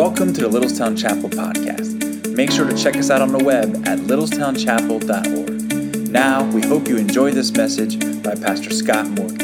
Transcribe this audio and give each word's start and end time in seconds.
Welcome 0.00 0.32
to 0.32 0.40
the 0.40 0.48
Littlestown 0.48 0.96
Chapel 0.96 1.28
podcast. 1.28 2.34
Make 2.34 2.50
sure 2.50 2.66
to 2.66 2.74
check 2.74 2.96
us 2.96 3.10
out 3.10 3.20
on 3.20 3.32
the 3.32 3.44
web 3.44 3.86
at 3.86 3.98
littlestownchapel.org. 3.98 6.10
Now, 6.10 6.50
we 6.52 6.62
hope 6.62 6.88
you 6.88 6.96
enjoy 6.96 7.32
this 7.32 7.52
message 7.52 8.00
by 8.22 8.34
Pastor 8.34 8.70
Scott 8.70 9.06
Morgan. 9.08 9.38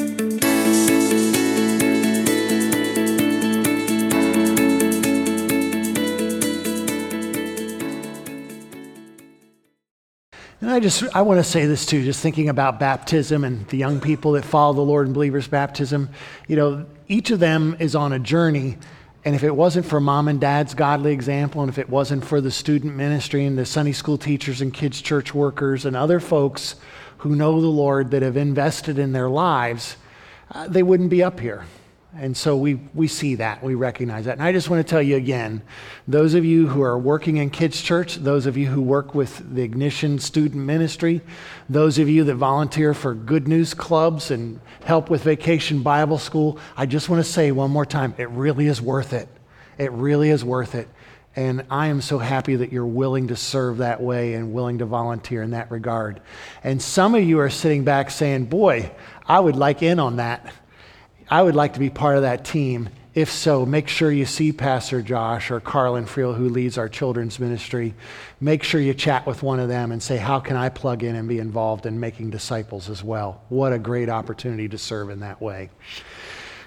And 10.63 10.71
I 10.71 10.81
just 10.81 11.05
I 11.15 11.21
want 11.21 11.39
to 11.39 11.45
say 11.45 11.67
this 11.67 11.85
too, 11.85 12.03
just 12.03 12.23
thinking 12.23 12.49
about 12.49 12.81
baptism 12.81 13.45
and 13.45 13.69
the 13.69 13.77
young 13.77 14.01
people 14.01 14.33
that 14.33 14.47
follow 14.47 14.73
the 14.73 14.81
Lord 14.81 15.07
and 15.07 15.13
believers' 15.13 15.49
baptism. 15.49 16.09
You 16.49 16.57
know, 16.57 16.87
each 17.09 17.31
of 17.31 17.41
them 17.41 17.77
is 17.79 17.95
on 17.95 18.15
a 18.15 18.19
journey. 18.19 18.79
And 19.27 19.35
if 19.35 19.43
it 19.43 19.57
wasn't 19.57 19.87
for 19.87 19.99
mom 19.99 20.29
and 20.29 20.41
dad's 20.41 20.73
godly 20.73 21.13
example, 21.13 21.61
and 21.61 21.69
if 21.69 21.79
it 21.79 21.91
wasn't 21.91 22.25
for 22.25 22.41
the 22.41 22.53
student 22.53 22.95
ministry 22.95 23.45
and 23.45 23.59
the 23.59 23.67
Sunday 23.67 23.91
school 23.91 24.17
teachers 24.17 24.61
and 24.61 24.73
kids' 24.73 25.03
church 25.03 25.35
workers 25.35 25.85
and 25.85 25.97
other 25.97 26.21
folks 26.21 26.77
who 27.19 27.35
know 27.35 27.61
the 27.61 27.67
Lord 27.67 28.13
that 28.13 28.23
have 28.23 28.37
invested 28.37 29.01
in 29.01 29.11
their 29.11 29.29
lives, 29.29 29.97
uh, 30.53 30.69
they 30.69 30.85
wouldn't 30.85 31.11
be 31.11 31.25
up 31.25 31.41
here. 31.41 31.65
And 32.19 32.37
so 32.37 32.57
we, 32.57 32.75
we 32.95 33.09
see 33.09 33.35
that, 33.37 33.63
we 33.63 33.75
recognize 33.75 34.25
that. 34.25 34.33
And 34.33 34.43
I 34.43 34.53
just 34.53 34.71
want 34.71 34.87
to 34.87 34.91
tell 34.91 35.03
you 35.03 35.17
again 35.17 35.63
those 36.09 36.35
of 36.35 36.45
you 36.45 36.67
who 36.67 36.83
are 36.83 36.99
working 36.99 37.37
in 37.37 37.51
kids' 37.51 37.81
church, 37.81 38.17
those 38.17 38.47
of 38.47 38.57
you 38.57 38.67
who 38.67 38.81
work 38.81 39.15
with 39.15 39.55
the 39.55 39.63
Ignition 39.63 40.19
student 40.19 40.65
ministry, 40.65 41.21
those 41.69 41.99
of 41.99 42.09
you 42.09 42.25
that 42.25 42.35
volunteer 42.37 42.95
for 42.95 43.15
good 43.15 43.47
news 43.47 43.75
clubs 43.75 44.31
and 44.31 44.61
help 44.85 45.11
with 45.11 45.23
vacation 45.23 45.83
Bible 45.83 46.19
school, 46.19 46.59
I 46.77 46.87
just 46.87 47.09
want 47.09 47.25
to 47.25 47.31
say 47.31 47.53
one 47.53 47.71
more 47.71 47.87
time 47.87 48.15
it 48.17 48.31
really 48.31 48.67
is 48.67 48.81
worth 48.81 49.13
it. 49.13 49.29
It 49.77 49.93
really 49.93 50.31
is 50.31 50.43
worth 50.43 50.75
it. 50.75 50.89
And 51.37 51.67
I 51.71 51.89
am 51.89 52.01
so 52.01 52.19
happy 52.19 52.57
that 52.57 52.73
you're 52.73 52.87
willing 52.87 53.29
to 53.29 53.37
serve 53.37 53.79
that 53.79 54.01
way 54.01 54.33
and 54.33 54.55
willing 54.55 54.79
to 54.79 54.87
volunteer 54.87 55.43
in 55.43 55.51
that 55.51 55.71
regard. 55.71 56.23
And 56.65 56.81
some 56.81 57.15
of 57.15 57.23
you 57.23 57.41
are 57.41 57.51
sitting 57.51 57.85
back 57.85 58.11
saying, 58.11 58.47
Boy, 58.47 58.91
I 59.27 59.39
would 59.39 59.57
like 59.57 59.83
in 59.83 60.01
on 60.01 60.17
that. 60.17 60.51
I 61.29 61.43
would 61.43 61.57
like 61.57 61.73
to 61.73 61.81
be 61.81 61.91
part 61.91 62.17
of 62.17 62.23
that 62.23 62.45
team. 62.45 62.89
If 63.13 63.33
so, 63.33 63.67
make 63.67 63.89
sure 63.89 64.13
you 64.13 64.27
see 64.27 64.53
Pastor 64.53 65.03
Josh 65.03 65.51
or 65.51 65.59
Carlin 65.59 66.05
Friel, 66.05 66.37
who 66.37 66.49
leads 66.49 66.79
our 66.79 66.89
children's 66.89 67.41
ministry. 67.41 67.95
Make 68.41 68.63
sure 68.63 68.81
you 68.81 68.95
chat 68.95 69.27
with 69.27 69.43
one 69.43 69.59
of 69.59 69.69
them 69.69 69.91
and 69.91 70.03
say, 70.03 70.19
How 70.19 70.39
can 70.39 70.55
I 70.55 70.69
plug 70.69 71.03
in 71.03 71.17
and 71.17 71.29
be 71.29 71.39
involved 71.39 71.87
in 71.87 71.99
making 71.99 72.31
disciples 72.31 72.89
as 72.91 73.03
well? 73.03 73.43
What 73.49 73.73
a 73.73 73.79
great 73.79 74.09
opportunity 74.09 74.69
to 74.69 74.79
serve 74.79 75.11
in 75.11 75.21
that 75.21 75.41
way. 75.41 75.71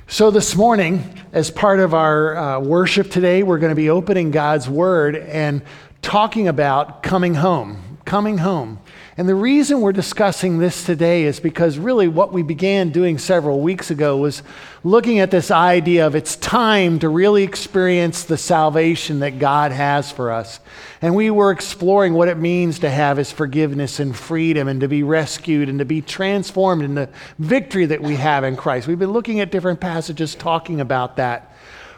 So, 0.08 0.32
this 0.32 0.56
morning, 0.56 1.04
as 1.32 1.52
part 1.52 1.80
of 1.80 1.94
our 1.94 2.36
uh, 2.36 2.60
worship 2.60 3.12
today, 3.12 3.44
we're 3.44 3.60
going 3.60 3.70
to 3.70 3.76
be 3.76 3.92
opening 3.92 4.32
God's 4.32 4.68
Word 4.68 5.16
and 5.16 5.62
talking 6.02 6.48
about 6.48 7.04
coming 7.04 7.36
home. 7.36 8.00
Coming 8.06 8.40
home. 8.40 8.80
And 9.20 9.28
the 9.28 9.36
reason 9.36 9.82
we're 9.82 9.92
discussing 9.92 10.60
this 10.60 10.86
today 10.86 11.26
is 11.26 11.42
because 11.42 11.78
really 11.78 12.08
what 12.08 12.32
we 12.32 12.42
began 12.42 12.88
doing 12.92 13.18
several 13.18 13.60
weeks 13.60 13.92
ago 13.92 14.16
was 14.16 14.44
looking 14.82 15.20
at 15.20 15.30
this 15.30 15.52
idea 15.52 16.08
of 16.08 16.16
it's 16.16 16.38
time 16.38 17.00
to 17.00 17.10
really 17.10 17.44
experience 17.44 18.24
the 18.24 18.38
salvation 18.38 19.20
that 19.20 19.38
God 19.38 19.74
has 19.74 20.10
for 20.10 20.32
us. 20.32 20.62
And 21.02 21.18
we 21.18 21.32
were 21.32 21.52
exploring 21.52 22.14
what 22.14 22.30
it 22.30 22.38
means 22.38 22.80
to 22.80 22.90
have 22.90 23.18
His 23.18 23.30
forgiveness 23.30 24.00
and 24.00 24.16
freedom 24.16 24.70
and 24.70 24.80
to 24.80 24.88
be 24.88 25.04
rescued 25.04 25.68
and 25.68 25.80
to 25.80 25.86
be 25.86 26.02
transformed 26.02 26.84
in 26.84 26.96
the 26.96 27.10
victory 27.40 27.88
that 27.88 28.02
we 28.02 28.16
have 28.16 28.46
in 28.46 28.56
Christ. 28.56 28.88
We've 28.88 28.98
been 28.98 29.12
looking 29.12 29.42
at 29.42 29.52
different 29.52 29.82
passages 29.82 30.34
talking 30.34 30.80
about 30.80 31.18
that. 31.18 31.54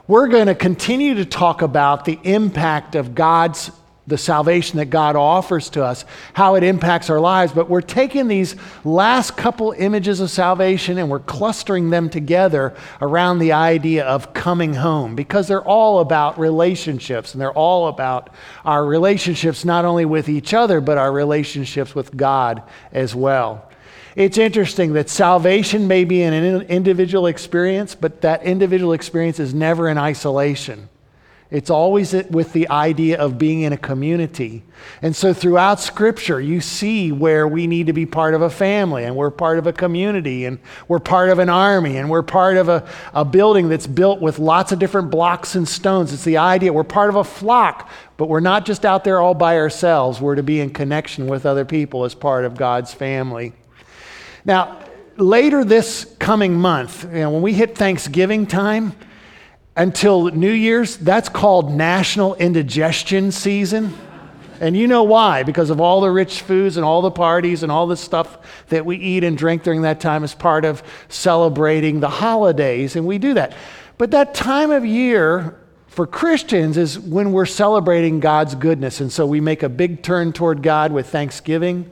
We're 0.08 0.28
going 0.28 0.48
to 0.48 0.56
continue 0.56 1.14
to 1.14 1.26
talk 1.26 1.62
about 1.62 2.06
the 2.06 2.20
impact 2.24 2.96
of 2.96 3.14
God's 3.14 3.70
the 4.12 4.18
salvation 4.18 4.78
that 4.78 4.92
God 4.92 5.16
offers 5.16 5.70
to 5.72 5.84
us, 5.84 6.06
how 6.34 6.54
it 6.54 6.64
impacts 6.64 7.10
our 7.10 7.20
lives. 7.20 7.52
But 7.54 7.70
we're 7.70 7.82
taking 7.82 8.28
these 8.28 8.56
last 8.84 9.36
couple 9.36 9.72
images 9.72 10.20
of 10.20 10.30
salvation 10.30 11.00
and 11.00 11.10
we're 11.10 11.20
clustering 11.20 11.90
them 11.90 12.10
together 12.10 12.76
around 13.02 13.40
the 13.40 13.54
idea 13.54 14.06
of 14.06 14.34
coming 14.34 14.76
home 14.76 15.16
because 15.16 15.48
they're 15.48 15.64
all 15.64 16.00
about 16.00 16.38
relationships 16.38 17.34
and 17.34 17.42
they're 17.42 17.54
all 17.54 17.88
about 17.88 18.30
our 18.66 18.86
relationships 18.86 19.66
not 19.66 19.86
only 19.86 20.06
with 20.06 20.30
each 20.30 20.54
other, 20.54 20.82
but 20.82 21.00
our 21.00 21.12
relationships 21.12 21.96
with 21.96 22.16
God 22.16 22.62
as 22.92 23.16
well. 23.16 23.68
It's 24.16 24.38
interesting 24.38 24.94
that 24.94 25.10
salvation 25.10 25.88
may 25.88 26.04
be 26.04 26.22
an 26.22 26.62
individual 26.64 27.28
experience, 27.28 27.96
but 27.96 28.22
that 28.22 28.44
individual 28.44 28.92
experience 28.92 29.40
is 29.40 29.54
never 29.54 29.88
in 29.88 29.98
isolation. 29.98 30.90
It's 31.52 31.70
always 31.70 32.14
with 32.14 32.54
the 32.54 32.70
idea 32.70 33.20
of 33.20 33.38
being 33.38 33.62
in 33.62 33.74
a 33.74 33.78
community. 33.78 34.64
And 35.02 35.14
so 35.14 35.34
throughout 35.34 35.82
Scripture, 35.82 36.40
you 36.40 36.62
see 36.62 37.12
where 37.12 37.46
we 37.46 37.68
need 37.68 37.88
to 37.88 37.94
be 37.94 38.06
part 38.06 38.34
of 38.34 38.42
a 38.42 38.50
family, 38.50 39.04
and 39.04 39.18
we're 39.18 39.32
part 39.32 39.60
of 39.60 39.68
a 39.68 39.74
community, 39.74 40.46
and 40.46 40.60
we're 40.88 41.00
part 41.00 41.30
of 41.30 41.40
an 41.40 41.50
army, 41.50 41.98
and 41.98 42.10
we're 42.10 42.24
part 42.24 42.56
of 42.56 42.70
a, 42.70 42.88
a 43.14 43.26
building 43.26 43.68
that's 43.68 43.86
built 43.86 44.22
with 44.22 44.40
lots 44.40 44.72
of 44.72 44.80
different 44.80 45.12
blocks 45.12 45.56
and 45.56 45.68
stones. 45.68 46.14
It's 46.14 46.24
the 46.24 46.38
idea 46.38 46.72
we're 46.72 46.86
part 46.86 47.10
of 47.10 47.18
a 47.18 47.24
flock, 47.26 47.90
but 48.16 48.30
we're 48.30 48.40
not 48.40 48.66
just 48.66 48.86
out 48.86 49.04
there 49.04 49.20
all 49.20 49.34
by 49.34 49.58
ourselves. 49.58 50.22
We're 50.22 50.36
to 50.36 50.44
be 50.44 50.62
in 50.62 50.70
connection 50.70 51.28
with 51.28 51.46
other 51.46 51.66
people 51.66 52.06
as 52.06 52.16
part 52.16 52.46
of 52.46 52.56
God's 52.56 52.94
family. 52.94 53.52
Now, 54.46 54.80
later 55.18 55.66
this 55.66 56.16
coming 56.18 56.56
month, 56.56 57.04
you 57.04 57.20
know, 57.20 57.32
when 57.32 57.42
we 57.42 57.52
hit 57.52 57.78
Thanksgiving 57.78 58.48
time, 58.48 58.96
until 59.76 60.26
New 60.26 60.52
Year's, 60.52 60.98
that's 60.98 61.30
called 61.30 61.72
National 61.72 62.36
Indigestion 62.36 63.32
Season. 63.32 63.94
And 64.60 64.78
you 64.78 64.88
know 64.88 65.04
why? 65.04 65.42
Because 65.44 65.72
of 65.72 65.82
all 65.82 66.02
the 66.02 66.12
rich 66.12 66.42
foods 66.42 66.78
and 66.78 66.86
all 66.86 67.02
the 67.02 67.10
parties 67.10 67.64
and 67.64 67.72
all 67.72 67.88
the 67.88 67.98
stuff 67.98 68.38
that 68.68 68.86
we 68.86 68.98
eat 68.98 69.24
and 69.24 69.36
drink 69.38 69.64
during 69.64 69.82
that 69.82 70.00
time 70.00 70.24
as 70.24 70.36
part 70.36 70.66
of 70.66 70.84
celebrating 71.10 72.00
the 72.00 72.10
holidays. 72.10 72.96
And 72.96 73.08
we 73.08 73.18
do 73.18 73.34
that. 73.34 73.56
But 73.98 74.12
that 74.12 74.36
time 74.36 74.70
of 74.70 74.86
year 74.86 75.58
for 75.88 76.06
Christians 76.06 76.78
is 76.78 77.00
when 77.00 77.32
we're 77.32 77.48
celebrating 77.48 78.20
God's 78.20 78.54
goodness. 78.54 79.02
And 79.02 79.12
so 79.12 79.26
we 79.26 79.42
make 79.42 79.64
a 79.64 79.70
big 79.70 80.04
turn 80.04 80.32
toward 80.32 80.62
God 80.62 80.92
with 80.92 81.10
Thanksgiving 81.10 81.90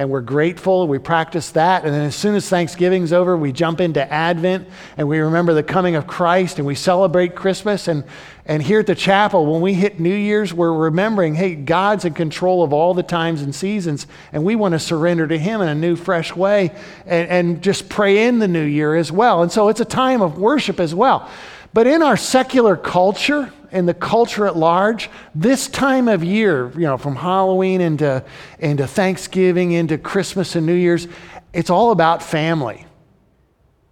and 0.00 0.08
we're 0.08 0.22
grateful. 0.22 0.88
We 0.88 0.98
practice 0.98 1.50
that. 1.50 1.84
And 1.84 1.92
then 1.92 2.06
as 2.06 2.16
soon 2.16 2.34
as 2.34 2.48
Thanksgiving's 2.48 3.12
over, 3.12 3.36
we 3.36 3.52
jump 3.52 3.82
into 3.82 4.10
Advent 4.10 4.66
and 4.96 5.06
we 5.06 5.18
remember 5.18 5.52
the 5.52 5.62
coming 5.62 5.94
of 5.94 6.06
Christ 6.06 6.56
and 6.56 6.66
we 6.66 6.74
celebrate 6.74 7.34
Christmas. 7.34 7.86
And, 7.86 8.04
and 8.46 8.62
here 8.62 8.80
at 8.80 8.86
the 8.86 8.94
chapel, 8.94 9.44
when 9.44 9.60
we 9.60 9.74
hit 9.74 10.00
New 10.00 10.14
Year's, 10.14 10.54
we're 10.54 10.72
remembering, 10.72 11.34
hey, 11.34 11.54
God's 11.54 12.06
in 12.06 12.14
control 12.14 12.62
of 12.62 12.72
all 12.72 12.94
the 12.94 13.02
times 13.02 13.42
and 13.42 13.54
seasons, 13.54 14.06
and 14.32 14.42
we 14.42 14.56
want 14.56 14.72
to 14.72 14.78
surrender 14.78 15.28
to 15.28 15.36
Him 15.36 15.60
in 15.60 15.68
a 15.68 15.74
new, 15.74 15.96
fresh 15.96 16.34
way 16.34 16.70
and, 17.04 17.28
and 17.28 17.62
just 17.62 17.90
pray 17.90 18.26
in 18.26 18.38
the 18.38 18.48
new 18.48 18.64
year 18.64 18.96
as 18.96 19.12
well. 19.12 19.42
And 19.42 19.52
so 19.52 19.68
it's 19.68 19.80
a 19.80 19.84
time 19.84 20.22
of 20.22 20.38
worship 20.38 20.80
as 20.80 20.94
well. 20.94 21.30
But 21.74 21.86
in 21.86 22.00
our 22.00 22.16
secular 22.16 22.74
culture, 22.74 23.52
and 23.72 23.88
the 23.88 23.94
culture 23.94 24.46
at 24.46 24.56
large, 24.56 25.10
this 25.34 25.68
time 25.68 26.08
of 26.08 26.24
year, 26.24 26.70
you 26.72 26.80
know, 26.80 26.96
from 26.96 27.16
Halloween 27.16 27.80
into, 27.80 28.24
into 28.58 28.86
Thanksgiving, 28.86 29.72
into 29.72 29.98
Christmas 29.98 30.56
and 30.56 30.66
New 30.66 30.74
Year's, 30.74 31.06
it's 31.52 31.70
all 31.70 31.90
about 31.90 32.22
family. 32.22 32.86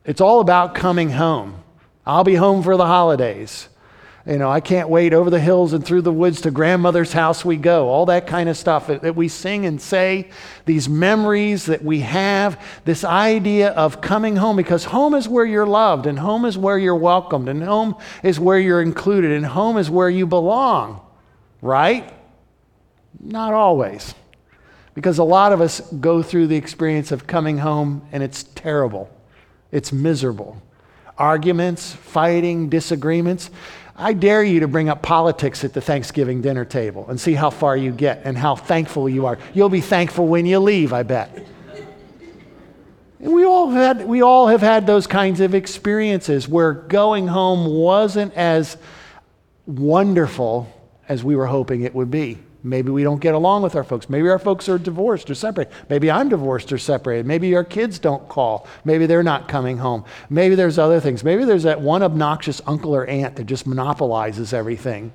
It's 0.05 0.21
all 0.21 0.41
about 0.41 0.75
coming 0.75 1.11
home. 1.11 1.63
I'll 2.07 2.25
be 2.25 2.35
home 2.35 2.63
for 2.63 2.77
the 2.77 2.87
holidays. 2.87 3.69
You 4.29 4.37
know, 4.37 4.51
I 4.51 4.61
can't 4.61 4.91
wait 4.91 5.15
over 5.15 5.31
the 5.31 5.41
hills 5.41 5.73
and 5.73 5.83
through 5.83 6.03
the 6.03 6.13
woods 6.13 6.43
to 6.43 6.51
grandmother's 6.51 7.15
house 7.15 7.47
we 7.47 7.57
go. 7.57 7.89
All 7.89 8.05
that 8.07 8.27
kind 8.27 8.51
of 8.51 8.59
stuff 8.59 8.89
that, 8.89 9.17
we 9.17 9.27
sing 9.27 9.65
and 9.65 9.81
say, 9.81 10.29
these 10.67 10.87
memories 10.87 11.65
that 11.65 11.83
we 11.83 12.01
have, 12.01 12.63
this 12.85 13.05
idea 13.05 13.71
of 13.71 14.03
coming 14.03 14.37
home, 14.37 14.57
because 14.57 14.85
home 14.85 15.15
is 15.15 15.27
where 15.27 15.47
you're 15.47 15.67
loved, 15.67 16.05
and 16.05 16.19
home 16.19 16.45
is 16.45 16.59
where 16.59 16.77
you're 16.77 16.95
welcomed, 16.95 17.49
and 17.49 17.63
home 17.63 17.97
is 18.23 18.39
where 18.39 18.59
you're 18.59 18.83
included, 18.83 19.33
and 19.33 19.47
home 19.47 19.79
is 19.79 19.89
where 19.89 20.11
you 20.11 20.27
belong, 20.27 21.01
right? 21.63 22.13
Not 23.19 23.55
always. 23.55 24.15
Because 24.93 25.17
a 25.17 25.25
lot 25.25 25.55
of 25.55 25.63
us 25.63 25.81
go 25.93 26.23
through 26.23 26.49
the 26.49 26.57
experience 26.57 27.13
of 27.13 27.27
coming 27.27 27.57
home 27.59 28.07
and 28.13 28.23
it's 28.23 28.43
terrible, 28.43 29.09
it's 29.73 29.91
miserable. 29.91 30.61
Arguments, 31.17 31.93
fighting, 31.95 32.69
disagreements. 32.69 33.51
I 34.01 34.13
dare 34.13 34.45
you 34.45 34.61
to 34.61 34.69
bring 34.69 34.89
up 34.89 35.03
politics 35.03 35.65
at 35.65 35.73
the 35.73 35.81
Thanksgiving 35.81 36.41
dinner 36.41 36.65
table 36.65 37.07
and 37.09 37.21
see 37.21 37.35
how 37.35 37.51
far 37.51 37.77
you 37.77 37.91
get 37.91 38.23
and 38.25 38.39
how 38.39 38.55
thankful 38.55 39.09
you 39.09 39.27
are. 39.27 39.39
You'll 39.55 39.69
be 39.69 39.81
thankful 39.81 40.29
when 40.29 40.47
you 40.47 40.61
leave, 40.61 40.93
I 40.93 41.03
bet. 41.03 41.47
And 43.19 43.33
we 43.33 43.45
all, 43.45 43.71
had, 43.71 44.07
we 44.07 44.23
all 44.23 44.47
have 44.47 44.61
had 44.61 44.87
those 44.87 45.09
kinds 45.09 45.41
of 45.41 45.53
experiences 45.53 46.47
where 46.47 46.73
going 46.73 47.27
home 47.27 47.67
wasn't 47.67 48.33
as 48.35 48.77
wonderful 49.67 50.73
as 51.09 51.25
we 51.25 51.35
were 51.35 51.47
hoping 51.47 51.83
it 51.83 51.93
would 51.93 52.13
be. 52.13 52.39
Maybe 52.63 52.91
we 52.91 53.05
don't 53.05 53.21
get 53.21 53.35
along 53.35 53.63
with 53.63 53.77
our 53.77 53.85
folks. 53.85 54.11
Maybe 54.11 54.29
our 54.29 54.39
folks 54.39 54.69
are 54.69 54.79
divorced 54.79 55.31
or 55.31 55.35
separated. 55.35 55.73
Maybe 55.89 56.11
I'm 56.11 56.29
divorced 56.29 56.73
or 56.73 56.79
separated. 56.79 57.25
Maybe 57.25 57.55
our 57.55 57.65
kids 57.65 57.99
don't 58.01 58.29
call. 58.29 58.67
Maybe 58.85 59.07
they're 59.07 59.23
not 59.23 59.49
coming 59.49 59.79
home. 59.79 60.05
Maybe 60.29 60.57
there's 60.57 60.79
other 60.79 60.99
things. 60.99 61.23
Maybe 61.23 61.45
there's 61.45 61.63
that 61.63 61.81
one 61.81 62.03
obnoxious 62.03 62.61
uncle 62.67 62.95
or 62.95 63.07
aunt 63.07 63.37
that 63.37 63.45
just 63.45 63.67
monopolizes 63.67 64.53
everything. 64.53 65.13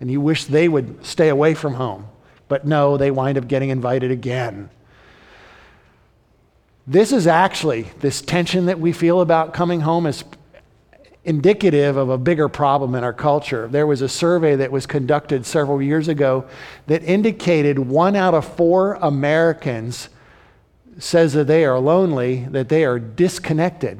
And 0.00 0.10
you 0.10 0.20
wish 0.20 0.44
they 0.44 0.68
would 0.68 1.04
stay 1.04 1.30
away 1.30 1.54
from 1.54 1.74
home. 1.74 2.08
But 2.48 2.66
no, 2.66 2.98
they 2.98 3.10
wind 3.10 3.38
up 3.38 3.48
getting 3.48 3.70
invited 3.70 4.10
again. 4.10 4.68
This 6.86 7.10
is 7.10 7.26
actually, 7.26 7.82
this 8.00 8.20
tension 8.20 8.66
that 8.66 8.78
we 8.78 8.92
feel 8.92 9.20
about 9.20 9.54
coming 9.54 9.80
home 9.80 10.06
is 10.06 10.24
indicative 11.26 11.96
of 11.96 12.08
a 12.08 12.16
bigger 12.16 12.48
problem 12.48 12.94
in 12.94 13.02
our 13.02 13.12
culture. 13.12 13.66
There 13.68 13.86
was 13.86 14.00
a 14.00 14.08
survey 14.08 14.56
that 14.56 14.70
was 14.70 14.86
conducted 14.86 15.44
several 15.44 15.82
years 15.82 16.08
ago 16.08 16.46
that 16.86 17.02
indicated 17.02 17.78
one 17.78 18.14
out 18.14 18.32
of 18.32 18.44
four 18.56 18.94
Americans 18.94 20.08
says 20.98 21.32
that 21.34 21.46
they 21.46 21.64
are 21.64 21.78
lonely, 21.78 22.46
that 22.50 22.68
they 22.68 22.84
are 22.84 22.98
disconnected. 22.98 23.98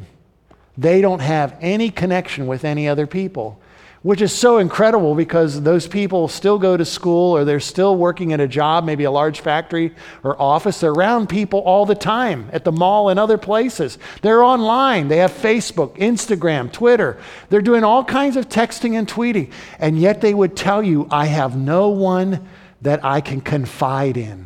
They 0.78 1.00
don't 1.00 1.20
have 1.20 1.56
any 1.60 1.90
connection 1.90 2.46
with 2.46 2.64
any 2.64 2.88
other 2.88 3.06
people 3.06 3.60
which 4.06 4.22
is 4.22 4.32
so 4.32 4.58
incredible 4.58 5.16
because 5.16 5.60
those 5.62 5.88
people 5.88 6.28
still 6.28 6.60
go 6.60 6.76
to 6.76 6.84
school 6.84 7.36
or 7.36 7.44
they're 7.44 7.58
still 7.58 7.96
working 7.96 8.32
at 8.32 8.38
a 8.38 8.46
job, 8.46 8.84
maybe 8.84 9.02
a 9.02 9.10
large 9.10 9.40
factory 9.40 9.92
or 10.22 10.40
office. 10.40 10.78
They're 10.78 10.92
around 10.92 11.28
people 11.28 11.58
all 11.58 11.84
the 11.86 11.96
time 11.96 12.48
at 12.52 12.62
the 12.62 12.70
mall 12.70 13.08
and 13.08 13.18
other 13.18 13.36
places. 13.36 13.98
They're 14.22 14.44
online. 14.44 15.08
They 15.08 15.16
have 15.16 15.32
Facebook, 15.32 15.96
Instagram, 15.96 16.70
Twitter. 16.70 17.18
They're 17.48 17.60
doing 17.60 17.82
all 17.82 18.04
kinds 18.04 18.36
of 18.36 18.48
texting 18.48 18.96
and 18.96 19.08
tweeting. 19.08 19.50
And 19.80 19.98
yet 19.98 20.20
they 20.20 20.34
would 20.34 20.56
tell 20.56 20.84
you, 20.84 21.08
I 21.10 21.26
have 21.26 21.56
no 21.56 21.88
one 21.88 22.46
that 22.82 23.04
I 23.04 23.20
can 23.20 23.40
confide 23.40 24.16
in. 24.16 24.45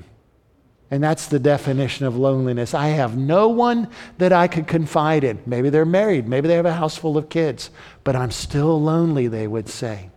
And 0.90 1.02
that's 1.02 1.26
the 1.26 1.38
definition 1.38 2.04
of 2.06 2.16
loneliness. 2.16 2.74
I 2.74 2.88
have 2.88 3.16
no 3.16 3.48
one 3.48 3.88
that 4.18 4.32
I 4.32 4.48
could 4.48 4.66
confide 4.66 5.22
in. 5.22 5.40
Maybe 5.46 5.70
they're 5.70 5.84
married, 5.84 6.26
maybe 6.26 6.48
they 6.48 6.56
have 6.56 6.66
a 6.66 6.72
house 6.72 6.96
full 6.96 7.16
of 7.16 7.28
kids, 7.28 7.70
but 8.02 8.16
I'm 8.16 8.32
still 8.32 8.80
lonely, 8.80 9.28
they 9.28 9.46
would 9.46 9.68
say. 9.68 10.10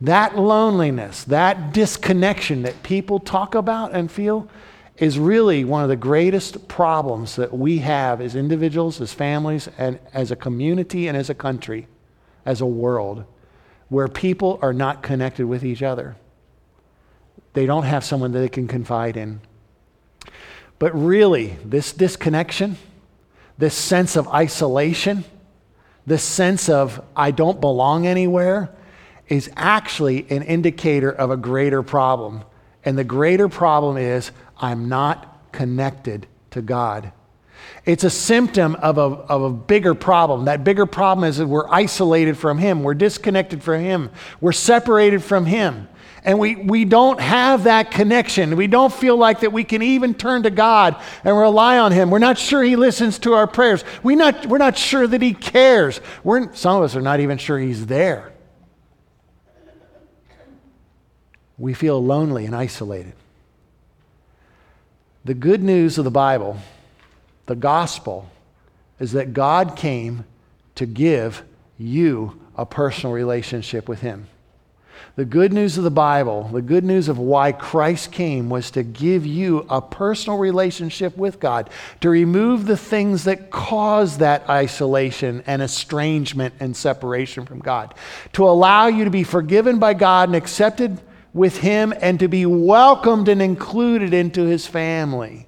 That 0.00 0.38
loneliness, 0.38 1.24
that 1.24 1.74
disconnection 1.74 2.62
that 2.62 2.82
people 2.82 3.18
talk 3.18 3.54
about 3.54 3.92
and 3.92 4.10
feel 4.10 4.48
is 4.96 5.18
really 5.18 5.64
one 5.64 5.82
of 5.82 5.88
the 5.88 5.96
greatest 5.96 6.68
problems 6.68 7.36
that 7.36 7.52
we 7.52 7.78
have 7.78 8.20
as 8.20 8.34
individuals, 8.34 9.00
as 9.00 9.12
families, 9.12 9.68
and 9.78 9.98
as 10.12 10.30
a 10.30 10.36
community 10.36 11.08
and 11.08 11.16
as 11.16 11.28
a 11.28 11.34
country, 11.34 11.86
as 12.46 12.60
a 12.60 12.66
world, 12.66 13.24
where 13.88 14.08
people 14.08 14.58
are 14.62 14.72
not 14.72 15.02
connected 15.02 15.46
with 15.46 15.64
each 15.64 15.82
other. 15.82 16.16
They 17.52 17.66
don't 17.66 17.84
have 17.84 18.04
someone 18.04 18.32
that 18.32 18.38
they 18.38 18.48
can 18.48 18.68
confide 18.68 19.16
in. 19.16 19.40
But 20.78 20.94
really, 20.94 21.56
this 21.64 21.92
disconnection, 21.92 22.76
this 23.58 23.74
sense 23.74 24.16
of 24.16 24.28
isolation, 24.28 25.24
this 26.06 26.22
sense 26.22 26.68
of 26.68 27.04
I 27.14 27.32
don't 27.32 27.60
belong 27.60 28.06
anywhere, 28.06 28.74
is 29.28 29.50
actually 29.56 30.26
an 30.30 30.42
indicator 30.42 31.10
of 31.10 31.30
a 31.30 31.36
greater 31.36 31.82
problem. 31.82 32.44
And 32.84 32.96
the 32.96 33.04
greater 33.04 33.48
problem 33.48 33.96
is 33.96 34.32
I'm 34.56 34.88
not 34.88 35.52
connected 35.52 36.26
to 36.52 36.62
God. 36.62 37.12
It's 37.84 38.04
a 38.04 38.10
symptom 38.10 38.74
of 38.76 38.96
a, 38.96 39.02
of 39.02 39.42
a 39.42 39.50
bigger 39.50 39.94
problem. 39.94 40.46
That 40.46 40.64
bigger 40.64 40.86
problem 40.86 41.28
is 41.28 41.36
that 41.36 41.46
we're 41.46 41.68
isolated 41.68 42.38
from 42.38 42.58
Him, 42.58 42.82
we're 42.82 42.94
disconnected 42.94 43.62
from 43.62 43.82
Him, 43.82 44.10
we're 44.40 44.52
separated 44.52 45.22
from 45.22 45.46
Him 45.46 45.88
and 46.22 46.38
we, 46.38 46.56
we 46.56 46.84
don't 46.84 47.20
have 47.20 47.64
that 47.64 47.90
connection. 47.90 48.56
We 48.56 48.66
don't 48.66 48.92
feel 48.92 49.16
like 49.16 49.40
that 49.40 49.52
we 49.52 49.64
can 49.64 49.82
even 49.82 50.14
turn 50.14 50.42
to 50.42 50.50
God 50.50 51.00
and 51.24 51.36
rely 51.36 51.78
on 51.78 51.92
Him. 51.92 52.10
We're 52.10 52.18
not 52.18 52.36
sure 52.36 52.62
He 52.62 52.76
listens 52.76 53.18
to 53.20 53.34
our 53.34 53.46
prayers. 53.46 53.84
We 54.02 54.16
not, 54.16 54.46
we're 54.46 54.58
not 54.58 54.76
sure 54.76 55.06
that 55.06 55.22
He 55.22 55.32
cares. 55.32 56.00
We're, 56.22 56.52
some 56.54 56.76
of 56.76 56.82
us 56.82 56.94
are 56.94 57.00
not 57.00 57.20
even 57.20 57.38
sure 57.38 57.58
He's 57.58 57.86
there. 57.86 58.32
We 61.56 61.74
feel 61.74 62.02
lonely 62.02 62.46
and 62.46 62.54
isolated. 62.54 63.14
The 65.24 65.34
good 65.34 65.62
news 65.62 65.98
of 65.98 66.04
the 66.04 66.10
Bible, 66.10 66.58
the 67.46 67.54
gospel, 67.54 68.30
is 68.98 69.12
that 69.12 69.32
God 69.32 69.76
came 69.76 70.24
to 70.76 70.86
give 70.86 71.42
you 71.78 72.40
a 72.56 72.64
personal 72.66 73.12
relationship 73.14 73.88
with 73.88 74.00
Him. 74.00 74.26
The 75.16 75.24
good 75.24 75.52
news 75.52 75.76
of 75.76 75.84
the 75.84 75.90
Bible, 75.90 76.44
the 76.52 76.62
good 76.62 76.84
news 76.84 77.08
of 77.08 77.18
why 77.18 77.52
Christ 77.52 78.12
came, 78.12 78.48
was 78.48 78.70
to 78.70 78.82
give 78.82 79.26
you 79.26 79.66
a 79.68 79.82
personal 79.82 80.38
relationship 80.38 81.16
with 81.16 81.40
God, 81.40 81.68
to 82.00 82.08
remove 82.08 82.66
the 82.66 82.76
things 82.76 83.24
that 83.24 83.50
cause 83.50 84.18
that 84.18 84.48
isolation 84.48 85.42
and 85.46 85.62
estrangement 85.62 86.54
and 86.60 86.76
separation 86.76 87.44
from 87.44 87.58
God, 87.58 87.94
to 88.34 88.48
allow 88.48 88.86
you 88.86 89.04
to 89.04 89.10
be 89.10 89.24
forgiven 89.24 89.78
by 89.78 89.94
God 89.94 90.28
and 90.28 90.36
accepted 90.36 91.00
with 91.32 91.58
Him, 91.58 91.92
and 92.00 92.18
to 92.20 92.28
be 92.28 92.46
welcomed 92.46 93.28
and 93.28 93.42
included 93.42 94.14
into 94.14 94.42
His 94.42 94.66
family. 94.66 95.46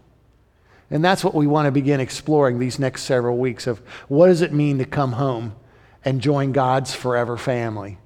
And 0.91 1.05
that's 1.05 1.25
what 1.25 1.35
we 1.35 1.47
want 1.47 1.67
to 1.67 1.73
begin 1.73 2.01
exploring 2.01 2.59
these 2.59 2.79
next 2.79 3.05
several 3.05 3.39
weeks 3.39 3.67
of 3.67 3.79
what 4.09 4.27
does 4.27 4.43
it 4.43 4.53
mean 4.53 4.79
to 4.79 4.85
come 4.85 5.13
home 5.13 5.57
and 6.05 6.21
join 6.21 6.53
God's 6.53 6.95
forever 6.95 7.37
family. 7.37 7.99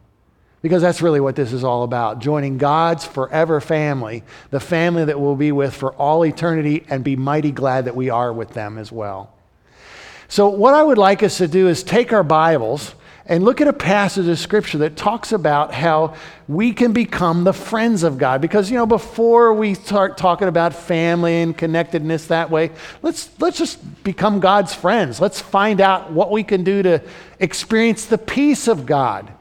Because 0.66 0.82
that's 0.82 1.00
really 1.00 1.20
what 1.20 1.36
this 1.36 1.52
is 1.52 1.62
all 1.62 1.84
about 1.84 2.18
joining 2.18 2.58
God's 2.58 3.04
forever 3.04 3.60
family, 3.60 4.24
the 4.50 4.58
family 4.58 5.04
that 5.04 5.20
we'll 5.20 5.36
be 5.36 5.52
with 5.52 5.72
for 5.72 5.94
all 5.94 6.24
eternity, 6.24 6.84
and 6.88 7.04
be 7.04 7.14
mighty 7.14 7.52
glad 7.52 7.84
that 7.84 7.94
we 7.94 8.10
are 8.10 8.32
with 8.32 8.50
them 8.50 8.76
as 8.76 8.90
well. 8.90 9.32
So, 10.26 10.48
what 10.48 10.74
I 10.74 10.82
would 10.82 10.98
like 10.98 11.22
us 11.22 11.38
to 11.38 11.46
do 11.46 11.68
is 11.68 11.84
take 11.84 12.12
our 12.12 12.24
Bibles 12.24 12.96
and 13.26 13.44
look 13.44 13.60
at 13.60 13.68
a 13.68 13.72
passage 13.72 14.26
of 14.26 14.40
scripture 14.40 14.78
that 14.78 14.96
talks 14.96 15.30
about 15.30 15.72
how 15.72 16.16
we 16.48 16.72
can 16.72 16.92
become 16.92 17.44
the 17.44 17.52
friends 17.52 18.02
of 18.02 18.18
God. 18.18 18.40
Because, 18.40 18.68
you 18.68 18.76
know, 18.76 18.86
before 18.86 19.54
we 19.54 19.74
start 19.74 20.18
talking 20.18 20.48
about 20.48 20.74
family 20.74 21.42
and 21.42 21.56
connectedness 21.56 22.26
that 22.26 22.50
way, 22.50 22.72
let's, 23.02 23.30
let's 23.38 23.56
just 23.56 24.02
become 24.02 24.40
God's 24.40 24.74
friends. 24.74 25.20
Let's 25.20 25.40
find 25.40 25.80
out 25.80 26.10
what 26.10 26.32
we 26.32 26.42
can 26.42 26.64
do 26.64 26.82
to 26.82 27.02
experience 27.38 28.06
the 28.06 28.18
peace 28.18 28.66
of 28.66 28.84
God 28.84 29.32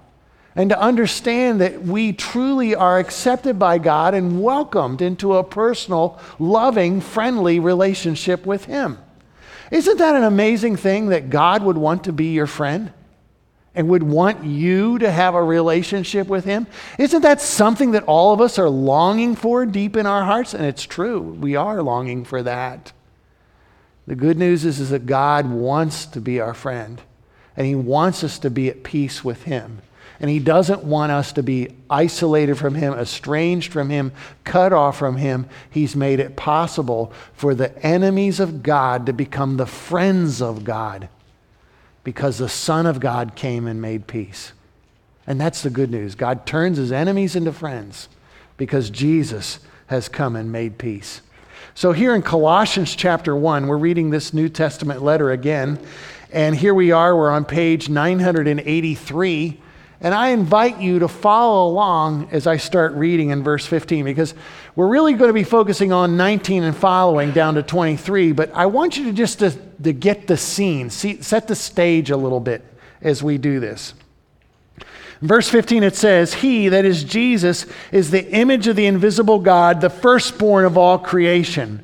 and 0.55 0.69
to 0.69 0.79
understand 0.79 1.59
that 1.59 1.81
we 1.81 2.13
truly 2.13 2.73
are 2.73 2.97
accepted 2.97 3.59
by 3.59 3.77
God 3.77 4.13
and 4.13 4.41
welcomed 4.41 5.01
into 5.01 5.35
a 5.35 5.43
personal, 5.43 6.19
loving, 6.39 7.01
friendly 7.01 7.59
relationship 7.59 8.45
with 8.45 8.65
Him. 8.65 8.97
Isn't 9.71 9.97
that 9.97 10.15
an 10.15 10.23
amazing 10.23 10.77
thing 10.77 11.07
that 11.07 11.29
God 11.29 11.63
would 11.63 11.77
want 11.77 12.05
to 12.05 12.13
be 12.13 12.33
your 12.33 12.47
friend? 12.47 12.93
and 13.75 13.89
would 13.89 14.03
want 14.03 14.43
you 14.43 14.97
to 14.99 15.11
have 15.11 15.35
a 15.35 15.43
relationship 15.43 16.27
with 16.27 16.45
Him? 16.45 16.65
Isn't 16.97 17.21
that 17.21 17.41
something 17.41 17.91
that 17.91 18.05
all 18.05 18.33
of 18.33 18.41
us 18.41 18.57
are 18.57 18.69
longing 18.69 19.35
for 19.35 19.65
deep 19.65 19.97
in 19.97 20.05
our 20.05 20.23
hearts? 20.23 20.53
And 20.53 20.65
it's 20.65 20.83
true, 20.83 21.19
we 21.19 21.55
are 21.55 21.83
longing 21.83 22.23
for 22.23 22.41
that. 22.43 22.93
The 24.07 24.15
good 24.15 24.37
news 24.37 24.63
is, 24.65 24.79
is 24.79 24.91
that 24.91 25.05
God 25.05 25.49
wants 25.49 26.05
to 26.07 26.21
be 26.21 26.39
our 26.39 26.53
friend, 26.53 27.01
and 27.57 27.67
He 27.67 27.75
wants 27.75 28.23
us 28.23 28.39
to 28.39 28.49
be 28.49 28.69
at 28.69 28.83
peace 28.83 29.23
with 29.23 29.43
Him. 29.43 29.81
And 30.19 30.29
He 30.29 30.39
doesn't 30.39 30.83
want 30.83 31.11
us 31.11 31.33
to 31.33 31.43
be 31.43 31.75
isolated 31.89 32.55
from 32.55 32.75
Him, 32.75 32.93
estranged 32.93 33.71
from 33.71 33.89
Him, 33.89 34.11
cut 34.43 34.73
off 34.73 34.97
from 34.97 35.17
Him. 35.17 35.47
He's 35.69 35.95
made 35.95 36.19
it 36.19 36.35
possible 36.35 37.11
for 37.33 37.53
the 37.53 37.77
enemies 37.85 38.39
of 38.39 38.63
God 38.63 39.05
to 39.05 39.13
become 39.13 39.57
the 39.57 39.65
friends 39.65 40.41
of 40.41 40.63
God 40.63 41.09
because 42.03 42.37
the 42.37 42.49
Son 42.49 42.85
of 42.85 42.99
God 42.99 43.35
came 43.35 43.67
and 43.67 43.81
made 43.81 44.07
peace. 44.07 44.53
And 45.27 45.41
that's 45.41 45.63
the 45.63 45.69
good 45.69 45.91
news. 45.91 46.15
God 46.15 46.45
turns 46.45 46.77
His 46.77 46.91
enemies 46.91 47.35
into 47.35 47.51
friends 47.51 48.07
because 48.57 48.89
Jesus 48.89 49.59
has 49.87 50.07
come 50.07 50.35
and 50.35 50.51
made 50.51 50.77
peace. 50.77 51.21
So, 51.73 51.91
here 51.91 52.15
in 52.15 52.21
Colossians 52.21 52.95
chapter 52.95 53.35
1, 53.35 53.67
we're 53.67 53.77
reading 53.77 54.09
this 54.09 54.33
New 54.33 54.47
Testament 54.47 55.01
letter 55.01 55.31
again. 55.31 55.79
And 56.31 56.55
here 56.55 56.73
we 56.73 56.91
are, 56.91 57.15
we're 57.15 57.31
on 57.31 57.43
page 57.43 57.89
983. 57.89 59.61
And 60.01 60.13
I 60.13 60.29
invite 60.29 60.81
you 60.81 60.99
to 60.99 61.07
follow 61.07 61.69
along 61.69 62.29
as 62.31 62.47
I 62.47 62.57
start 62.57 62.93
reading 62.93 63.29
in 63.29 63.43
verse 63.43 63.65
15 63.65 64.03
because 64.03 64.33
we're 64.75 64.87
really 64.87 65.13
going 65.13 65.29
to 65.29 65.33
be 65.33 65.43
focusing 65.43 65.91
on 65.91 66.17
19 66.17 66.63
and 66.63 66.75
following 66.75 67.31
down 67.31 67.55
to 67.55 67.63
23. 67.63 68.33
But 68.33 68.53
I 68.53 68.65
want 68.65 68.97
you 68.97 69.05
to 69.05 69.13
just 69.13 69.39
to, 69.39 69.51
to 69.51 69.93
get 69.93 70.27
the 70.27 70.37
scene, 70.37 70.89
see, 70.89 71.21
set 71.21 71.47
the 71.47 71.55
stage 71.55 72.11
a 72.11 72.17
little 72.17 72.41
bit 72.41 72.63
as 73.01 73.23
we 73.23 73.37
do 73.37 73.59
this. 73.59 73.93
In 75.21 75.29
verse 75.29 75.47
15 75.47 75.83
it 75.83 75.95
says, 75.95 76.33
He, 76.33 76.67
that 76.69 76.83
is 76.83 77.03
Jesus, 77.03 77.65
is 77.91 78.11
the 78.11 78.29
image 78.31 78.67
of 78.67 78.75
the 78.75 78.85
invisible 78.85 79.39
God, 79.39 79.79
the 79.79 79.89
firstborn 79.89 80.65
of 80.65 80.77
all 80.77 80.99
creation. 80.99 81.83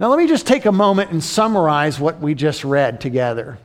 Now, 0.00 0.08
let 0.08 0.18
me 0.18 0.28
just 0.28 0.46
take 0.46 0.64
a 0.64 0.72
moment 0.72 1.10
and 1.10 1.22
summarize 1.22 1.98
what 1.98 2.20
we 2.20 2.34
just 2.34 2.64
read 2.64 3.00
together. 3.00 3.58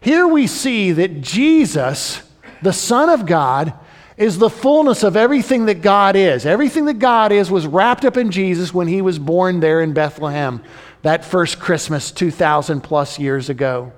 Here 0.00 0.26
we 0.26 0.46
see 0.46 0.92
that 0.92 1.22
Jesus, 1.22 2.22
the 2.60 2.72
Son 2.72 3.08
of 3.08 3.24
God, 3.24 3.72
is 4.16 4.38
the 4.38 4.50
fullness 4.50 5.02
of 5.02 5.16
everything 5.16 5.66
that 5.66 5.80
God 5.82 6.16
is. 6.16 6.46
Everything 6.46 6.84
that 6.84 6.98
God 6.98 7.32
is 7.32 7.50
was 7.50 7.66
wrapped 7.66 8.04
up 8.04 8.16
in 8.16 8.30
Jesus 8.30 8.74
when 8.74 8.86
he 8.86 9.00
was 9.00 9.18
born 9.18 9.60
there 9.60 9.80
in 9.80 9.92
Bethlehem 9.92 10.62
that 11.04 11.24
first 11.24 11.60
Christmas 11.60 12.10
2,000 12.10 12.80
plus 12.80 13.18
years 13.18 13.50
ago. 13.50 13.92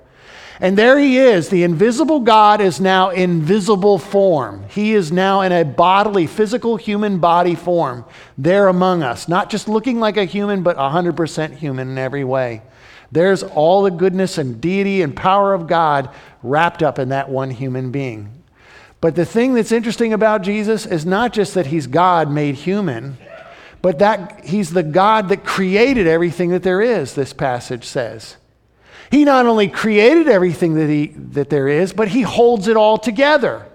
And 0.59 0.75
there 0.77 0.97
he 0.97 1.19
is. 1.19 1.49
The 1.49 1.63
invisible 1.63 2.19
God 2.19 2.61
is 2.61 2.81
now 2.81 3.11
in 3.11 3.41
visible 3.41 3.99
form. 3.99 4.65
He 4.69 4.93
is 4.93 5.11
now 5.11 5.41
in 5.41 5.51
a 5.51 5.63
bodily, 5.63 6.25
physical 6.25 6.77
human 6.77 7.19
body 7.19 7.53
form 7.53 8.05
there 8.37 8.67
among 8.67 9.03
us, 9.03 9.27
not 9.27 9.51
just 9.51 9.69
looking 9.69 9.99
like 9.99 10.17
a 10.17 10.25
human, 10.25 10.63
but 10.63 10.77
100% 10.77 11.53
human 11.53 11.89
in 11.89 11.97
every 11.97 12.23
way. 12.23 12.63
There's 13.11 13.43
all 13.43 13.83
the 13.83 13.91
goodness 13.91 14.37
and 14.37 14.59
deity 14.59 15.01
and 15.01 15.15
power 15.15 15.53
of 15.53 15.67
God 15.67 16.09
wrapped 16.41 16.81
up 16.81 16.97
in 16.97 17.09
that 17.09 17.29
one 17.29 17.51
human 17.51 17.91
being. 17.91 18.33
But 18.99 19.15
the 19.15 19.25
thing 19.25 19.53
that's 19.53 19.71
interesting 19.71 20.11
about 20.11 20.41
Jesus 20.41 20.85
is 20.85 21.05
not 21.05 21.33
just 21.33 21.53
that 21.53 21.67
he's 21.67 21.85
God 21.85 22.31
made 22.31 22.55
human, 22.55 23.17
but 23.83 23.99
that 23.99 24.43
he's 24.43 24.71
the 24.71 24.83
God 24.83 25.29
that 25.29 25.45
created 25.45 26.07
everything 26.07 26.49
that 26.49 26.63
there 26.63 26.81
is, 26.81 27.13
this 27.13 27.31
passage 27.31 27.85
says. 27.85 28.37
He 29.11 29.23
not 29.25 29.45
only 29.45 29.67
created 29.67 30.27
everything 30.27 30.75
that, 30.75 30.89
he, 30.89 31.07
that 31.07 31.49
there 31.49 31.67
is, 31.67 31.93
but 31.93 32.09
he 32.09 32.21
holds 32.21 32.67
it 32.67 32.75
all 32.75 32.97
together. 32.97 33.65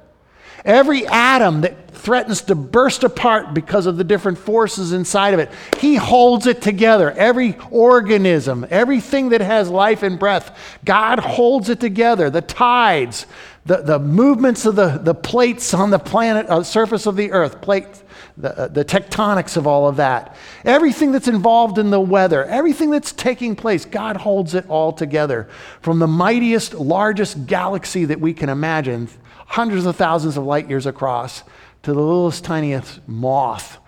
Every 0.65 1.07
atom 1.07 1.63
that 1.63 1.91
threatens 1.91 2.43
to 2.43 2.55
burst 2.55 3.05
apart 3.05 3.55
because 3.55 3.87
of 3.87 3.97
the 3.97 4.05
different 4.05 4.39
forces 4.39 4.93
inside 4.93 5.35
of 5.35 5.41
it, 5.41 5.51
he 5.79 5.97
holds 5.97 6.47
it 6.47 6.61
together. 6.61 7.11
Every 7.13 7.57
organism, 7.71 8.67
everything 8.71 9.31
that 9.31 9.41
has 9.41 9.69
life 9.69 10.03
and 10.03 10.19
breath, 10.19 10.79
God 10.85 11.19
holds 11.19 11.69
it 11.69 11.81
together. 11.81 12.29
The 12.31 12.43
tides, 12.43 13.27
the, 13.65 13.79
the 13.79 13.99
movements 13.99 14.67
of 14.67 14.77
the, 14.77 14.99
the 14.99 15.15
plates 15.15 15.75
on 15.75 15.91
the 15.91 15.99
planet, 15.99 16.47
uh, 16.49 16.63
surface 16.63 17.07
of 17.07 17.17
the 17.17 17.33
earth, 17.33 17.61
plates, 17.61 18.02
the, 18.37 18.59
uh, 18.59 18.69
the 18.69 18.85
tectonics 18.85 19.57
of 19.57 19.67
all 19.67 19.89
of 19.89 19.97
that, 19.97 20.37
everything 20.65 21.13
that's 21.13 21.29
involved 21.29 21.79
in 21.79 21.91
the 21.91 22.01
weather, 22.01 22.45
everything 22.45 22.91
that's 22.91 23.13
taking 23.13 23.55
place, 23.55 23.85
God 23.85 24.17
holds 24.17 24.55
it 24.55 24.69
all 24.69 24.93
together. 24.93 25.49
From 25.81 25.99
the 25.99 26.07
mightiest, 26.07 26.75
largest 26.75 27.47
galaxy 27.47 28.05
that 28.07 28.21
we 28.21 28.33
can 28.33 28.49
imagine, 28.49 29.09
hundreds 29.47 29.87
of 29.87 29.97
thousands 29.97 30.37
of 30.37 30.45
light 30.45 30.69
years 30.69 30.87
across, 30.87 31.43
to 31.83 31.93
the 31.93 32.01
littlest, 32.01 32.45
tiniest 32.45 33.07
moth 33.07 33.79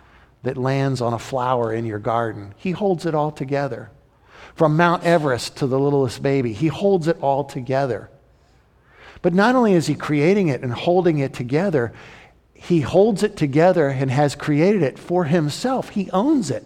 that 0.42 0.56
lands 0.56 1.00
on 1.00 1.14
a 1.14 1.18
flower 1.18 1.72
in 1.72 1.86
your 1.86 1.98
garden. 1.98 2.54
He 2.56 2.72
holds 2.72 3.06
it 3.06 3.14
all 3.14 3.30
together. 3.30 3.90
From 4.54 4.76
Mount 4.76 5.02
Everest 5.04 5.56
to 5.56 5.66
the 5.66 5.78
littlest 5.78 6.22
baby, 6.22 6.52
He 6.52 6.68
holds 6.68 7.08
it 7.08 7.18
all 7.20 7.44
together. 7.44 8.10
But 9.22 9.32
not 9.32 9.54
only 9.54 9.72
is 9.72 9.86
He 9.86 9.94
creating 9.94 10.48
it 10.48 10.62
and 10.62 10.72
holding 10.72 11.18
it 11.18 11.32
together, 11.32 11.92
He 12.68 12.80
holds 12.80 13.22
it 13.22 13.36
together 13.36 13.88
and 13.88 14.10
has 14.10 14.34
created 14.34 14.82
it 14.82 14.98
for 14.98 15.24
Himself. 15.24 15.90
He 15.90 16.10
owns 16.12 16.50
it. 16.50 16.64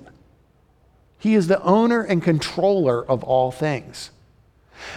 He 1.19 1.35
is 1.35 1.49
the 1.49 1.61
owner 1.63 2.03
and 2.03 2.23
controller 2.23 3.05
of 3.05 3.25
all 3.25 3.51
things. 3.51 4.11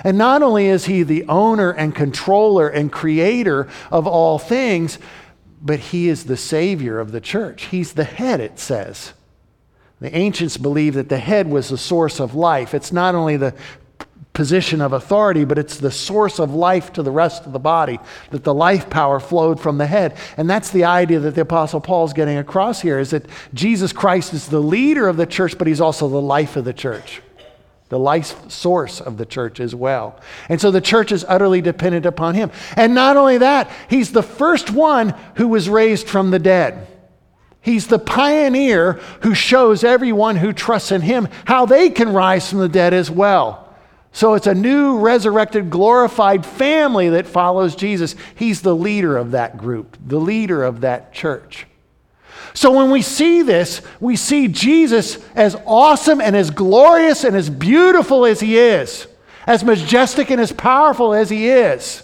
And 0.04 0.16
not 0.16 0.44
only 0.44 0.68
is 0.68 0.86
he 0.86 1.02
the 1.02 1.26
owner 1.28 1.72
and 1.72 1.96
controller 1.96 2.70
and 2.70 2.92
creator 2.92 3.68
of 3.90 4.06
all 4.06 4.38
things, 4.38 5.00
but 5.60 5.80
he 5.80 6.08
is 6.08 6.26
the 6.26 6.38
savior 6.38 7.00
of 7.00 7.12
the 7.12 7.22
church. 7.22 7.64
He's 7.66 7.94
the 7.94 8.04
head, 8.04 8.40
it 8.40 8.60
says. 8.60 9.14
The 10.00 10.16
ancients 10.16 10.58
believed 10.58 10.96
that 10.98 11.10
the 11.10 11.18
head 11.18 11.48
was 11.48 11.70
the 11.70 11.78
source 11.78 12.20
of 12.20 12.36
life. 12.36 12.76
It's 12.76 12.92
not 12.92 13.16
only 13.16 13.38
the 13.38 13.56
position 14.42 14.82
of 14.82 14.92
authority, 14.92 15.46
but 15.46 15.60
it's 15.60 15.78
the 15.78 15.92
source 15.92 16.40
of 16.40 16.52
life 16.52 16.92
to 16.92 17.04
the 17.04 17.12
rest 17.12 17.46
of 17.46 17.54
the 17.54 17.60
body, 17.60 18.00
that 18.32 18.44
the 18.44 18.52
life 18.52 18.90
power 18.90 19.20
flowed 19.20 19.60
from 19.60 19.78
the 19.78 19.86
head. 19.86 20.18
And 20.36 20.50
that's 20.50 20.72
the 20.72 20.86
idea 20.86 21.20
that 21.20 21.36
the 21.36 21.42
Apostle 21.42 21.80
Paul's 21.80 22.12
getting 22.12 22.40
across 22.40 22.82
here 22.82 22.98
is 22.98 23.12
that 23.12 23.28
Jesus 23.54 23.94
Christ 23.94 24.34
is 24.34 24.48
the 24.48 24.60
leader 24.60 25.08
of 25.08 25.16
the 25.16 25.28
church, 25.28 25.60
but 25.60 25.68
he's 25.68 25.80
also 25.80 26.10
the 26.10 26.20
life 26.20 26.56
of 26.56 26.66
the 26.66 26.74
church 26.74 27.22
the 27.90 28.00
life 28.00 28.50
source 28.50 29.02
of 29.02 29.18
the 29.18 29.26
church 29.26 29.60
as 29.60 29.76
well. 29.76 30.18
And 30.48 30.62
so 30.62 30.72
the 30.72 30.80
church 30.80 31.12
is 31.12 31.26
utterly 31.28 31.60
dependent 31.60 32.06
upon 32.06 32.36
him. 32.36 32.50
And 32.78 32.96
not 32.96 33.18
only 33.18 33.40
that, 33.40 33.70
he's 33.90 34.14
the 34.14 34.24
first 34.24 34.72
one 34.72 35.14
who 35.36 35.50
was 35.50 35.68
raised 35.68 36.08
from 36.08 36.32
the 36.32 36.40
dead. 36.40 36.88
He's 37.60 37.88
the 37.88 38.00
pioneer 38.00 38.94
who 39.24 39.36
shows 39.36 39.84
everyone 39.84 40.38
who 40.38 40.54
trusts 40.54 40.94
in 40.94 41.02
him 41.02 41.28
how 41.44 41.66
they 41.66 41.90
can 41.90 42.14
rise 42.14 42.50
from 42.50 42.60
the 42.60 42.70
dead 42.70 42.94
as 42.94 43.12
well. 43.12 43.71
So 44.14 44.34
it's 44.34 44.48
a 44.48 44.54
new, 44.54 44.98
resurrected, 44.98 45.70
glorified 45.70 46.46
family 46.46 47.10
that 47.10 47.28
follows 47.28 47.76
Jesus. 47.76 48.16
He's 48.36 48.62
the 48.62 48.76
leader 48.76 49.18
of 49.18 49.32
that 49.32 49.58
group, 49.58 49.98
the 50.06 50.20
leader 50.20 50.64
of 50.64 50.82
that 50.82 51.14
church. 51.14 51.66
So 52.54 52.72
when 52.72 52.92
we 52.92 53.02
see 53.02 53.42
this, 53.42 53.82
we 54.02 54.18
see 54.18 54.50
Jesus 54.50 55.18
as 55.36 55.56
awesome 55.66 56.20
and 56.20 56.36
as 56.36 56.52
glorious 56.52 57.24
and 57.24 57.36
as 57.36 57.50
beautiful 57.50 58.26
as 58.26 58.42
he 58.42 58.58
is, 58.58 59.08
as 59.48 59.64
majestic 59.64 60.30
and 60.30 60.42
as 60.42 60.52
powerful 60.52 61.14
as 61.14 61.30
he 61.30 61.48
is. 61.48 62.04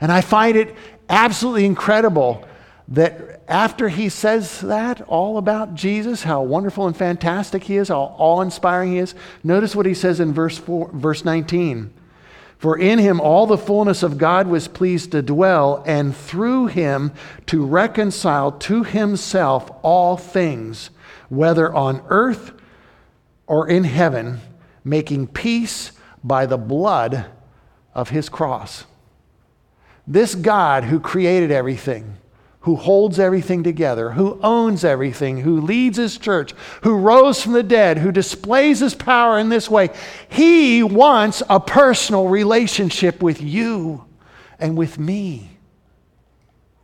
And 0.00 0.12
I 0.12 0.20
find 0.20 0.56
it 0.56 0.76
absolutely 1.08 1.64
incredible 1.64 2.46
that 2.88 3.42
after 3.48 3.90
he 3.90 4.08
says 4.08 4.62
that 4.62 5.02
all 5.02 5.36
about 5.36 5.74
Jesus, 5.74 6.22
how 6.22 6.42
wonderful 6.42 6.86
and 6.86 6.96
fantastic 6.96 7.64
he 7.64 7.76
is, 7.76 7.88
how 7.88 8.14
awe 8.16 8.40
inspiring 8.40 8.92
he 8.92 8.98
is, 8.98 9.14
notice 9.44 9.76
what 9.76 9.86
he 9.86 9.94
says 9.94 10.20
in 10.20 10.32
verse, 10.32 10.56
four, 10.56 10.90
verse 10.92 11.24
19. 11.24 11.92
For 12.56 12.76
in 12.76 12.98
him 12.98 13.20
all 13.20 13.46
the 13.46 13.58
fullness 13.58 14.02
of 14.02 14.18
God 14.18 14.48
was 14.48 14.68
pleased 14.68 15.12
to 15.12 15.22
dwell, 15.22 15.82
and 15.86 16.16
through 16.16 16.66
him 16.66 17.12
to 17.46 17.64
reconcile 17.64 18.52
to 18.52 18.82
himself 18.82 19.70
all 19.82 20.16
things, 20.16 20.90
whether 21.28 21.72
on 21.72 22.02
earth 22.08 22.52
or 23.46 23.68
in 23.68 23.84
heaven, 23.84 24.40
making 24.82 25.28
peace 25.28 25.92
by 26.24 26.46
the 26.46 26.58
blood 26.58 27.26
of 27.94 28.08
his 28.08 28.28
cross. 28.28 28.84
This 30.06 30.34
God 30.34 30.84
who 30.84 30.98
created 30.98 31.50
everything, 31.50 32.16
who 32.60 32.76
holds 32.76 33.18
everything 33.18 33.62
together, 33.62 34.10
who 34.10 34.38
owns 34.42 34.84
everything, 34.84 35.38
who 35.38 35.60
leads 35.60 35.96
his 35.96 36.18
church, 36.18 36.52
who 36.82 36.96
rose 36.96 37.40
from 37.40 37.52
the 37.52 37.62
dead, 37.62 37.98
who 37.98 38.10
displays 38.10 38.80
his 38.80 38.94
power 38.94 39.38
in 39.38 39.48
this 39.48 39.70
way. 39.70 39.90
He 40.28 40.82
wants 40.82 41.42
a 41.48 41.60
personal 41.60 42.28
relationship 42.28 43.22
with 43.22 43.40
you 43.40 44.04
and 44.58 44.76
with 44.76 44.98
me. 44.98 45.50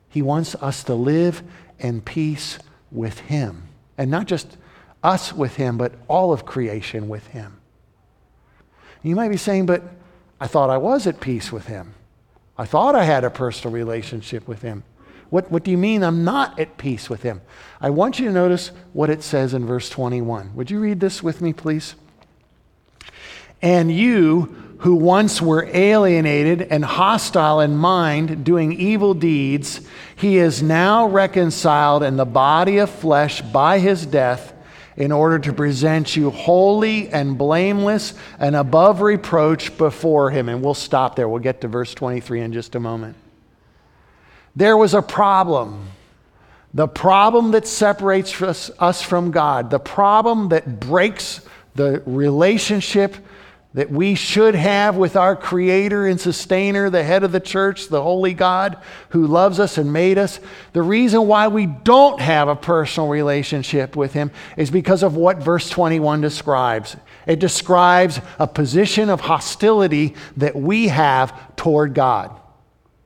He 0.09 0.23
wants 0.23 0.55
us 0.55 0.85
to 0.85 0.95
live 0.95 1.43
in 1.81 2.01
peace 2.01 2.59
with 2.93 3.19
him. 3.19 3.65
And 3.99 4.11
not 4.11 4.27
just 4.27 4.57
us 5.03 5.33
with 5.33 5.57
him, 5.57 5.77
but 5.77 5.93
all 6.07 6.33
of 6.33 6.47
creation 6.47 7.09
with 7.09 7.27
him. 7.29 7.61
You 9.03 9.17
might 9.17 9.29
be 9.29 9.37
saying, 9.37 9.67
but 9.67 9.83
I 10.41 10.47
thought 10.47 10.71
I 10.71 10.79
was 10.79 11.07
at 11.07 11.21
peace 11.21 11.53
with 11.53 11.67
him. 11.67 11.95
I 12.57 12.65
thought 12.65 12.95
I 12.95 13.05
had 13.05 13.25
a 13.25 13.31
personal 13.31 13.75
relationship 13.75 14.47
with 14.47 14.63
him. 14.63 14.85
What, 15.35 15.51
what 15.51 15.65
do 15.65 15.73
you 15.73 15.79
mean 15.79 16.05
I'm 16.05 16.23
not 16.23 16.61
at 16.61 16.79
peace 16.79 17.11
with 17.11 17.25
him? 17.25 17.41
I 17.81 17.91
want 17.91 18.21
you 18.21 18.27
to 18.27 18.31
notice 18.31 18.71
what 18.93 19.11
it 19.11 19.21
says 19.21 19.53
in 19.53 19.67
verse 19.67 19.91
21. 19.91 20.55
Would 20.55 20.71
you 20.71 20.79
read 20.79 21.01
this 21.01 21.25
with 21.25 21.41
me, 21.41 21.53
please? 21.53 21.97
And 23.61 23.91
you 23.91 24.77
who 24.79 24.95
once 24.95 25.43
were 25.43 25.69
alienated 25.73 26.63
and 26.63 26.85
hostile 26.85 27.59
in 27.59 27.77
mind, 27.77 28.45
doing 28.45 28.75
evil 28.75 29.13
deeds, 29.13 29.81
he 30.15 30.39
is 30.39 30.63
now 30.63 31.09
reconciled 31.09 32.05
in 32.05 32.17
the 32.17 32.25
body 32.25 32.79
of 32.79 32.89
flesh 32.89 33.41
by 33.41 33.81
his 33.81 34.07
death 34.07 34.55
in 34.97 35.11
order 35.11 35.41
to 35.41 35.53
present 35.53 36.15
you 36.15 36.31
holy 36.31 37.09
and 37.09 37.37
blameless 37.37 38.15
and 38.39 38.55
above 38.55 39.01
reproach 39.01 39.77
before 39.77 40.31
him. 40.31 40.49
And 40.49 40.63
we'll 40.63 40.75
stop 40.75 41.17
there. 41.17 41.29
We'll 41.29 41.41
get 41.41 41.61
to 41.63 41.67
verse 41.67 41.93
23 41.93 42.41
in 42.41 42.53
just 42.53 42.77
a 42.77 42.81
moment. 42.81 43.17
There 44.57 44.77
was 44.77 44.95
a 44.95 45.03
problem. 45.03 45.89
The 46.73 46.89
problem 46.89 47.53
that 47.53 47.67
separates 47.67 48.41
us, 48.43 48.71
us, 48.79 49.03
from 49.03 49.31
God, 49.31 49.71
the 49.71 49.79
problem 49.79 50.49
that 50.49 50.81
breaks 50.81 51.41
the 51.75 52.03
relationship 52.05 53.17
that 53.75 53.91
we 53.91 54.15
should 54.15 54.55
have 54.55 54.97
with 54.97 55.17
our 55.17 55.35
Creator 55.35 56.07
and 56.07 56.21
Sustainer, 56.21 56.91
the 56.91 57.03
head 57.03 57.25
of 57.25 57.33
the 57.33 57.41
church, 57.41 57.89
the 57.89 58.03
Holy 58.03 58.33
God 58.33 58.79
who 59.11 59.27
loves 59.27 59.59
us 59.59 59.79
and 59.79 59.93
made 59.93 60.17
us. 60.17 60.39
The 60.73 60.83
reason 60.83 61.27
why 61.27 61.49
we 61.49 61.67
don't 61.67 62.21
have 62.21 62.47
a 62.47 62.55
personal 62.55 63.09
relationship 63.09 63.97
with 63.97 64.13
Him 64.13 64.31
is 64.57 64.71
because 64.71 65.03
of 65.03 65.17
what 65.17 65.39
verse 65.39 65.69
21 65.69 66.21
describes. 66.21 66.97
It 67.27 67.41
describes 67.41 68.21
a 68.39 68.47
position 68.47 69.11
of 69.11 69.21
hostility 69.21 70.15
that 70.37 70.55
we 70.55 70.89
have 70.89 71.57
toward 71.57 71.95
God. 71.95 72.41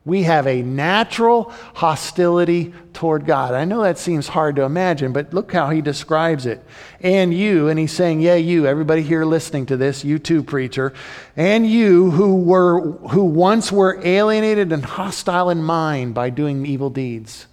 We 0.09 0.23
have 0.23 0.47
a 0.47 0.63
natural 0.63 1.53
hostility 1.75 2.73
toward 2.93 3.27
God. 3.27 3.53
I 3.53 3.63
know 3.63 3.83
that 3.83 3.99
seems 3.99 4.27
hard 4.27 4.55
to 4.55 4.63
imagine, 4.63 5.13
but 5.13 5.35
look 5.35 5.51
how 5.53 5.69
he 5.69 5.81
describes 5.81 6.47
it. 6.47 6.65
And 6.99 7.31
you, 7.31 7.67
and 7.67 7.77
he's 7.77 7.91
saying, 7.91 8.21
Yeah, 8.21 8.33
you, 8.33 8.65
everybody 8.65 9.03
here 9.03 9.23
listening 9.23 9.67
to 9.67 9.77
this, 9.77 10.03
you 10.03 10.17
too, 10.17 10.41
preacher, 10.41 10.95
and 11.37 11.69
you 11.69 12.09
who 12.09 12.37
were 12.37 12.81
who 12.81 13.23
once 13.23 13.71
were 13.71 14.01
alienated 14.03 14.71
and 14.71 14.83
hostile 14.83 15.51
in 15.51 15.61
mind 15.61 16.15
by 16.15 16.31
doing 16.31 16.65
evil 16.65 16.89
deeds. 16.89 17.45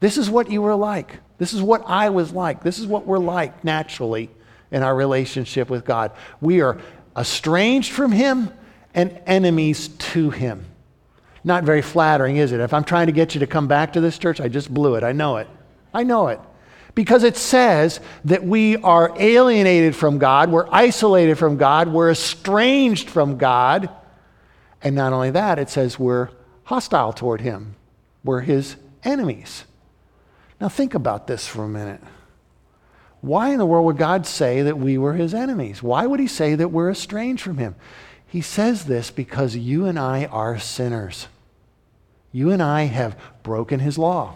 This 0.00 0.18
is 0.18 0.28
what 0.28 0.50
you 0.50 0.60
were 0.60 0.74
like. 0.74 1.20
This 1.38 1.54
is 1.54 1.62
what 1.62 1.82
I 1.86 2.10
was 2.10 2.30
like. 2.30 2.62
This 2.62 2.78
is 2.78 2.86
what 2.86 3.06
we're 3.06 3.16
like 3.16 3.64
naturally 3.64 4.28
in 4.70 4.82
our 4.82 4.94
relationship 4.94 5.70
with 5.70 5.86
God. 5.86 6.12
We 6.42 6.60
are 6.60 6.78
estranged 7.16 7.90
from 7.90 8.12
Him 8.12 8.50
and 8.92 9.18
enemies 9.26 9.88
to 9.88 10.28
Him. 10.28 10.66
Not 11.46 11.62
very 11.62 11.80
flattering, 11.80 12.38
is 12.38 12.50
it? 12.50 12.58
If 12.58 12.74
I'm 12.74 12.82
trying 12.82 13.06
to 13.06 13.12
get 13.12 13.34
you 13.34 13.38
to 13.38 13.46
come 13.46 13.68
back 13.68 13.92
to 13.92 14.00
this 14.00 14.18
church, 14.18 14.40
I 14.40 14.48
just 14.48 14.72
blew 14.74 14.96
it. 14.96 15.04
I 15.04 15.12
know 15.12 15.36
it. 15.36 15.46
I 15.94 16.02
know 16.02 16.26
it. 16.26 16.40
Because 16.96 17.22
it 17.22 17.36
says 17.36 18.00
that 18.24 18.42
we 18.42 18.78
are 18.78 19.14
alienated 19.16 19.94
from 19.94 20.18
God, 20.18 20.50
we're 20.50 20.66
isolated 20.72 21.36
from 21.36 21.56
God, 21.56 21.86
we're 21.86 22.10
estranged 22.10 23.08
from 23.08 23.38
God. 23.38 23.88
And 24.82 24.96
not 24.96 25.12
only 25.12 25.30
that, 25.30 25.60
it 25.60 25.70
says 25.70 26.00
we're 26.00 26.30
hostile 26.64 27.12
toward 27.12 27.42
Him, 27.42 27.76
we're 28.24 28.40
His 28.40 28.74
enemies. 29.04 29.66
Now, 30.60 30.68
think 30.68 30.94
about 30.94 31.28
this 31.28 31.46
for 31.46 31.62
a 31.62 31.68
minute. 31.68 32.00
Why 33.20 33.50
in 33.50 33.58
the 33.58 33.66
world 33.66 33.86
would 33.86 33.98
God 33.98 34.26
say 34.26 34.62
that 34.62 34.78
we 34.78 34.98
were 34.98 35.14
his 35.14 35.32
enemies? 35.32 35.82
Why 35.82 36.06
would 36.06 36.18
he 36.18 36.26
say 36.26 36.54
that 36.54 36.68
we're 36.68 36.90
estranged 36.90 37.42
from 37.42 37.58
him? 37.58 37.76
He 38.26 38.40
says 38.40 38.86
this 38.86 39.10
because 39.10 39.54
you 39.54 39.86
and 39.86 39.98
I 39.98 40.24
are 40.26 40.58
sinners. 40.58 41.28
You 42.32 42.50
and 42.50 42.62
I 42.62 42.84
have 42.84 43.16
broken 43.42 43.80
his 43.80 43.98
law. 43.98 44.34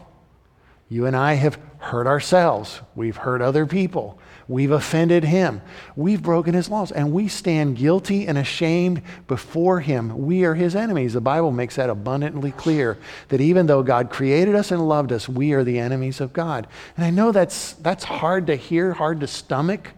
You 0.88 1.06
and 1.06 1.16
I 1.16 1.34
have 1.34 1.58
hurt 1.78 2.06
ourselves. 2.08 2.80
We've 2.96 3.16
hurt 3.16 3.40
other 3.40 3.64
people. 3.64 4.18
We've 4.48 4.72
offended 4.72 5.22
him. 5.22 5.62
We've 5.94 6.20
broken 6.20 6.54
his 6.54 6.68
laws, 6.68 6.90
and 6.90 7.12
we 7.12 7.28
stand 7.28 7.76
guilty 7.76 8.26
and 8.26 8.36
ashamed 8.36 9.02
before 9.28 9.78
him. 9.78 10.26
We 10.26 10.44
are 10.44 10.54
his 10.54 10.74
enemies. 10.74 11.12
The 11.12 11.20
Bible 11.20 11.52
makes 11.52 11.76
that 11.76 11.88
abundantly 11.88 12.50
clear 12.50 12.98
that 13.28 13.40
even 13.40 13.66
though 13.66 13.84
God 13.84 14.10
created 14.10 14.56
us 14.56 14.72
and 14.72 14.88
loved 14.88 15.12
us, 15.12 15.28
we 15.28 15.52
are 15.52 15.62
the 15.62 15.78
enemies 15.78 16.20
of 16.20 16.32
God. 16.32 16.66
And 16.96 17.06
I 17.06 17.10
know 17.10 17.30
that's, 17.30 17.74
that's 17.74 18.02
hard 18.02 18.48
to 18.48 18.56
hear, 18.56 18.92
hard 18.92 19.20
to 19.20 19.28
stomach. 19.28 19.92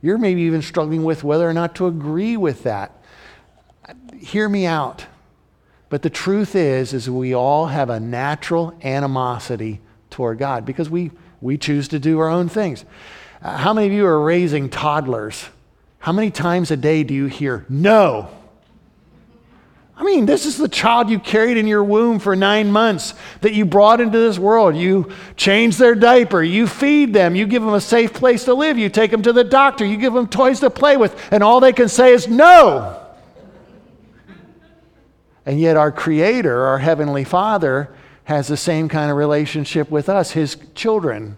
You're 0.00 0.16
maybe 0.16 0.40
even 0.42 0.62
struggling 0.62 1.04
with 1.04 1.22
whether 1.22 1.46
or 1.46 1.52
not 1.52 1.74
to 1.74 1.86
agree 1.86 2.38
with 2.38 2.62
that. 2.62 3.02
Hear 4.18 4.48
me 4.48 4.64
out. 4.64 5.04
But 5.94 6.02
the 6.02 6.10
truth 6.10 6.56
is, 6.56 6.92
is 6.92 7.08
we 7.08 7.36
all 7.36 7.66
have 7.66 7.88
a 7.88 8.00
natural 8.00 8.76
animosity 8.82 9.80
toward 10.10 10.38
God 10.38 10.66
because 10.66 10.90
we, 10.90 11.12
we 11.40 11.56
choose 11.56 11.86
to 11.86 12.00
do 12.00 12.18
our 12.18 12.28
own 12.28 12.48
things. 12.48 12.84
Uh, 13.40 13.56
how 13.56 13.72
many 13.72 13.86
of 13.86 13.92
you 13.92 14.04
are 14.04 14.20
raising 14.20 14.68
toddlers? 14.68 15.46
How 16.00 16.10
many 16.10 16.32
times 16.32 16.72
a 16.72 16.76
day 16.76 17.04
do 17.04 17.14
you 17.14 17.26
hear 17.26 17.64
no? 17.68 18.28
I 19.96 20.02
mean, 20.02 20.26
this 20.26 20.46
is 20.46 20.58
the 20.58 20.68
child 20.68 21.10
you 21.10 21.20
carried 21.20 21.58
in 21.58 21.68
your 21.68 21.84
womb 21.84 22.18
for 22.18 22.34
nine 22.34 22.72
months 22.72 23.14
that 23.42 23.52
you 23.52 23.64
brought 23.64 24.00
into 24.00 24.18
this 24.18 24.36
world. 24.36 24.74
You 24.74 25.12
change 25.36 25.76
their 25.76 25.94
diaper, 25.94 26.42
you 26.42 26.66
feed 26.66 27.12
them, 27.12 27.36
you 27.36 27.46
give 27.46 27.62
them 27.62 27.74
a 27.74 27.80
safe 27.80 28.12
place 28.12 28.46
to 28.46 28.54
live, 28.54 28.78
you 28.78 28.88
take 28.88 29.12
them 29.12 29.22
to 29.22 29.32
the 29.32 29.44
doctor, 29.44 29.86
you 29.86 29.96
give 29.96 30.12
them 30.12 30.26
toys 30.26 30.58
to 30.58 30.70
play 30.70 30.96
with, 30.96 31.16
and 31.30 31.44
all 31.44 31.60
they 31.60 31.72
can 31.72 31.88
say 31.88 32.12
is 32.12 32.26
no. 32.26 33.00
And 35.46 35.60
yet, 35.60 35.76
our 35.76 35.92
Creator, 35.92 36.64
our 36.64 36.78
Heavenly 36.78 37.24
Father, 37.24 37.94
has 38.24 38.48
the 38.48 38.56
same 38.56 38.88
kind 38.88 39.10
of 39.10 39.16
relationship 39.16 39.90
with 39.90 40.08
us, 40.08 40.32
His 40.32 40.56
children 40.74 41.36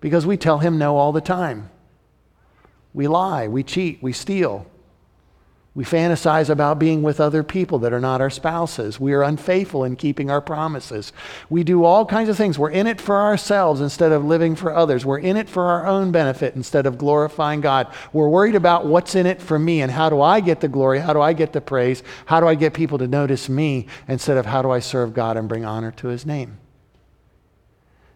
because 0.00 0.26
we 0.26 0.36
tell 0.36 0.58
him 0.58 0.78
no 0.78 0.96
all 0.96 1.12
the 1.12 1.20
time. 1.20 1.70
We 2.92 3.06
lie, 3.06 3.48
we 3.48 3.62
cheat, 3.62 4.02
we 4.02 4.12
steal. 4.12 4.66
We 5.72 5.84
fantasize 5.84 6.50
about 6.50 6.80
being 6.80 7.02
with 7.02 7.20
other 7.20 7.44
people 7.44 7.78
that 7.78 7.92
are 7.92 8.00
not 8.00 8.20
our 8.20 8.28
spouses. 8.28 8.98
We 8.98 9.12
are 9.12 9.22
unfaithful 9.22 9.84
in 9.84 9.94
keeping 9.94 10.28
our 10.28 10.40
promises. 10.40 11.12
We 11.48 11.62
do 11.62 11.84
all 11.84 12.04
kinds 12.04 12.28
of 12.28 12.36
things. 12.36 12.58
We're 12.58 12.70
in 12.70 12.88
it 12.88 13.00
for 13.00 13.16
ourselves 13.16 13.80
instead 13.80 14.10
of 14.10 14.24
living 14.24 14.56
for 14.56 14.74
others. 14.74 15.06
We're 15.06 15.20
in 15.20 15.36
it 15.36 15.48
for 15.48 15.66
our 15.66 15.86
own 15.86 16.10
benefit 16.10 16.56
instead 16.56 16.86
of 16.86 16.98
glorifying 16.98 17.60
God. 17.60 17.86
We're 18.12 18.28
worried 18.28 18.56
about 18.56 18.86
what's 18.86 19.14
in 19.14 19.26
it 19.26 19.40
for 19.40 19.60
me 19.60 19.80
and 19.80 19.92
how 19.92 20.10
do 20.10 20.20
I 20.20 20.40
get 20.40 20.60
the 20.60 20.66
glory? 20.66 20.98
How 20.98 21.12
do 21.12 21.20
I 21.20 21.34
get 21.34 21.52
the 21.52 21.60
praise? 21.60 22.02
How 22.26 22.40
do 22.40 22.48
I 22.48 22.56
get 22.56 22.74
people 22.74 22.98
to 22.98 23.06
notice 23.06 23.48
me 23.48 23.86
instead 24.08 24.38
of 24.38 24.46
how 24.46 24.62
do 24.62 24.72
I 24.72 24.80
serve 24.80 25.14
God 25.14 25.36
and 25.36 25.48
bring 25.48 25.64
honor 25.64 25.92
to 25.92 26.08
his 26.08 26.26
name? 26.26 26.58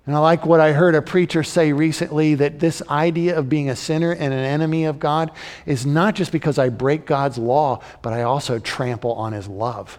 And 0.06 0.14
I 0.14 0.18
like 0.18 0.44
what 0.44 0.60
I 0.60 0.72
heard 0.72 0.94
a 0.94 1.00
preacher 1.00 1.42
say 1.42 1.72
recently 1.72 2.34
that 2.34 2.60
this 2.60 2.82
idea 2.90 3.38
of 3.38 3.48
being 3.48 3.70
a 3.70 3.76
sinner 3.76 4.12
and 4.12 4.34
an 4.34 4.44
enemy 4.44 4.84
of 4.84 4.98
God 4.98 5.30
is 5.64 5.86
not 5.86 6.14
just 6.14 6.30
because 6.30 6.58
I 6.58 6.68
break 6.68 7.06
God's 7.06 7.38
law, 7.38 7.80
but 8.02 8.12
I 8.12 8.22
also 8.22 8.58
trample 8.58 9.12
on 9.14 9.32
his 9.32 9.48
love. 9.48 9.98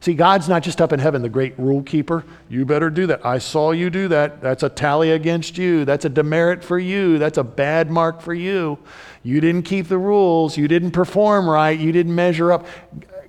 See, 0.00 0.14
God's 0.14 0.48
not 0.48 0.64
just 0.64 0.80
up 0.80 0.92
in 0.92 0.98
heaven, 0.98 1.22
the 1.22 1.28
great 1.28 1.56
rule 1.58 1.82
keeper. 1.82 2.24
You 2.48 2.66
better 2.66 2.90
do 2.90 3.06
that. 3.06 3.24
I 3.24 3.38
saw 3.38 3.70
you 3.70 3.88
do 3.88 4.08
that. 4.08 4.42
That's 4.42 4.64
a 4.64 4.68
tally 4.68 5.12
against 5.12 5.56
you. 5.56 5.84
That's 5.84 6.04
a 6.04 6.08
demerit 6.08 6.64
for 6.64 6.78
you. 6.78 7.18
That's 7.18 7.38
a 7.38 7.44
bad 7.44 7.88
mark 7.88 8.20
for 8.20 8.34
you. 8.34 8.80
You 9.22 9.40
didn't 9.40 9.62
keep 9.62 9.86
the 9.86 9.98
rules. 9.98 10.56
You 10.56 10.66
didn't 10.66 10.90
perform 10.90 11.48
right. 11.48 11.78
You 11.78 11.92
didn't 11.92 12.16
measure 12.16 12.50
up. 12.50 12.66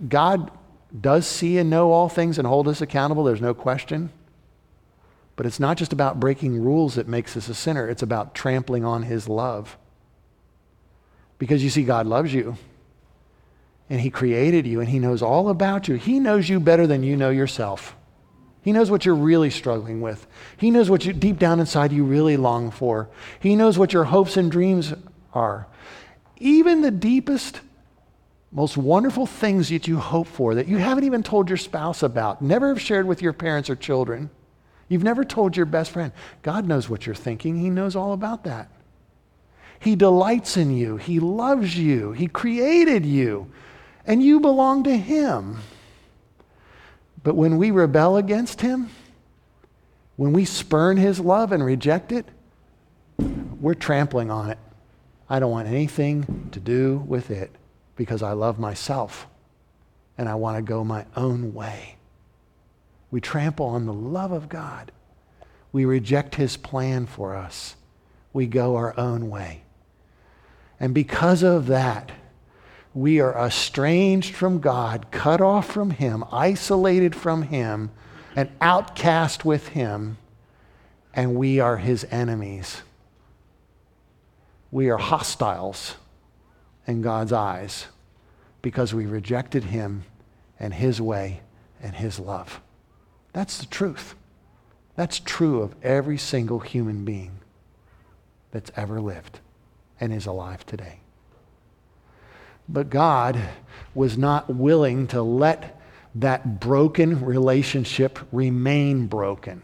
God 0.10 0.50
does 1.00 1.28
see 1.28 1.60
and 1.60 1.70
know 1.70 1.92
all 1.92 2.10
things 2.10 2.40
and 2.40 2.48
hold 2.48 2.68
us 2.68 2.82
accountable. 2.82 3.24
There's 3.24 3.40
no 3.40 3.54
question. 3.54 4.10
But 5.36 5.46
it's 5.46 5.60
not 5.60 5.78
just 5.78 5.93
about 5.93 6.19
breaking 6.19 6.62
rules 6.62 6.96
that 6.96 7.08
makes 7.08 7.36
us 7.36 7.50
a 7.50 7.56
sinner, 7.56 7.89
it's 7.89 8.04
about 8.04 8.36
trampling 8.36 8.86
on 8.86 9.04
his 9.04 9.28
love. 9.28 9.78
Because 11.39 11.63
you 11.63 11.69
see, 11.69 11.84
God 11.84 12.06
loves 12.06 12.34
you. 12.34 12.56
And 13.89 14.00
he 14.00 14.10
created 14.10 14.65
you 14.65 14.80
and 14.80 14.89
he 14.89 15.00
knows 15.00 15.22
all 15.22 15.50
about 15.50 15.88
you. 15.88 15.96
He 15.96 16.19
knows 16.19 16.48
you 16.50 16.60
better 16.60 16.88
than 16.88 17.04
you 17.04 17.17
know 17.17 17.30
yourself. 17.30 17.96
He 18.62 18.72
knows 18.72 18.89
what 18.89 19.06
you're 19.06 19.13
really 19.13 19.50
struggling 19.50 20.00
with. 20.00 20.26
He 20.56 20.72
knows 20.72 20.89
what 20.89 21.06
you 21.06 21.12
deep 21.12 21.38
down 21.38 21.60
inside 21.60 21.91
you 21.91 22.06
really 22.06 22.38
long 22.38 22.72
for. 22.72 23.10
He 23.39 23.58
knows 23.58 23.78
what 23.78 23.91
your 23.91 24.06
hopes 24.06 24.38
and 24.38 24.50
dreams 24.50 24.93
are. 25.34 25.67
Even 26.38 26.82
the 26.82 26.91
deepest, 26.91 27.60
most 28.52 28.78
wonderful 28.78 29.26
things 29.26 29.67
that 29.69 29.88
you 29.88 29.98
hope 29.98 30.28
for 30.28 30.56
that 30.56 30.67
you 30.69 30.78
haven't 30.78 31.04
even 31.04 31.24
told 31.24 31.50
your 31.50 31.58
spouse 31.58 32.04
about, 32.04 32.41
never 32.41 32.69
have 32.69 32.80
shared 32.80 33.06
with 33.06 33.22
your 33.22 33.34
parents 33.34 33.69
or 33.69 33.76
children. 33.76 34.30
You've 34.93 35.03
never 35.03 35.25
told 35.25 35.58
your 35.58 35.65
best 35.65 35.89
friend. 35.89 36.12
God 36.43 36.67
knows 36.67 36.88
what 36.88 37.08
you're 37.08 37.15
thinking, 37.15 37.58
He 37.58 37.71
knows 37.71 37.95
all 37.95 38.13
about 38.13 38.43
that. 38.43 38.69
He 39.79 39.95
delights 39.95 40.56
in 40.56 40.69
you, 40.69 40.97
He 40.97 41.19
loves 41.19 41.75
you, 41.75 42.12
He 42.12 42.27
created 42.27 43.03
you, 43.03 43.51
and 44.06 44.21
you 44.21 44.39
belong 44.39 44.84
to 44.84 44.95
Him. 44.95 45.58
But 47.23 47.36
when 47.36 47.58
we 47.58 47.71
rebel 47.71 48.17
against 48.17 48.62
Him, 48.62 48.91
when 50.15 50.32
we 50.32 50.45
spurn 50.45 50.97
His 50.97 51.19
love 51.19 51.51
and 51.51 51.65
reject 51.65 52.12
it, 52.12 52.27
we're 53.60 53.73
trampling 53.73 54.29
on 54.29 54.51
it. 54.51 54.60
I 55.27 55.39
don't 55.39 55.49
want 55.49 55.67
anything 55.67 56.49
to 56.51 56.60
do 56.60 57.03
with 57.08 57.32
it 57.32 57.49
because 57.95 58.21
I 58.21 58.34
love 58.34 58.60
myself 58.60 59.25
and 60.19 60.29
I 60.29 60.36
want 60.36 60.58
to 60.58 60.62
go 60.62 60.84
my 60.84 61.08
own 61.15 61.56
way. 61.56 61.95
We 63.13 63.21
trample 63.21 63.67
on 63.67 63.86
the 63.86 63.93
love 63.93 64.32
of 64.32 64.49
God. 64.49 64.91
We 65.71 65.86
reject 65.86 66.34
his 66.34 66.58
plan 66.58 67.06
for 67.06 67.36
us. 67.36 67.76
We 68.34 68.47
go 68.47 68.76
our 68.76 68.99
own 68.99 69.30
way. 69.30 69.62
And 70.80 70.95
because 70.95 71.43
of 71.43 71.67
that, 71.67 72.12
we 72.91 73.19
are 73.19 73.38
estranged 73.38 74.34
from 74.34 74.60
God, 74.60 75.12
cut 75.12 75.41
off 75.41 75.67
from 75.71 75.91
him, 75.91 76.23
isolated 76.32 77.15
from 77.15 77.43
him, 77.43 77.91
and 78.36 78.49
outcast 78.60 79.45
with 79.45 79.67
him, 79.67 80.17
and 81.13 81.36
we 81.36 81.60
are 81.60 81.78
his 81.78 82.08
enemies. 82.10 82.82
We 84.71 84.89
are 84.89 84.97
hostiles 84.97 85.97
in 86.88 87.04
God's 87.04 87.32
eyes 87.32 87.86
because 88.63 88.91
we 88.91 89.06
rejected 89.06 89.65
him 89.65 90.06
and 90.60 90.73
his 90.73 90.99
way 90.99 91.41
and 91.80 91.93
his 91.93 92.17
love. 92.17 92.60
That's 93.34 93.58
the 93.58 93.65
truth. 93.65 94.15
That's 94.96 95.19
true 95.19 95.62
of 95.62 95.76
every 95.84 96.17
single 96.17 96.60
human 96.60 97.04
being 97.04 97.39
that's 98.52 98.72
ever 98.76 99.02
lived 99.02 99.39
and 100.00 100.13
is 100.13 100.28
alive 100.28 100.65
today. 100.65 101.00
But 102.69 102.89
God 102.89 103.39
was 103.96 104.17
not 104.17 104.54
willing 104.54 105.08
to 105.08 105.22
let 105.22 105.82
that 106.15 106.60
broken 106.60 107.26
relationship 107.26 108.19
remain 108.32 109.08
broken. 109.08 109.63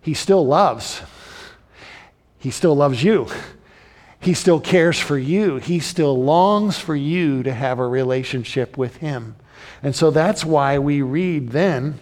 He 0.00 0.14
still 0.14 0.44
loves. 0.44 1.00
He 2.38 2.50
still 2.50 2.74
loves 2.74 3.02
you. 3.02 3.28
He 4.20 4.34
still 4.34 4.60
cares 4.60 4.98
for 4.98 5.16
you. 5.16 5.56
He 5.56 5.78
still 5.78 6.22
longs 6.22 6.76
for 6.78 6.96
you 6.96 7.44
to 7.44 7.52
have 7.52 7.78
a 7.78 7.86
relationship 7.86 8.76
with 8.76 8.96
Him. 8.96 9.36
And 9.82 9.94
so 9.94 10.10
that's 10.10 10.44
why 10.44 10.78
we 10.78 11.02
read 11.02 11.50
then. 11.50 12.00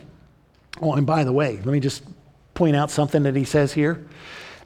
Oh, 0.80 0.94
and 0.94 1.06
by 1.06 1.24
the 1.24 1.32
way, 1.32 1.56
let 1.56 1.66
me 1.66 1.80
just 1.80 2.02
point 2.54 2.76
out 2.76 2.90
something 2.90 3.22
that 3.24 3.36
he 3.36 3.44
says 3.44 3.72
here. 3.72 4.04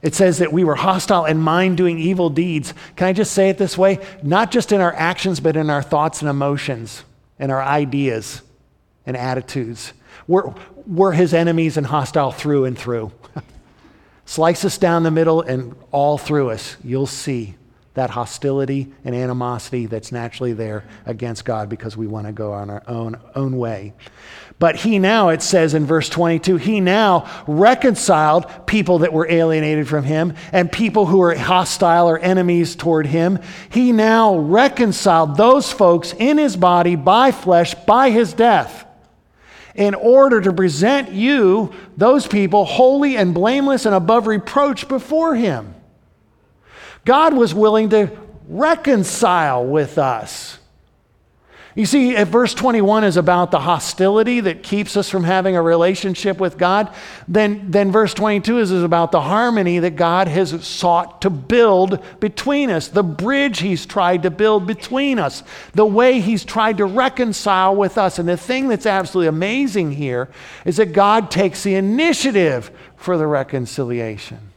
It 0.01 0.15
says 0.15 0.39
that 0.39 0.51
we 0.51 0.63
were 0.63 0.75
hostile 0.75 1.25
in 1.25 1.37
mind 1.37 1.77
doing 1.77 1.99
evil 1.99 2.29
deeds. 2.29 2.73
Can 2.95 3.07
I 3.07 3.13
just 3.13 3.33
say 3.33 3.49
it 3.49 3.57
this 3.57 3.77
way? 3.77 3.99
Not 4.23 4.51
just 4.51 4.71
in 4.71 4.81
our 4.81 4.93
actions, 4.93 5.39
but 5.39 5.55
in 5.55 5.69
our 5.69 5.83
thoughts 5.83 6.21
and 6.21 6.29
emotions 6.29 7.03
and 7.37 7.51
our 7.51 7.61
ideas 7.61 8.41
and 9.05 9.15
attitudes. 9.15 9.93
We're, 10.27 10.53
we're 10.87 11.11
his 11.11 11.33
enemies 11.33 11.77
and 11.77 11.85
hostile 11.85 12.31
through 12.31 12.65
and 12.65 12.77
through. 12.77 13.11
Slice 14.25 14.65
us 14.65 14.77
down 14.77 15.03
the 15.03 15.11
middle 15.11 15.41
and 15.41 15.75
all 15.91 16.17
through 16.17 16.49
us, 16.49 16.77
you'll 16.83 17.07
see 17.07 17.55
that 17.93 18.09
hostility 18.09 18.91
and 19.03 19.13
animosity 19.13 19.85
that's 19.85 20.11
naturally 20.11 20.53
there 20.53 20.85
against 21.05 21.43
God 21.43 21.67
because 21.67 21.97
we 21.97 22.07
want 22.07 22.27
to 22.27 22.33
go 22.33 22.53
on 22.53 22.69
our 22.69 22.83
own, 22.87 23.19
own 23.35 23.57
way. 23.57 23.93
But 24.59 24.75
he 24.75 24.99
now, 24.99 25.29
it 25.29 25.41
says 25.41 25.73
in 25.73 25.85
verse 25.85 26.07
22, 26.07 26.57
he 26.57 26.79
now 26.79 27.27
reconciled 27.47 28.67
people 28.67 28.99
that 28.99 29.11
were 29.11 29.27
alienated 29.29 29.87
from 29.87 30.03
him 30.03 30.35
and 30.51 30.71
people 30.71 31.07
who 31.07 31.17
were 31.17 31.35
hostile 31.35 32.07
or 32.07 32.19
enemies 32.19 32.75
toward 32.75 33.07
him. 33.07 33.39
He 33.71 33.91
now 33.91 34.37
reconciled 34.37 35.35
those 35.35 35.71
folks 35.71 36.13
in 36.13 36.37
his 36.37 36.55
body 36.55 36.95
by 36.95 37.31
flesh 37.31 37.73
by 37.73 38.11
his 38.11 38.33
death 38.33 38.85
in 39.73 39.95
order 39.95 40.39
to 40.41 40.53
present 40.53 41.11
you, 41.11 41.73
those 41.97 42.27
people, 42.27 42.65
holy 42.65 43.17
and 43.17 43.33
blameless 43.33 43.85
and 43.85 43.95
above 43.95 44.27
reproach 44.27 44.87
before 44.87 45.35
him. 45.35 45.73
God 47.05 47.33
was 47.33 47.53
willing 47.53 47.89
to 47.89 48.11
reconcile 48.47 49.65
with 49.65 49.97
us. 49.97 50.59
You 51.73 51.85
see, 51.85 52.17
if 52.17 52.27
verse 52.27 52.53
21 52.53 53.05
is 53.05 53.15
about 53.15 53.51
the 53.51 53.61
hostility 53.61 54.41
that 54.41 54.61
keeps 54.61 54.97
us 54.97 55.09
from 55.09 55.23
having 55.23 55.55
a 55.55 55.61
relationship 55.61 56.37
with 56.37 56.57
God, 56.57 56.93
then, 57.29 57.71
then 57.71 57.93
verse 57.93 58.13
22 58.13 58.59
is, 58.59 58.71
is 58.71 58.83
about 58.83 59.13
the 59.13 59.21
harmony 59.21 59.79
that 59.79 59.95
God 59.95 60.27
has 60.27 60.67
sought 60.67 61.21
to 61.21 61.29
build 61.29 62.03
between 62.19 62.69
us, 62.69 62.89
the 62.89 63.03
bridge 63.03 63.59
He's 63.59 63.85
tried 63.85 64.23
to 64.23 64.29
build 64.29 64.67
between 64.67 65.17
us, 65.17 65.43
the 65.73 65.85
way 65.85 66.19
He's 66.19 66.43
tried 66.43 66.77
to 66.77 66.85
reconcile 66.85 67.73
with 67.73 67.97
us. 67.97 68.19
And 68.19 68.27
the 68.27 68.35
thing 68.35 68.67
that's 68.67 68.85
absolutely 68.85 69.29
amazing 69.29 69.93
here 69.93 70.27
is 70.65 70.75
that 70.75 70.91
God 70.91 71.31
takes 71.31 71.63
the 71.63 71.75
initiative 71.75 72.69
for 72.97 73.17
the 73.17 73.27
reconciliation. 73.27 74.50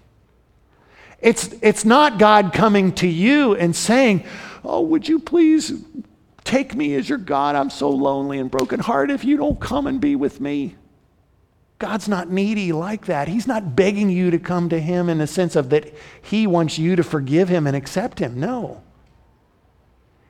It's, 1.25 1.55
it's 1.63 1.87
not 1.87 2.19
God 2.19 2.53
coming 2.53 2.93
to 2.97 3.09
you 3.09 3.55
and 3.55 3.75
saying, 3.75 4.25
Oh, 4.63 4.83
would 4.83 5.09
you 5.09 5.19
please 5.19 5.73
take 6.45 6.75
me 6.75 6.95
as 6.97 7.09
your 7.09 7.17
God? 7.17 7.57
I'm 7.57 7.71
so 7.71 7.89
lonely 7.89 8.39
and 8.39 8.51
brokenhearted 8.51 9.15
if 9.15 9.25
you 9.25 9.39
don't 9.39 9.59
come 9.59 9.87
and 9.87 10.03
be 10.03 10.17
with 10.17 10.39
me. 10.39 10.77
God's 11.79 12.09
not 12.09 12.31
needy 12.31 12.73
like 12.73 13.07
that. 13.07 13.29
He's 13.29 13.47
not 13.47 13.75
begging 13.75 14.11
you 14.11 14.31
to 14.33 14.39
come 14.39 14.69
to 14.69 14.79
Him 14.79 15.09
in 15.09 15.17
the 15.17 15.27
sense 15.27 15.57
of 15.57 15.71
that 15.71 15.95
He 16.21 16.47
wants 16.47 16.79
you 16.79 16.95
to 16.95 17.03
forgive 17.03 17.49
Him 17.49 17.67
and 17.67 17.75
accept 17.75 18.19
Him. 18.19 18.39
No. 18.39 18.83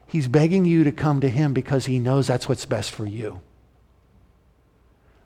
He's 0.07 0.29
begging 0.29 0.65
you 0.65 0.85
to 0.85 0.93
come 0.93 1.21
to 1.23 1.29
Him 1.29 1.53
because 1.53 1.87
He 1.87 1.99
knows 1.99 2.29
that's 2.29 2.49
what's 2.49 2.67
best 2.67 2.93
for 2.93 3.05
you. 3.05 3.41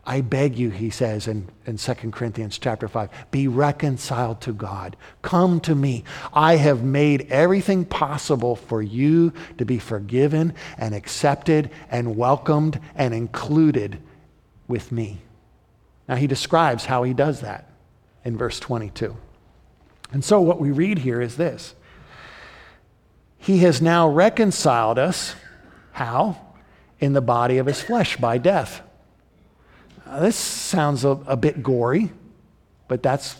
I 0.09 0.23
beg 0.23 0.57
you, 0.57 0.71
he 0.71 0.89
says 0.89 1.29
in, 1.29 1.51
in 1.67 1.77
2 1.77 1.95
Corinthians 2.13 2.59
chapter 2.59 2.89
5, 2.89 3.11
be 3.31 3.47
reconciled 3.47 4.41
to 4.41 4.55
God. 4.55 4.97
Come 5.21 5.61
to 5.61 5.75
me. 5.75 6.03
I 6.33 6.57
have 6.57 6.83
made 6.83 7.27
everything 7.31 7.85
possible 7.85 8.57
for 8.57 8.81
you 8.81 9.35
to 9.59 9.67
be 9.67 9.79
forgiven 9.79 10.55
and 10.79 10.95
accepted 10.95 11.71
and 11.91 12.17
welcomed 12.17 12.81
and 12.95 13.13
included 13.13 13.99
with 14.67 14.91
me. 14.91 15.19
Now, 16.09 16.17
he 16.17 16.27
describes 16.27 16.87
how 16.87 17.03
he 17.03 17.13
does 17.13 17.43
that 17.43 17.71
in 18.25 18.39
verse 18.39 18.59
22. 18.59 19.15
And 20.11 20.25
so, 20.25 20.41
what 20.41 20.59
we 20.59 20.71
read 20.71 21.01
here 21.01 21.21
is 21.21 21.37
this 21.37 21.75
He 23.37 23.59
has 23.59 23.83
now 23.83 24.09
reconciled 24.09 24.99
us. 24.99 25.35
How? 25.93 26.41
In 26.99 27.13
the 27.13 27.21
body 27.21 27.59
of 27.59 27.67
his 27.67 27.83
flesh 27.83 28.17
by 28.17 28.39
death 28.39 28.81
uh, 30.09 30.21
this 30.21 30.37
sounds 30.37 31.05
a, 31.05 31.11
a 31.27 31.37
bit 31.37 31.63
gory, 31.63 32.11
but 32.89 33.03
that's 33.03 33.37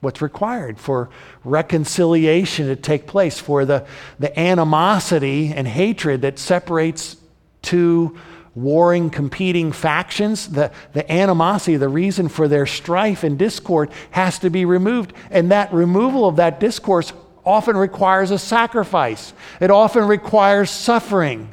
what's 0.00 0.22
required 0.22 0.78
for 0.78 1.10
reconciliation 1.44 2.66
to 2.66 2.76
take 2.76 3.06
place, 3.06 3.38
for 3.38 3.64
the, 3.64 3.86
the 4.18 4.38
animosity 4.38 5.52
and 5.52 5.66
hatred 5.66 6.22
that 6.22 6.38
separates 6.38 7.16
two 7.62 8.16
warring, 8.54 9.10
competing 9.10 9.72
factions. 9.72 10.48
The, 10.48 10.72
the 10.92 11.10
animosity, 11.12 11.76
the 11.76 11.88
reason 11.88 12.28
for 12.28 12.48
their 12.48 12.66
strife 12.66 13.22
and 13.22 13.38
discord 13.38 13.90
has 14.10 14.38
to 14.40 14.50
be 14.50 14.64
removed. 14.64 15.12
And 15.30 15.50
that 15.50 15.72
removal 15.72 16.26
of 16.26 16.36
that 16.36 16.58
discourse 16.60 17.12
often 17.44 17.76
requires 17.76 18.32
a 18.32 18.38
sacrifice, 18.38 19.32
it 19.60 19.70
often 19.70 20.04
requires 20.04 20.70
suffering. 20.70 21.52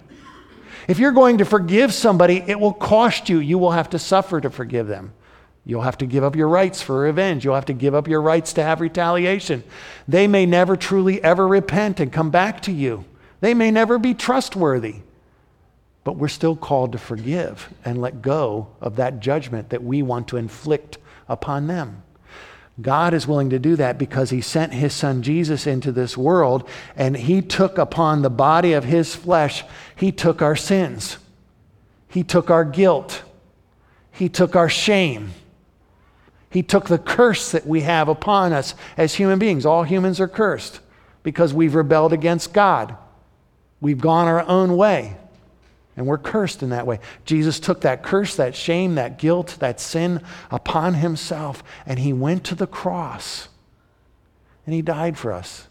If 0.88 1.00
you're 1.00 1.12
going 1.12 1.38
to 1.38 1.46
forgive 1.46 1.94
somebody, 1.94 2.44
it 2.46 2.60
will 2.60 2.74
cost 2.74 3.30
you. 3.30 3.40
You 3.40 3.58
will 3.58 3.72
have 3.72 3.90
to 3.92 4.00
suffer 4.00 4.42
to 4.42 4.50
forgive 4.50 4.88
them. 4.88 5.14
You'll 5.66 5.82
have 5.82 5.98
to 6.00 6.06
give 6.06 6.24
up 6.24 6.36
your 6.36 6.50
rights 6.50 6.82
for 6.82 7.00
revenge. 7.00 7.46
You'll 7.46 7.56
have 7.56 7.66
to 7.66 7.74
give 7.74 7.96
up 7.96 8.08
your 8.08 8.22
rights 8.22 8.54
to 8.54 8.64
have 8.64 8.82
retaliation. 8.82 9.64
They 10.08 10.28
may 10.28 10.46
never 10.46 10.76
truly 10.76 11.24
ever 11.24 11.48
repent 11.48 12.00
and 12.00 12.12
come 12.12 12.32
back 12.32 12.62
to 12.64 12.72
you. 12.72 13.06
They 13.40 13.54
may 13.54 13.72
never 13.72 13.98
be 13.98 14.14
trustworthy. 14.14 14.98
But 16.04 16.18
we're 16.18 16.28
still 16.28 16.58
called 16.58 16.92
to 16.92 16.98
forgive 16.98 17.74
and 17.86 18.02
let 18.02 18.22
go 18.22 18.68
of 18.82 18.98
that 18.98 19.22
judgment 19.22 19.70
that 19.70 19.84
we 19.84 20.02
want 20.02 20.28
to 20.30 20.38
inflict 20.38 20.98
upon 21.30 21.68
them. 21.68 22.04
God 22.82 23.14
is 23.14 23.28
willing 23.28 23.52
to 23.52 23.60
do 23.60 23.76
that 23.76 24.00
because 24.00 24.32
he 24.32 24.42
sent 24.42 24.74
his 24.74 24.94
son 24.94 25.22
Jesus 25.22 25.68
into 25.68 25.92
this 25.92 26.18
world 26.18 26.68
and 26.96 27.16
he 27.16 27.42
took 27.42 27.78
upon 27.78 28.22
the 28.22 28.32
body 28.32 28.74
of 28.74 28.84
his 28.84 29.16
flesh, 29.16 29.64
he 29.96 30.12
took 30.12 30.42
our 30.42 30.56
sins. 30.56 31.18
He 32.08 32.24
took 32.24 32.50
our 32.50 32.66
guilt. 32.66 33.24
He 34.12 34.28
took 34.28 34.56
our 34.56 34.70
shame. 34.70 35.34
He 36.50 36.64
took 36.64 36.88
the 36.88 37.00
curse 37.00 37.52
that 37.52 37.66
we 37.66 37.82
have 37.82 38.08
upon 38.08 38.54
us 38.54 38.76
as 38.98 39.16
human 39.16 39.40
beings. 39.40 39.66
All 39.66 39.84
humans 39.84 40.20
are 40.20 40.28
cursed 40.28 40.80
because 41.24 41.54
we've 41.54 41.76
rebelled 41.76 42.14
against 42.14 42.54
God. 42.54 42.96
We've 43.82 44.00
gone 44.00 44.28
our 44.28 44.48
own 44.48 44.78
way. 44.78 45.18
And 45.96 46.08
we're 46.08 46.18
cursed 46.18 46.64
in 46.64 46.70
that 46.70 46.88
way. 46.88 47.00
Jesus 47.26 47.60
took 47.60 47.82
that 47.82 48.02
curse, 48.02 48.36
that 48.36 48.56
shame, 48.56 48.96
that 48.96 49.20
guilt, 49.20 49.58
that 49.60 49.80
sin 49.80 50.22
upon 50.50 50.96
himself, 50.96 51.64
and 51.86 52.00
he 52.00 52.14
went 52.14 52.44
to 52.46 52.56
the 52.56 52.68
cross 52.68 53.48
and 54.66 54.74
he 54.74 54.82
died 54.82 55.18
for 55.18 55.32
us. 55.32 55.68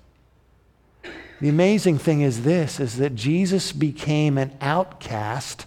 The 1.40 1.48
amazing 1.48 1.98
thing 1.98 2.20
is 2.20 2.42
this 2.42 2.78
is 2.78 2.98
that 2.98 3.14
Jesus 3.14 3.72
became 3.72 4.38
an 4.38 4.56
outcast. 4.60 5.66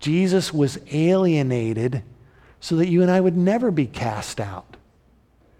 Jesus 0.00 0.52
was 0.52 0.78
alienated 0.90 2.02
so 2.60 2.76
that 2.76 2.88
you 2.88 3.02
and 3.02 3.10
I 3.10 3.20
would 3.20 3.36
never 3.36 3.70
be 3.70 3.86
cast 3.86 4.40
out. 4.40 4.76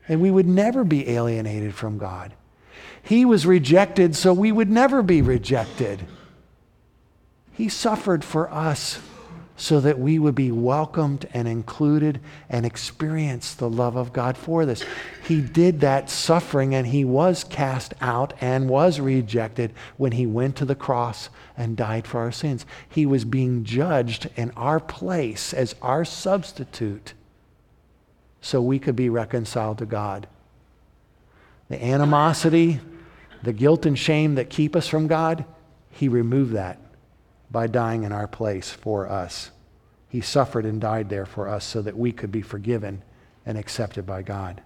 And 0.08 0.20
we 0.20 0.30
would 0.30 0.48
never 0.48 0.84
be 0.84 1.08
alienated 1.08 1.74
from 1.74 1.96
God. 1.96 2.34
He 3.02 3.24
was 3.24 3.46
rejected 3.46 4.16
so 4.16 4.32
we 4.32 4.50
would 4.50 4.70
never 4.70 5.02
be 5.02 5.22
rejected. 5.22 6.06
He 7.54 7.68
suffered 7.68 8.24
for 8.24 8.50
us 8.52 9.00
so 9.56 9.80
that 9.80 9.98
we 9.98 10.18
would 10.18 10.34
be 10.34 10.50
welcomed 10.50 11.28
and 11.32 11.46
included 11.46 12.20
and 12.48 12.66
experience 12.66 13.54
the 13.54 13.70
love 13.70 13.94
of 13.94 14.12
God 14.12 14.36
for 14.36 14.66
this. 14.66 14.84
He 15.28 15.40
did 15.40 15.80
that 15.80 16.10
suffering 16.10 16.74
and 16.74 16.88
he 16.88 17.04
was 17.04 17.44
cast 17.44 17.94
out 18.00 18.34
and 18.40 18.68
was 18.68 18.98
rejected 18.98 19.72
when 19.96 20.12
he 20.12 20.26
went 20.26 20.56
to 20.56 20.64
the 20.64 20.74
cross 20.74 21.28
and 21.56 21.76
died 21.76 22.08
for 22.08 22.20
our 22.20 22.32
sins. 22.32 22.66
He 22.88 23.06
was 23.06 23.24
being 23.24 23.62
judged 23.62 24.28
in 24.34 24.50
our 24.56 24.80
place 24.80 25.54
as 25.54 25.76
our 25.80 26.04
substitute 26.04 27.14
so 28.40 28.60
we 28.60 28.80
could 28.80 28.96
be 28.96 29.08
reconciled 29.08 29.78
to 29.78 29.86
God. 29.86 30.26
The 31.68 31.82
animosity, 31.82 32.80
the 33.44 33.52
guilt 33.52 33.86
and 33.86 33.96
shame 33.96 34.34
that 34.34 34.50
keep 34.50 34.74
us 34.74 34.88
from 34.88 35.06
God, 35.06 35.44
he 35.90 36.08
removed 36.08 36.52
that 36.54 36.80
by 37.54 37.68
dying 37.68 38.02
in 38.02 38.12
our 38.12 38.26
place 38.26 38.70
for 38.70 39.08
us. 39.08 39.50
He 40.10 40.20
suffered 40.20 40.66
and 40.66 40.80
died 40.80 41.08
there 41.08 41.24
for 41.24 41.48
us 41.48 41.64
so 41.64 41.80
that 41.80 41.96
we 41.96 42.12
could 42.12 42.30
be 42.30 42.42
forgiven 42.42 43.02
and 43.46 43.56
accepted 43.56 44.04
by 44.04 44.22
God. 44.22 44.60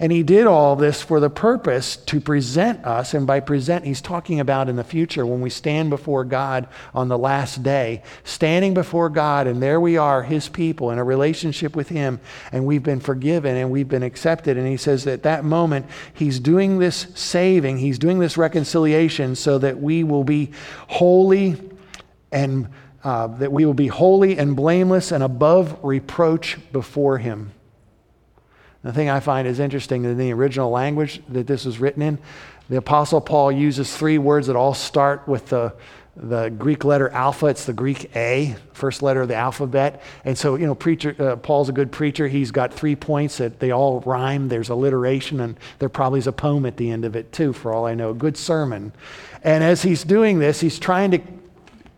And 0.00 0.12
he 0.12 0.22
did 0.22 0.46
all 0.46 0.76
this 0.76 1.02
for 1.02 1.18
the 1.18 1.30
purpose 1.30 1.96
to 1.96 2.20
present 2.20 2.84
us. 2.84 3.14
And 3.14 3.26
by 3.26 3.40
present, 3.40 3.84
he's 3.84 4.00
talking 4.00 4.38
about 4.38 4.68
in 4.68 4.76
the 4.76 4.84
future 4.84 5.26
when 5.26 5.40
we 5.40 5.50
stand 5.50 5.90
before 5.90 6.24
God 6.24 6.68
on 6.94 7.08
the 7.08 7.18
last 7.18 7.64
day, 7.64 8.02
standing 8.22 8.74
before 8.74 9.08
God, 9.08 9.48
and 9.48 9.60
there 9.60 9.80
we 9.80 9.96
are, 9.96 10.22
his 10.22 10.48
people, 10.48 10.92
in 10.92 10.98
a 10.98 11.04
relationship 11.04 11.74
with 11.74 11.88
him, 11.88 12.20
and 12.52 12.64
we've 12.64 12.84
been 12.84 13.00
forgiven 13.00 13.56
and 13.56 13.72
we've 13.72 13.88
been 13.88 14.04
accepted. 14.04 14.56
And 14.56 14.68
he 14.68 14.76
says 14.76 15.02
that 15.04 15.14
at 15.14 15.22
that 15.24 15.44
moment, 15.44 15.86
he's 16.14 16.38
doing 16.38 16.78
this 16.78 17.08
saving, 17.14 17.78
he's 17.78 17.98
doing 17.98 18.20
this 18.20 18.36
reconciliation 18.36 19.34
so 19.34 19.58
that 19.58 19.80
we 19.80 20.04
will 20.04 20.24
be 20.24 20.52
holy 20.86 21.56
and 22.32 22.68
uh, 23.04 23.26
that 23.26 23.52
we 23.52 23.64
will 23.64 23.74
be 23.74 23.86
holy 23.86 24.38
and 24.38 24.56
blameless 24.56 25.12
and 25.12 25.22
above 25.22 25.78
reproach 25.82 26.58
before 26.72 27.18
him. 27.18 27.52
The 28.82 28.92
thing 28.92 29.10
I 29.10 29.20
find 29.20 29.46
is 29.48 29.58
interesting 29.58 30.04
in 30.04 30.16
the 30.16 30.32
original 30.32 30.70
language 30.70 31.20
that 31.28 31.46
this 31.46 31.64
was 31.64 31.78
written 31.78 32.02
in, 32.02 32.18
the 32.68 32.76
Apostle 32.76 33.20
Paul 33.20 33.50
uses 33.50 33.96
three 33.96 34.18
words 34.18 34.46
that 34.46 34.56
all 34.56 34.74
start 34.74 35.26
with 35.26 35.46
the, 35.46 35.74
the 36.16 36.50
Greek 36.50 36.84
letter 36.84 37.08
alpha. 37.08 37.46
It's 37.46 37.64
the 37.64 37.72
Greek 37.72 38.14
A, 38.14 38.56
first 38.72 39.00
letter 39.02 39.22
of 39.22 39.28
the 39.28 39.36
alphabet. 39.36 40.02
And 40.24 40.36
so, 40.36 40.56
you 40.56 40.66
know, 40.66 40.74
preacher, 40.74 41.16
uh, 41.18 41.36
Paul's 41.36 41.70
a 41.70 41.72
good 41.72 41.90
preacher. 41.90 42.28
He's 42.28 42.50
got 42.50 42.74
three 42.74 42.94
points 42.94 43.38
that 43.38 43.58
they 43.58 43.70
all 43.70 44.00
rhyme. 44.00 44.48
There's 44.48 44.68
alliteration, 44.68 45.40
and 45.40 45.58
there 45.78 45.88
probably 45.88 46.18
is 46.18 46.26
a 46.26 46.32
poem 46.32 46.66
at 46.66 46.76
the 46.76 46.90
end 46.90 47.04
of 47.06 47.16
it, 47.16 47.32
too, 47.32 47.54
for 47.54 47.72
all 47.72 47.86
I 47.86 47.94
know. 47.94 48.10
A 48.10 48.14
good 48.14 48.36
sermon. 48.36 48.92
And 49.42 49.64
as 49.64 49.82
he's 49.82 50.04
doing 50.04 50.38
this, 50.38 50.60
he's 50.60 50.78
trying 50.78 51.10
to 51.12 51.22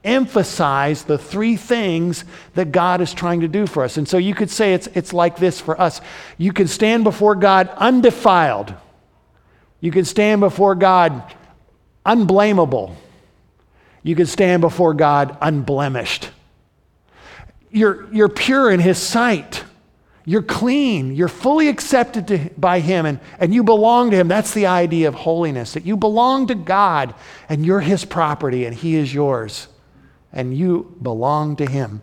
emphasize 0.04 1.04
the 1.04 1.18
three 1.18 1.56
things 1.56 2.24
that 2.54 2.72
God 2.72 3.00
is 3.00 3.12
trying 3.12 3.40
to 3.40 3.48
do 3.48 3.66
for 3.66 3.84
us. 3.84 3.96
And 3.96 4.08
so 4.08 4.16
you 4.16 4.34
could 4.34 4.50
say 4.50 4.74
it's, 4.74 4.86
it's 4.88 5.12
like 5.12 5.36
this 5.36 5.60
for 5.60 5.78
us. 5.80 6.00
You 6.38 6.52
can 6.52 6.68
stand 6.68 7.04
before 7.04 7.34
God 7.34 7.68
undefiled, 7.76 8.74
you 9.80 9.90
can 9.90 10.04
stand 10.04 10.40
before 10.40 10.74
God 10.74 11.22
unblameable, 12.04 12.96
you 14.02 14.16
can 14.16 14.26
stand 14.26 14.62
before 14.62 14.94
God 14.94 15.36
unblemished. 15.40 16.30
You're, 17.70 18.12
you're 18.12 18.28
pure 18.28 18.70
in 18.70 18.80
His 18.80 18.98
sight. 18.98 19.64
You're 20.24 20.42
clean. 20.42 21.14
You're 21.14 21.28
fully 21.28 21.68
accepted 21.68 22.28
to, 22.28 22.50
by 22.56 22.80
Him, 22.80 23.06
and, 23.06 23.20
and 23.38 23.54
you 23.54 23.62
belong 23.62 24.10
to 24.10 24.16
Him. 24.16 24.28
That's 24.28 24.52
the 24.52 24.66
idea 24.66 25.08
of 25.08 25.14
holiness 25.14 25.74
that 25.74 25.86
you 25.86 25.96
belong 25.96 26.48
to 26.48 26.54
God, 26.54 27.14
and 27.48 27.64
you're 27.64 27.80
His 27.80 28.04
property, 28.04 28.64
and 28.64 28.74
He 28.74 28.96
is 28.96 29.14
yours 29.14 29.68
and 30.32 30.56
you 30.56 30.96
belong 31.02 31.56
to 31.56 31.66
Him. 31.66 32.02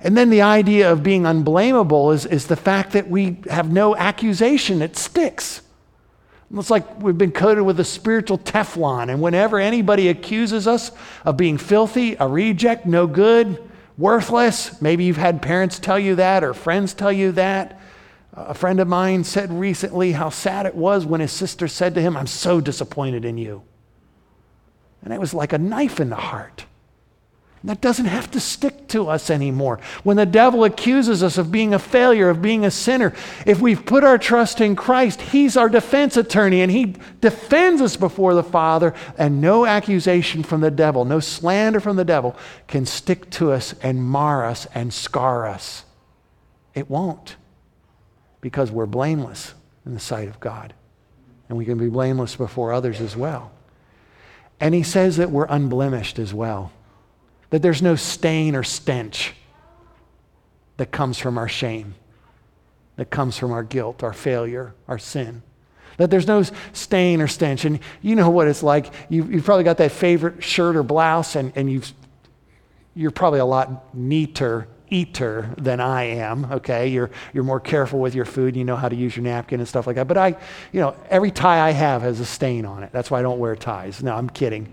And 0.00 0.16
then 0.16 0.30
the 0.30 0.42
idea 0.42 0.90
of 0.90 1.02
being 1.02 1.26
unblameable 1.26 2.12
is, 2.12 2.26
is 2.26 2.46
the 2.46 2.56
fact 2.56 2.92
that 2.92 3.08
we 3.08 3.38
have 3.48 3.72
no 3.72 3.94
accusation 3.96 4.80
that 4.80 4.96
sticks. 4.96 5.62
It's 6.54 6.70
like 6.70 7.00
we've 7.00 7.16
been 7.16 7.32
coated 7.32 7.64
with 7.64 7.80
a 7.80 7.84
spiritual 7.84 8.36
Teflon, 8.36 9.10
and 9.10 9.22
whenever 9.22 9.58
anybody 9.58 10.08
accuses 10.08 10.66
us 10.66 10.90
of 11.24 11.36
being 11.36 11.56
filthy, 11.56 12.16
a 12.20 12.28
reject, 12.28 12.84
no 12.84 13.06
good, 13.06 13.70
worthless, 13.96 14.82
maybe 14.82 15.04
you've 15.04 15.16
had 15.16 15.40
parents 15.40 15.78
tell 15.78 15.98
you 15.98 16.16
that 16.16 16.44
or 16.44 16.52
friends 16.52 16.92
tell 16.92 17.12
you 17.12 17.32
that. 17.32 17.80
A 18.34 18.54
friend 18.54 18.80
of 18.80 18.88
mine 18.88 19.24
said 19.24 19.52
recently 19.52 20.12
how 20.12 20.30
sad 20.30 20.66
it 20.66 20.74
was 20.74 21.06
when 21.06 21.20
his 21.20 21.32
sister 21.32 21.68
said 21.68 21.94
to 21.94 22.00
him, 22.00 22.16
I'm 22.16 22.26
so 22.26 22.60
disappointed 22.60 23.24
in 23.24 23.38
you. 23.38 23.62
And 25.02 25.12
it 25.12 25.20
was 25.20 25.34
like 25.34 25.52
a 25.52 25.58
knife 25.58 26.00
in 26.00 26.10
the 26.10 26.16
heart. 26.16 26.61
That 27.64 27.80
doesn't 27.80 28.06
have 28.06 28.28
to 28.32 28.40
stick 28.40 28.88
to 28.88 29.08
us 29.08 29.30
anymore. 29.30 29.78
When 30.02 30.16
the 30.16 30.26
devil 30.26 30.64
accuses 30.64 31.22
us 31.22 31.38
of 31.38 31.52
being 31.52 31.72
a 31.72 31.78
failure, 31.78 32.28
of 32.28 32.42
being 32.42 32.64
a 32.64 32.72
sinner, 32.72 33.14
if 33.46 33.60
we've 33.60 33.86
put 33.86 34.02
our 34.02 34.18
trust 34.18 34.60
in 34.60 34.74
Christ, 34.74 35.20
He's 35.20 35.56
our 35.56 35.68
defense 35.68 36.16
attorney 36.16 36.60
and 36.60 36.72
He 36.72 36.96
defends 37.20 37.80
us 37.80 37.96
before 37.96 38.34
the 38.34 38.42
Father, 38.42 38.94
and 39.16 39.40
no 39.40 39.64
accusation 39.64 40.42
from 40.42 40.60
the 40.60 40.72
devil, 40.72 41.04
no 41.04 41.20
slander 41.20 41.78
from 41.78 41.96
the 41.96 42.04
devil 42.04 42.36
can 42.66 42.84
stick 42.84 43.30
to 43.30 43.52
us 43.52 43.74
and 43.80 44.02
mar 44.02 44.44
us 44.44 44.66
and 44.74 44.92
scar 44.92 45.46
us. 45.46 45.84
It 46.74 46.90
won't 46.90 47.36
because 48.40 48.72
we're 48.72 48.86
blameless 48.86 49.54
in 49.86 49.94
the 49.94 50.00
sight 50.00 50.26
of 50.26 50.40
God. 50.40 50.74
And 51.48 51.56
we 51.56 51.64
can 51.64 51.78
be 51.78 51.88
blameless 51.88 52.34
before 52.34 52.72
others 52.72 53.00
as 53.00 53.16
well. 53.16 53.52
And 54.58 54.74
He 54.74 54.82
says 54.82 55.16
that 55.18 55.30
we're 55.30 55.46
unblemished 55.48 56.18
as 56.18 56.34
well 56.34 56.72
that 57.52 57.60
there's 57.60 57.82
no 57.82 57.94
stain 57.94 58.56
or 58.56 58.62
stench 58.62 59.34
that 60.78 60.90
comes 60.90 61.18
from 61.18 61.36
our 61.36 61.48
shame, 61.48 61.94
that 62.96 63.10
comes 63.10 63.36
from 63.36 63.52
our 63.52 63.62
guilt, 63.62 64.02
our 64.02 64.14
failure, 64.14 64.74
our 64.88 64.98
sin. 64.98 65.42
That 65.98 66.10
there's 66.10 66.26
no 66.26 66.42
stain 66.72 67.20
or 67.20 67.28
stench. 67.28 67.66
And 67.66 67.80
you 68.00 68.16
know 68.16 68.30
what 68.30 68.48
it's 68.48 68.62
like. 68.62 68.90
You've, 69.10 69.30
you've 69.30 69.44
probably 69.44 69.64
got 69.64 69.76
that 69.76 69.92
favorite 69.92 70.42
shirt 70.42 70.76
or 70.76 70.82
blouse, 70.82 71.36
and, 71.36 71.52
and 71.54 71.70
you've, 71.70 71.92
you're 72.94 73.10
probably 73.10 73.40
a 73.40 73.44
lot 73.44 73.94
neater 73.94 74.66
eater 74.92 75.54
than 75.56 75.80
I 75.80 76.02
am, 76.02 76.44
okay? 76.52 76.88
You're, 76.88 77.10
you're 77.32 77.44
more 77.44 77.60
careful 77.60 77.98
with 77.98 78.14
your 78.14 78.26
food. 78.26 78.54
You 78.54 78.64
know 78.64 78.76
how 78.76 78.88
to 78.88 78.94
use 78.94 79.16
your 79.16 79.24
napkin 79.24 79.58
and 79.58 79.68
stuff 79.68 79.86
like 79.86 79.96
that. 79.96 80.06
But 80.06 80.18
I, 80.18 80.36
you 80.70 80.80
know, 80.80 80.94
every 81.08 81.30
tie 81.30 81.66
I 81.66 81.70
have 81.70 82.02
has 82.02 82.20
a 82.20 82.26
stain 82.26 82.66
on 82.66 82.82
it. 82.82 82.90
That's 82.92 83.10
why 83.10 83.20
I 83.20 83.22
don't 83.22 83.38
wear 83.38 83.56
ties. 83.56 84.02
No, 84.02 84.14
I'm 84.14 84.28
kidding. 84.28 84.72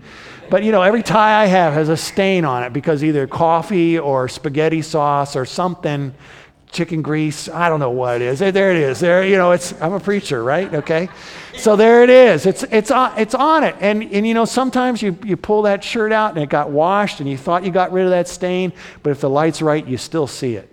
But, 0.50 0.62
you 0.62 0.72
know, 0.72 0.82
every 0.82 1.02
tie 1.02 1.42
I 1.42 1.46
have 1.46 1.72
has 1.72 1.88
a 1.88 1.96
stain 1.96 2.44
on 2.44 2.62
it 2.62 2.72
because 2.72 3.02
either 3.02 3.26
coffee 3.26 3.98
or 3.98 4.28
spaghetti 4.28 4.82
sauce 4.82 5.36
or 5.36 5.46
something 5.46 6.14
chicken 6.70 7.02
grease. 7.02 7.48
I 7.48 7.68
don't 7.68 7.80
know 7.80 7.90
what 7.90 8.16
it 8.16 8.22
is. 8.22 8.38
There 8.38 8.70
it 8.70 8.76
is. 8.76 9.00
There, 9.00 9.24
you 9.24 9.36
know, 9.36 9.52
it's 9.52 9.72
I'm 9.80 9.92
a 9.92 10.00
preacher, 10.00 10.42
right? 10.42 10.72
Okay. 10.72 11.08
So 11.56 11.76
there 11.76 12.02
it 12.02 12.10
is. 12.10 12.46
It's 12.46 12.62
it's 12.64 12.90
on 12.90 13.18
it's 13.18 13.34
on 13.34 13.64
it. 13.64 13.76
And 13.80 14.02
and 14.02 14.26
you 14.26 14.34
know, 14.34 14.44
sometimes 14.44 15.02
you, 15.02 15.16
you 15.24 15.36
pull 15.36 15.62
that 15.62 15.82
shirt 15.82 16.12
out 16.12 16.34
and 16.34 16.42
it 16.42 16.48
got 16.48 16.70
washed 16.70 17.20
and 17.20 17.28
you 17.28 17.36
thought 17.36 17.64
you 17.64 17.70
got 17.70 17.92
rid 17.92 18.04
of 18.04 18.10
that 18.10 18.28
stain, 18.28 18.72
but 19.02 19.10
if 19.10 19.20
the 19.20 19.30
light's 19.30 19.60
right, 19.60 19.86
you 19.86 19.96
still 19.96 20.26
see 20.26 20.56
it. 20.56 20.70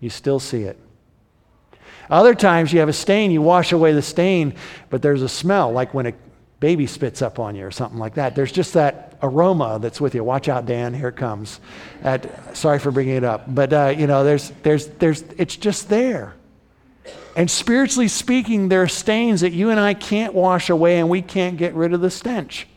You 0.00 0.10
still 0.10 0.40
see 0.40 0.62
it. 0.62 0.78
Other 2.10 2.34
times 2.34 2.72
you 2.72 2.80
have 2.80 2.88
a 2.88 2.92
stain, 2.92 3.30
you 3.30 3.40
wash 3.40 3.72
away 3.72 3.92
the 3.92 4.02
stain, 4.02 4.54
but 4.90 5.00
there's 5.00 5.22
a 5.22 5.28
smell, 5.28 5.72
like 5.72 5.94
when 5.94 6.06
a 6.06 6.12
baby 6.62 6.86
spits 6.86 7.22
up 7.22 7.40
on 7.40 7.56
you 7.56 7.66
or 7.66 7.72
something 7.72 7.98
like 7.98 8.14
that. 8.14 8.36
There's 8.36 8.52
just 8.52 8.74
that 8.74 9.18
aroma 9.20 9.80
that's 9.82 10.00
with 10.00 10.14
you. 10.14 10.22
Watch 10.22 10.48
out, 10.48 10.64
Dan. 10.64 10.94
Here 10.94 11.08
it 11.08 11.16
comes. 11.16 11.58
At, 12.04 12.56
sorry 12.56 12.78
for 12.78 12.92
bringing 12.92 13.16
it 13.16 13.24
up, 13.24 13.52
but 13.52 13.72
uh, 13.72 13.94
you 13.98 14.06
know, 14.06 14.22
there's, 14.22 14.50
there's, 14.62 14.86
there's, 14.86 15.22
it's 15.36 15.56
just 15.56 15.88
there. 15.88 16.34
And 17.34 17.50
spiritually 17.50 18.06
speaking, 18.06 18.68
there 18.68 18.80
are 18.80 18.88
stains 18.88 19.40
that 19.40 19.50
you 19.50 19.70
and 19.70 19.80
I 19.80 19.92
can't 19.94 20.34
wash 20.34 20.70
away, 20.70 21.00
and 21.00 21.08
we 21.08 21.20
can't 21.20 21.56
get 21.56 21.74
rid 21.74 21.94
of 21.94 22.00
the 22.00 22.10
stench, 22.10 22.68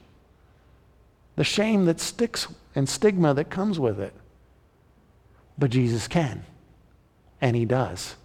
the 1.35 1.43
shame 1.43 1.85
that 1.85 1.99
sticks 1.99 2.47
and 2.73 2.89
stigma 2.89 3.35
that 3.35 3.51
comes 3.51 3.79
with 3.79 3.99
it. 3.99 4.13
But 5.59 5.69
Jesus 5.69 6.07
can, 6.07 6.43
and 7.39 7.55
He 7.55 7.65
does. 7.65 8.15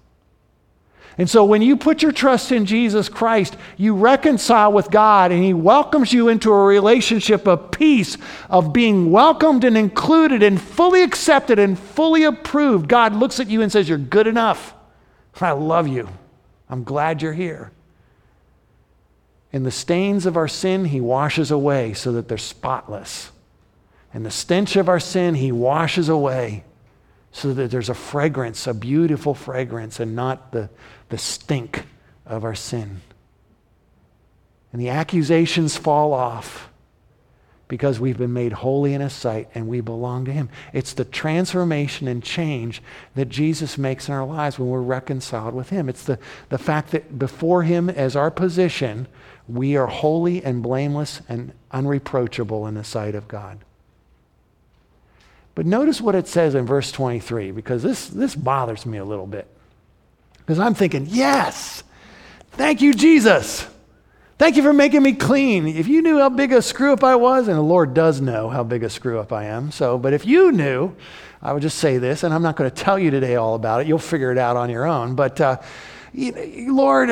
And 1.21 1.29
so 1.29 1.45
when 1.45 1.61
you 1.61 1.77
put 1.77 2.01
your 2.01 2.13
trust 2.13 2.51
in 2.51 2.65
Jesus 2.65 3.11
Christ, 3.11 3.55
you 3.77 3.95
reconcile 3.95 4.73
with 4.73 4.91
God 4.91 5.33
and 5.33 5.45
He 5.45 5.53
welcomes 5.53 6.15
you 6.15 6.31
into 6.31 6.51
a 6.51 6.65
relationship 6.65 7.47
of 7.47 7.71
peace, 7.71 8.17
of 8.49 8.73
being 8.73 9.11
welcomed 9.11 9.65
and 9.65 9.77
included 9.77 10.43
and 10.43 10.59
fully 10.59 11.03
accepted 11.03 11.59
and 11.59 11.79
fully 11.79 12.25
approved. 12.25 12.89
God 12.89 13.15
looks 13.15 13.39
at 13.39 13.49
you 13.49 13.61
and 13.61 13.71
says, 13.71 13.87
You're 13.87 13.99
good 13.99 14.27
enough. 14.27 14.73
I 15.43 15.51
love 15.51 15.89
you. 15.89 16.09
I'm 16.71 16.85
glad 16.85 17.21
you're 17.21 17.35
here. 17.35 17.71
And 19.53 19.67
the 19.67 19.71
stains 19.71 20.25
of 20.25 20.39
our 20.39 20.49
sin, 20.49 20.87
He 20.87 21.03
washes 21.03 21.51
away 21.51 21.93
so 21.93 22.13
that 22.13 22.29
they're 22.29 22.39
spotless. 22.39 23.31
And 24.15 24.25
the 24.25 24.31
stench 24.31 24.75
of 24.75 24.89
our 24.89 25.01
sin, 25.01 25.35
He 25.35 25.53
washes 25.53 26.09
away 26.09 26.65
so 27.33 27.55
that 27.55 27.71
there's 27.71 27.89
a 27.89 27.95
fragrance, 27.95 28.67
a 28.67 28.75
beautiful 28.75 29.35
fragrance, 29.35 30.01
and 30.01 30.17
not 30.17 30.51
the, 30.53 30.69
the 31.11 31.19
stink 31.19 31.85
of 32.25 32.45
our 32.45 32.55
sin. 32.55 33.03
And 34.73 34.81
the 34.81 34.89
accusations 34.89 35.77
fall 35.77 36.13
off 36.13 36.69
because 37.71 38.01
we've 38.01 38.19
been 38.19 38.33
made 38.33 38.53
holy 38.53 38.95
in 38.95 39.01
His 39.01 39.13
sight 39.13 39.49
and 39.55 39.69
we 39.69 39.81
belong 39.81 40.25
to 40.25 40.33
Him. 40.33 40.49
It's 40.73 40.93
the 40.93 41.05
transformation 41.05 42.09
and 42.09 42.23
change 42.23 42.83
that 43.15 43.29
Jesus 43.29 43.79
makes 43.79 44.09
in 44.09 44.15
our 44.15 44.27
lives 44.27 44.59
when 44.59 44.69
we're 44.69 44.81
reconciled 44.81 45.55
with 45.55 45.71
Him. 45.71 45.89
It's 45.89 46.05
the, 46.05 46.19
the 46.49 46.59
fact 46.59 46.91
that 46.91 47.19
before 47.19 47.63
Him, 47.63 47.89
as 47.89 48.17
our 48.17 48.31
position, 48.31 49.07
we 49.49 49.77
are 49.77 49.87
holy 49.87 50.45
and 50.45 50.63
blameless 50.63 51.23
and 51.29 51.53
unreproachable 51.71 52.67
in 52.67 52.75
the 52.75 52.85
sight 52.85 53.15
of 53.15 53.29
God. 53.29 53.59
But 55.55 55.67
notice 55.67 56.01
what 56.01 56.15
it 56.15 56.27
says 56.27 56.55
in 56.55 56.67
verse 56.67 56.91
23, 56.91 57.53
because 57.53 57.83
this, 57.83 58.09
this 58.09 58.35
bothers 58.35 58.87
me 58.87 58.99
a 58.99 59.05
little 59.05 59.27
bit. 59.27 59.49
Because 60.51 60.67
I'm 60.67 60.75
thinking, 60.75 61.07
yes, 61.09 61.85
thank 62.51 62.83
you, 62.83 62.93
Jesus. 62.93 63.65
Thank 64.37 64.57
you 64.57 64.65
for 64.65 64.73
making 64.73 65.01
me 65.01 65.13
clean. 65.13 65.69
If 65.69 65.87
you 65.87 66.03
knew 66.03 66.19
how 66.19 66.29
big 66.29 66.53
a 66.53 66.61
screw 66.61 66.93
up 66.93 67.05
I 67.05 67.15
was, 67.15 67.47
and 67.47 67.57
the 67.57 67.63
Lord 67.63 67.95
does 67.95 68.21
know 68.21 68.49
how 68.49 68.65
big 68.65 68.83
a 68.83 68.91
screw 68.91 69.21
up 69.21 69.33
I 69.33 69.45
am, 69.45 69.71
so, 69.71 69.97
but 69.97 70.13
if 70.13 70.27
you 70.27 70.51
knew, 70.51 70.97
I 71.41 71.53
would 71.53 71.63
just 71.63 71.79
say 71.79 71.99
this, 71.99 72.25
and 72.25 72.35
I'm 72.35 72.43
not 72.43 72.57
going 72.57 72.69
to 72.69 72.75
tell 72.75 72.99
you 72.99 73.13
today 73.13 73.37
all 73.37 73.55
about 73.55 73.81
it. 73.81 73.87
You'll 73.87 74.01
figure 74.01 74.33
it 74.33 74.39
out 74.39 74.57
on 74.57 74.71
your 74.71 74.87
own. 74.87 75.15
But, 75.15 75.41
uh, 75.41 75.59
Lord, 76.13 77.11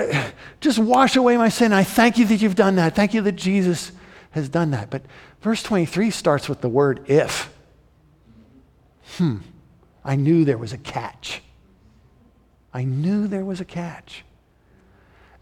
just 0.60 0.80
wash 0.80 1.14
away 1.14 1.36
my 1.36 1.48
sin. 1.48 1.72
I 1.72 1.84
thank 1.84 2.18
you 2.18 2.24
that 2.24 2.42
you've 2.42 2.56
done 2.56 2.74
that. 2.74 2.96
Thank 2.96 3.14
you 3.14 3.22
that 3.22 3.36
Jesus 3.36 3.92
has 4.32 4.48
done 4.48 4.72
that. 4.72 4.90
But 4.90 5.02
verse 5.42 5.62
23 5.62 6.10
starts 6.10 6.48
with 6.48 6.60
the 6.60 6.68
word 6.68 7.08
if 7.08 7.54
hmm, 9.16 9.36
I 10.04 10.16
knew 10.16 10.44
there 10.44 10.58
was 10.58 10.72
a 10.72 10.78
catch. 10.78 11.40
I 12.72 12.84
knew 12.84 13.26
there 13.26 13.44
was 13.44 13.60
a 13.60 13.64
catch. 13.64 14.24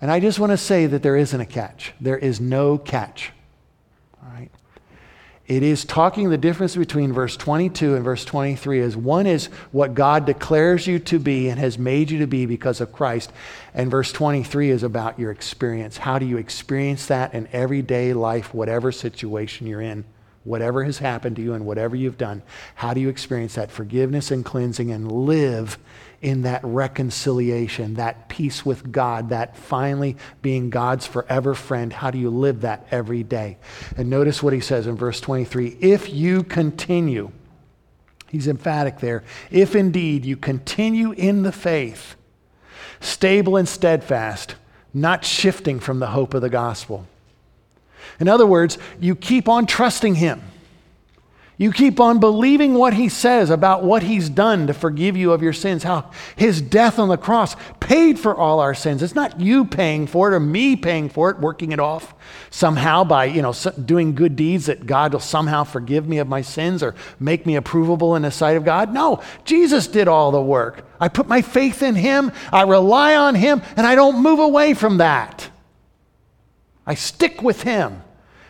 And 0.01 0.11
I 0.11 0.21
just 0.21 0.39
want 0.39 0.53
to 0.53 0.59
say 0.59 0.87
that 0.87 1.03
there 1.03 1.17
isn't 1.17 1.41
a 1.41 1.47
catch. 1.47 1.93
There 2.01 2.19
is 2.19 2.41
no 2.41 2.79
catch. 2.79 3.33
All 4.23 4.33
right? 4.33 4.51
it 5.49 5.63
is 5.63 5.85
talking 5.85 6.29
the 6.29 6.39
difference 6.39 6.75
between 6.75 7.13
verse 7.13 7.37
22 7.37 7.95
and 7.95 8.05
verse 8.05 8.25
23 8.25 8.81
is 8.81 8.97
one 8.97 9.27
is 9.27 9.47
what 9.71 9.95
God 9.95 10.27
declares 10.27 10.89
you 10.89 10.99
to 11.01 11.21
be 11.21 11.49
and 11.49 11.61
has 11.61 11.79
made 11.79 12.11
you 12.11 12.19
to 12.19 12.27
be 12.27 12.47
because 12.47 12.81
of 12.81 12.93
Christ. 12.93 13.33
And 13.73 13.91
verse 13.91 14.11
23 14.11 14.71
is 14.71 14.83
about 14.83 15.21
your 15.21 15.31
experience. 15.31 15.99
How 15.99 16.19
do 16.19 16.27
you 16.27 16.37
experience 16.37 17.07
that 17.07 17.33
in 17.33 17.49
everyday 17.53 18.13
life, 18.13 18.53
whatever 18.53 18.91
situation 18.91 19.69
you're 19.69 19.81
in? 19.81 20.05
Whatever 20.43 20.83
has 20.85 20.99
happened 20.99 21.37
to 21.37 21.43
you 21.43 21.55
and 21.55 21.65
whatever 21.65 21.95
you've 21.95 22.19
done, 22.19 22.43
how 22.77 22.95
do 22.95 23.01
you 23.01 23.09
experience 23.09 23.55
that 23.55 23.71
forgiveness 23.71 24.33
and 24.33 24.45
cleansing 24.45 24.91
and 24.91 25.11
live 25.11 25.79
in 26.23 26.43
that 26.43 26.61
reconciliation, 26.65 27.95
that 27.95 28.29
peace 28.29 28.65
with 28.65 28.91
God, 28.91 29.29
that 29.29 29.57
finally 29.57 30.17
being 30.43 30.71
God's 30.71 31.07
forever 31.07 31.55
friend. 31.55 31.93
How 31.93 32.11
do 32.11 32.19
you 32.19 32.31
live 32.31 32.63
that 32.63 32.87
every 32.91 33.23
day? 33.23 33.59
And 33.97 34.09
notice 34.09 34.43
what 34.43 34.53
he 34.53 34.61
says 34.61 34.87
in 34.87 34.97
verse 34.97 35.21
23 35.21 35.77
if 35.81 36.13
you 36.13 36.43
continue, 36.43 37.31
he's 38.29 38.49
emphatic 38.49 39.01
there, 39.01 39.25
if 39.51 39.75
indeed 39.77 40.25
you 40.25 40.37
continue 40.37 41.13
in 41.13 41.43
the 41.43 41.53
faith, 41.53 42.17
stable 43.01 43.57
and 43.57 43.69
steadfast, 43.69 44.55
not 44.95 45.25
shifting 45.25 45.79
from 45.79 46.01
the 46.01 46.09
hope 46.09 46.33
of 46.35 46.43
the 46.43 46.49
gospel. 46.49 47.07
In 48.19 48.29
other 48.29 48.47
words, 48.47 48.79
you 48.99 49.15
keep 49.15 49.49
on 49.49 49.67
trusting 49.67 50.15
him. 50.15 50.43
You 51.59 51.73
keep 51.73 52.01
on 52.01 52.21
believing 52.21 52.75
what 52.75 52.93
he 52.93 53.09
says 53.09 53.49
about 53.49 53.83
what 53.83 54.03
he's 54.03 54.29
done 54.29 54.67
to 54.67 54.75
forgive 54.75 55.17
you 55.17 55.33
of 55.33 55.43
your 55.43 55.55
sins, 55.55 55.85
how 55.85 56.11
his 56.37 56.61
death 56.61 56.99
on 56.99 57.09
the 57.09 57.17
cross 57.17 57.57
paid 57.81 58.19
for 58.19 58.37
all 58.37 58.61
our 58.61 58.75
sins. 58.75 59.03
It's 59.03 59.15
not 59.15 59.41
you 59.41 59.65
paying 59.65 60.07
for 60.07 60.31
it 60.31 60.37
or 60.37 60.41
me 60.41 60.77
paying 60.77 61.09
for 61.09 61.31
it, 61.31 61.39
working 61.39 61.73
it 61.73 61.81
off 61.81 62.15
somehow 62.51 63.05
by, 63.05 63.25
you 63.25 63.41
know, 63.41 63.55
doing 63.87 64.15
good 64.15 64.37
deeds 64.37 64.67
that 64.67 64.85
God 64.85 65.15
will 65.15 65.21
somehow 65.21 65.65
forgive 65.65 66.07
me 66.07 66.19
of 66.19 66.29
my 66.29 66.43
sins 66.43 66.83
or 66.83 66.95
make 67.19 67.47
me 67.47 67.55
approvable 67.55 68.17
in 68.17 68.23
the 68.23 68.31
sight 68.31 68.59
of 68.59 68.65
God. 68.67 68.93
No, 68.93 69.23
Jesus 69.47 69.87
did 69.87 70.09
all 70.09 70.33
the 70.33 70.43
work. 70.43 70.87
I 71.01 71.09
put 71.09 71.27
my 71.27 71.41
faith 71.41 71.83
in 71.83 71.95
him, 71.95 72.33
I 72.53 72.63
rely 72.63 73.17
on 73.17 73.35
him, 73.35 73.63
and 73.79 73.87
I 73.87 73.95
don't 73.95 74.23
move 74.23 74.41
away 74.41 74.75
from 74.75 74.99
that. 74.99 75.49
I 76.87 76.97
stick 76.97 77.41
with 77.43 77.63
him. 77.63 78.03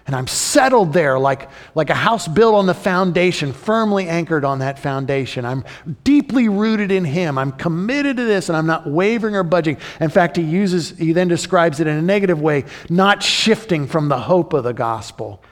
And 0.06 0.14
I'm 0.14 0.28
settled 0.28 0.92
there 0.92 1.18
like, 1.18 1.50
like 1.74 1.90
a 1.90 1.94
house 1.94 2.28
built 2.28 2.54
on 2.54 2.66
the 2.66 2.74
foundation, 2.74 3.52
firmly 3.52 4.08
anchored 4.08 4.44
on 4.44 4.60
that 4.60 4.78
foundation. 4.78 5.44
I'm 5.44 5.64
deeply 6.04 6.48
rooted 6.48 6.92
in 6.92 7.04
Him. 7.04 7.36
I'm 7.36 7.50
committed 7.50 8.16
to 8.18 8.24
this 8.24 8.48
and 8.48 8.56
I'm 8.56 8.66
not 8.66 8.88
wavering 8.88 9.34
or 9.34 9.42
budging. 9.42 9.78
In 10.00 10.08
fact, 10.08 10.36
he 10.36 10.44
uses, 10.44 10.90
he 10.90 11.12
then 11.12 11.26
describes 11.26 11.80
it 11.80 11.88
in 11.88 11.96
a 11.96 12.02
negative 12.02 12.40
way, 12.40 12.66
not 12.88 13.20
shifting 13.20 13.88
from 13.88 14.08
the 14.08 14.18
hope 14.18 14.52
of 14.52 14.62
the 14.62 14.72
gospel. 14.72 15.42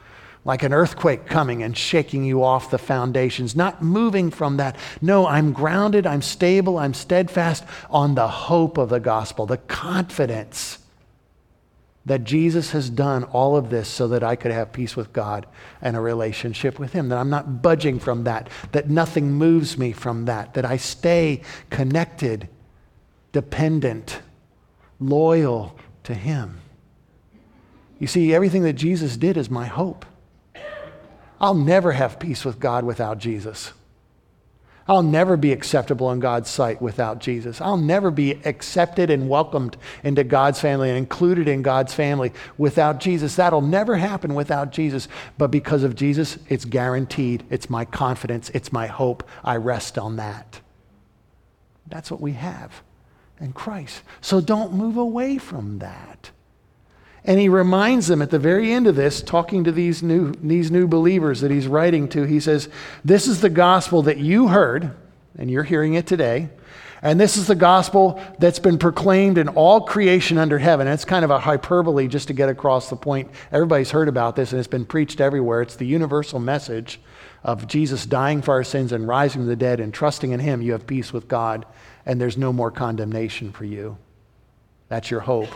Like 0.44 0.62
an 0.62 0.72
earthquake 0.72 1.26
coming 1.26 1.62
and 1.62 1.76
shaking 1.76 2.22
you 2.22 2.44
off 2.44 2.70
the 2.70 2.78
foundations, 2.78 3.56
not 3.56 3.82
moving 3.82 4.30
from 4.30 4.58
that. 4.58 4.76
No, 5.00 5.26
I'm 5.26 5.52
grounded, 5.52 6.06
I'm 6.06 6.22
stable, 6.22 6.78
I'm 6.78 6.94
steadfast 6.94 7.64
on 7.90 8.14
the 8.14 8.28
hope 8.28 8.78
of 8.78 8.90
the 8.90 9.00
gospel, 9.00 9.46
the 9.46 9.56
confidence 9.56 10.78
that 12.06 12.24
Jesus 12.24 12.72
has 12.72 12.90
done 12.90 13.24
all 13.24 13.56
of 13.56 13.70
this 13.70 13.88
so 13.88 14.08
that 14.08 14.22
I 14.22 14.36
could 14.36 14.50
have 14.50 14.72
peace 14.72 14.94
with 14.94 15.12
God 15.12 15.46
and 15.80 15.96
a 15.96 16.00
relationship 16.00 16.78
with 16.78 16.92
Him, 16.92 17.08
that 17.08 17.18
I'm 17.18 17.30
not 17.30 17.62
budging 17.62 17.98
from 17.98 18.24
that, 18.24 18.50
that 18.72 18.90
nothing 18.90 19.32
moves 19.32 19.78
me 19.78 19.92
from 19.92 20.26
that, 20.26 20.54
that 20.54 20.66
I 20.66 20.76
stay 20.76 21.40
connected, 21.70 22.48
dependent, 23.32 24.20
loyal 25.00 25.78
to 26.02 26.14
Him. 26.14 26.60
You 27.98 28.06
see, 28.06 28.34
everything 28.34 28.64
that 28.64 28.74
Jesus 28.74 29.16
did 29.16 29.36
is 29.36 29.48
my 29.48 29.66
hope. 29.66 30.04
I'll 31.40 31.54
never 31.54 31.92
have 31.92 32.18
peace 32.18 32.44
with 32.44 32.60
God 32.60 32.84
without 32.84 33.18
Jesus. 33.18 33.72
I'll 34.86 35.02
never 35.02 35.36
be 35.38 35.52
acceptable 35.52 36.10
in 36.12 36.20
God's 36.20 36.50
sight 36.50 36.82
without 36.82 37.18
Jesus. 37.18 37.60
I'll 37.60 37.78
never 37.78 38.10
be 38.10 38.32
accepted 38.44 39.08
and 39.08 39.28
welcomed 39.30 39.78
into 40.02 40.24
God's 40.24 40.60
family 40.60 40.90
and 40.90 40.98
included 40.98 41.48
in 41.48 41.62
God's 41.62 41.94
family 41.94 42.32
without 42.58 43.00
Jesus. 43.00 43.36
That'll 43.36 43.62
never 43.62 43.96
happen 43.96 44.34
without 44.34 44.72
Jesus. 44.72 45.08
But 45.38 45.50
because 45.50 45.84
of 45.84 45.94
Jesus, 45.94 46.38
it's 46.48 46.66
guaranteed. 46.66 47.44
It's 47.48 47.70
my 47.70 47.86
confidence. 47.86 48.50
It's 48.50 48.72
my 48.72 48.86
hope. 48.86 49.26
I 49.42 49.56
rest 49.56 49.96
on 49.96 50.16
that. 50.16 50.60
That's 51.86 52.10
what 52.10 52.20
we 52.20 52.32
have 52.32 52.82
in 53.40 53.52
Christ. 53.52 54.02
So 54.20 54.40
don't 54.40 54.74
move 54.74 54.98
away 54.98 55.38
from 55.38 55.78
that. 55.78 56.30
And 57.24 57.40
he 57.40 57.48
reminds 57.48 58.06
them 58.06 58.20
at 58.20 58.30
the 58.30 58.38
very 58.38 58.72
end 58.72 58.86
of 58.86 58.96
this, 58.96 59.22
talking 59.22 59.64
to 59.64 59.72
these 59.72 60.02
new, 60.02 60.32
these 60.42 60.70
new 60.70 60.86
believers 60.86 61.40
that 61.40 61.50
he's 61.50 61.66
writing 61.66 62.06
to, 62.10 62.24
he 62.24 62.38
says, 62.38 62.68
This 63.04 63.26
is 63.26 63.40
the 63.40 63.48
gospel 63.48 64.02
that 64.02 64.18
you 64.18 64.48
heard, 64.48 64.94
and 65.38 65.50
you're 65.50 65.64
hearing 65.64 65.94
it 65.94 66.06
today. 66.06 66.50
And 67.04 67.20
this 67.20 67.36
is 67.36 67.46
the 67.46 67.54
gospel 67.54 68.18
that's 68.38 68.58
been 68.58 68.78
proclaimed 68.78 69.36
in 69.36 69.48
all 69.48 69.82
creation 69.82 70.38
under 70.38 70.58
heaven. 70.58 70.86
And 70.86 70.94
it's 70.94 71.04
kind 71.04 71.22
of 71.22 71.30
a 71.30 71.38
hyperbole 71.38 72.08
just 72.08 72.28
to 72.28 72.34
get 72.34 72.48
across 72.48 72.88
the 72.88 72.96
point. 72.96 73.30
Everybody's 73.52 73.90
heard 73.90 74.08
about 74.08 74.36
this 74.36 74.52
and 74.52 74.58
it's 74.58 74.68
been 74.68 74.86
preached 74.86 75.20
everywhere. 75.20 75.60
It's 75.60 75.76
the 75.76 75.86
universal 75.86 76.40
message 76.40 76.98
of 77.42 77.66
Jesus 77.68 78.06
dying 78.06 78.40
for 78.40 78.52
our 78.52 78.64
sins 78.64 78.90
and 78.90 79.06
rising 79.06 79.42
from 79.42 79.48
the 79.48 79.56
dead 79.56 79.80
and 79.80 79.92
trusting 79.92 80.32
in 80.32 80.40
Him. 80.40 80.62
You 80.62 80.72
have 80.72 80.86
peace 80.86 81.12
with 81.12 81.28
God 81.28 81.66
and 82.06 82.18
there's 82.18 82.38
no 82.38 82.54
more 82.54 82.70
condemnation 82.70 83.52
for 83.52 83.66
you. 83.66 83.98
That's 84.88 85.10
your 85.10 85.20
hope. 85.20 85.50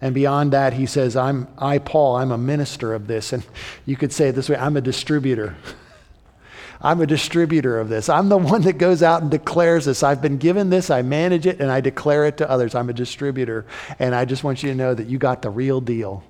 And 0.00 0.14
beyond 0.14 0.52
that, 0.52 0.74
he 0.74 0.86
says, 0.86 1.16
I'm, 1.16 1.48
I, 1.56 1.78
Paul, 1.78 2.16
I'm 2.16 2.30
a 2.30 2.38
minister 2.38 2.94
of 2.94 3.06
this. 3.06 3.32
And 3.32 3.46
you 3.86 3.96
could 3.96 4.12
say 4.12 4.28
it 4.28 4.32
this 4.32 4.48
way 4.48 4.56
I'm 4.56 4.76
a 4.76 4.80
distributor. 4.80 5.56
I'm 6.80 7.00
a 7.00 7.06
distributor 7.06 7.80
of 7.80 7.88
this. 7.88 8.10
I'm 8.10 8.28
the 8.28 8.36
one 8.36 8.60
that 8.62 8.74
goes 8.74 9.02
out 9.02 9.22
and 9.22 9.30
declares 9.30 9.86
this. 9.86 10.02
I've 10.02 10.20
been 10.20 10.36
given 10.36 10.68
this, 10.68 10.90
I 10.90 11.00
manage 11.00 11.46
it, 11.46 11.58
and 11.58 11.70
I 11.70 11.80
declare 11.80 12.26
it 12.26 12.36
to 12.38 12.50
others. 12.50 12.74
I'm 12.74 12.90
a 12.90 12.92
distributor. 12.92 13.64
And 13.98 14.14
I 14.14 14.26
just 14.26 14.44
want 14.44 14.62
you 14.62 14.68
to 14.68 14.74
know 14.74 14.92
that 14.92 15.06
you 15.06 15.16
got 15.16 15.40
the 15.40 15.48
real 15.48 15.80
deal. 15.80 16.22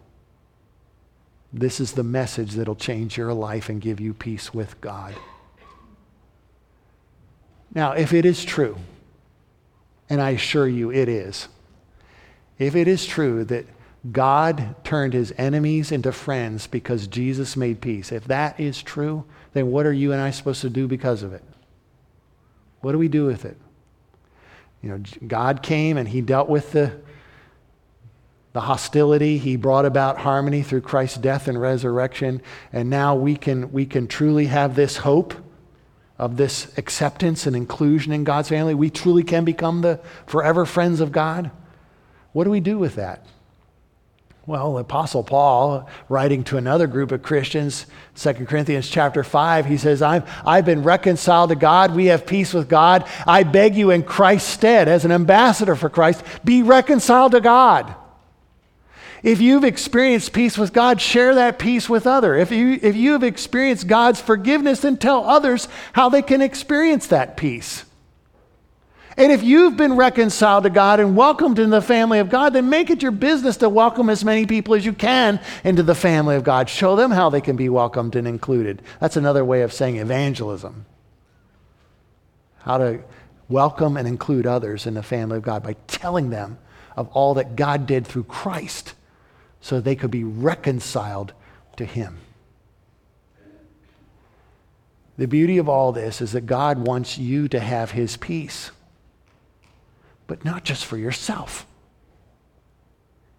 This 1.53 1.81
is 1.81 1.92
the 1.92 2.05
message 2.05 2.53
that'll 2.53 2.77
change 2.77 3.16
your 3.16 3.33
life 3.33 3.68
and 3.68 3.81
give 3.81 3.98
you 3.98 4.14
peace 4.14 4.55
with 4.55 4.81
God. 4.81 5.14
Now, 7.74 7.92
if 7.92 8.12
it 8.12 8.24
is 8.24 8.44
true, 8.44 8.77
and 10.09 10.20
I 10.20 10.31
assure 10.31 10.68
you 10.68 10.92
it 10.92 11.09
is, 11.09 11.48
if 12.59 12.77
it 12.77 12.88
is 12.88 13.07
true 13.07 13.45
that 13.45 13.67
God 14.11 14.75
turned 14.85 15.14
his 15.14 15.33
enemies 15.38 15.90
into 15.90 16.12
friends 16.12 16.67
because 16.67 17.07
Jesus 17.07 17.57
made 17.57 17.81
peace, 17.81 18.12
if 18.12 18.25
that 18.27 18.61
is 18.61 18.83
true, 18.83 19.25
then 19.55 19.71
what 19.71 19.87
are 19.87 19.93
you 19.93 20.12
and 20.12 20.21
I 20.21 20.31
supposed 20.31 20.61
to 20.62 20.71
do 20.71 20.87
because 20.87 21.23
of 21.23 21.33
it? 21.33 21.43
What 22.81 22.93
do 22.93 22.99
we 22.99 23.09
do 23.09 23.25
with 23.25 23.45
it? 23.45 23.57
You 24.83 24.90
know, 24.90 25.03
God 25.27 25.62
came 25.62 25.97
and 25.97 26.07
he 26.07 26.21
dealt 26.21 26.51
with 26.51 26.73
the, 26.73 27.01
the 28.53 28.61
hostility. 28.61 29.38
He 29.38 29.57
brought 29.57 29.87
about 29.87 30.19
harmony 30.19 30.62
through 30.62 30.83
Christ's 30.83 31.17
death 31.17 31.49
and 31.49 31.59
resurrection. 31.59 32.43
And 32.71 32.90
now 32.90 33.14
we 33.14 33.37
can, 33.37 33.73
we 33.73 33.87
can 33.87 34.07
truly 34.07 34.47
have 34.47 34.77
this 34.77 34.99
hope 34.99 35.33
of 36.19 36.37
this 36.37 36.77
acceptance 36.77 37.47
and 37.47 37.57
inclusion 37.57 38.12
in 38.12 38.25
God's 38.25 38.51
family. 38.51 38.75
We 38.75 38.90
truly 38.90 39.23
can 39.23 39.47
become 39.47 39.81
the 39.81 40.01
forever 40.27 40.67
friends 40.67 41.01
of 41.01 41.11
God. 41.11 41.51
What 42.35 42.44
do 42.44 42.51
we 42.51 42.61
do 42.61 42.79
with 42.79 42.97
that? 42.97 43.25
Well, 44.44 44.77
Apostle 44.77 45.23
Paul, 45.23 45.88
writing 46.11 46.44
to 46.44 46.59
another 46.59 46.87
group 46.87 47.12
of 47.12 47.23
Christians, 47.23 47.87
2 48.16 48.35
Corinthians 48.44 48.90
chapter 48.90 49.25
5, 49.25 49.64
he 49.64 49.79
says, 49.79 50.03
I've, 50.03 50.31
I've 50.44 50.66
been 50.66 50.83
reconciled 50.83 51.49
to 51.49 51.57
God. 51.57 51.94
We 51.94 52.07
have 52.07 52.27
peace 52.27 52.53
with 52.53 52.68
God. 52.68 53.09
I 53.27 53.44
beg 53.44 53.75
you 53.75 53.90
in 53.90 54.03
Christ's 54.03 54.51
stead, 54.51 54.87
as 54.87 55.07
an 55.07 55.12
ambassador 55.12 55.77
for 55.77 55.88
Christ, 55.88 56.23
be 56.44 56.62
reconciled 56.62 57.33
to 57.33 57.40
God. 57.40 57.94
If 59.23 59.40
you've 59.40 59.64
experienced 59.64 60.35
peace 60.35 60.59
with 60.59 60.75
God, 60.75 61.01
share 61.01 61.37
that 61.37 61.59
peace 61.59 61.88
with 61.88 62.06
others. 62.06 62.42
If 62.42 62.50
you, 62.50 62.79
if 62.83 62.96
you 62.96 63.13
have 63.13 63.23
experienced 63.23 63.87
God's 63.87 64.21
forgiveness, 64.21 64.81
then 64.81 64.98
tell 64.98 65.25
others 65.25 65.69
how 65.94 66.11
they 66.11 66.21
can 66.21 66.42
experience 66.42 67.06
that 67.06 67.38
peace. 67.38 67.85
And 69.17 69.31
if 69.31 69.44
you've 69.44 69.77
been 69.77 69.94
reconciled 69.94 70.65
to 70.65 70.71
God 70.71 70.98
and 70.98 71.17
welcomed 71.17 71.60
in 71.60 71.71
the 71.71 71.81
family 71.81 72.19
of 72.19 72.31
God, 72.31 72.52
then 72.52 72.69
make 72.69 72.90
it 72.90 73.02
your 73.02 73.12
business 73.12 73.56
to 73.58 73.69
welcome 73.69 74.10
as 74.10 74.25
many 74.25 74.44
people 74.44 74.75
as 74.75 74.85
you 74.85 74.92
can 74.92 75.40
into 75.62 75.85
the 75.85 75.94
family 75.94 76.35
of 76.35 76.42
God. 76.42 76.69
Show 76.69 76.96
them 76.96 77.12
how 77.12 77.31
they 77.31 77.40
can 77.40 77.54
be 77.54 77.69
welcomed 77.69 78.17
and 78.17 78.27
included. 78.27 78.83
That's 79.00 79.17
another 79.17 79.44
way 79.44 79.62
of 79.62 79.73
saying 79.73 79.96
evangelism. 79.96 80.87
How 82.58 82.79
to 82.79 83.04
welcome 83.48 83.96
and 83.96 84.08
include 84.08 84.46
others 84.46 84.87
in 84.87 84.94
the 84.94 85.02
family 85.02 85.37
of 85.37 85.44
God 85.44 85.62
by 85.62 85.77
telling 85.87 86.31
them 86.31 86.58
of 86.96 87.08
all 87.08 87.35
that 87.35 87.54
God 87.54 87.87
did 87.87 88.06
through 88.06 88.25
Christ 88.25 88.94
so 89.60 89.81
they 89.81 89.96
could 89.96 90.10
be 90.10 90.25
reconciled 90.25 91.33
to 91.77 91.85
Him. 91.85 92.19
The 95.17 95.29
beauty 95.29 95.58
of 95.58 95.69
all 95.69 95.92
this 95.92 96.21
is 96.21 96.33
that 96.33 96.46
God 96.46 96.79
wants 96.79 97.17
you 97.17 97.46
to 97.48 97.60
have 97.60 97.92
His 97.92 98.17
peace 98.17 98.73
but 100.27 100.44
not 100.44 100.64
just 100.64 100.85
for 100.85 100.96
yourself. 100.96 101.66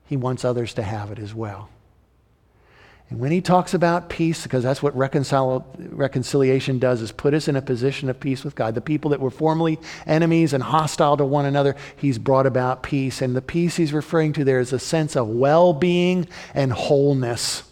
He 0.06 0.18
wants 0.18 0.46
others 0.46 0.74
to 0.76 0.84
have 0.84 1.12
it 1.12 1.20
as 1.20 1.34
well. 1.34 1.70
And 3.10 3.20
when 3.20 3.32
he 3.32 3.40
talks 3.40 3.76
about 3.76 4.10
peace, 4.10 4.44
because 4.44 4.64
that's 4.64 4.82
what 4.82 4.98
reconcil- 4.98 5.64
reconciliation 5.78 6.80
does, 6.80 7.02
is 7.02 7.12
put 7.12 7.36
us 7.36 7.48
in 7.48 7.56
a 7.56 7.62
position 7.62 8.10
of 8.10 8.20
peace 8.20 8.44
with 8.44 8.56
God. 8.56 8.74
The 8.74 8.82
people 8.82 9.12
that 9.12 9.20
were 9.20 9.30
formerly 9.30 9.80
enemies 10.08 10.54
and 10.54 10.64
hostile 10.64 11.16
to 11.18 11.26
one 11.26 11.46
another, 11.46 11.76
he's 11.96 12.18
brought 12.18 12.48
about 12.48 12.82
peace. 12.82 13.22
And 13.22 13.36
the 13.36 13.44
peace 13.44 13.76
he's 13.76 13.94
referring 13.94 14.34
to 14.34 14.44
there 14.44 14.60
is 14.60 14.74
a 14.74 14.80
sense 14.80 15.16
of 15.16 15.28
well 15.28 15.72
being 15.72 16.28
and 16.56 16.74
wholeness. 16.74 17.64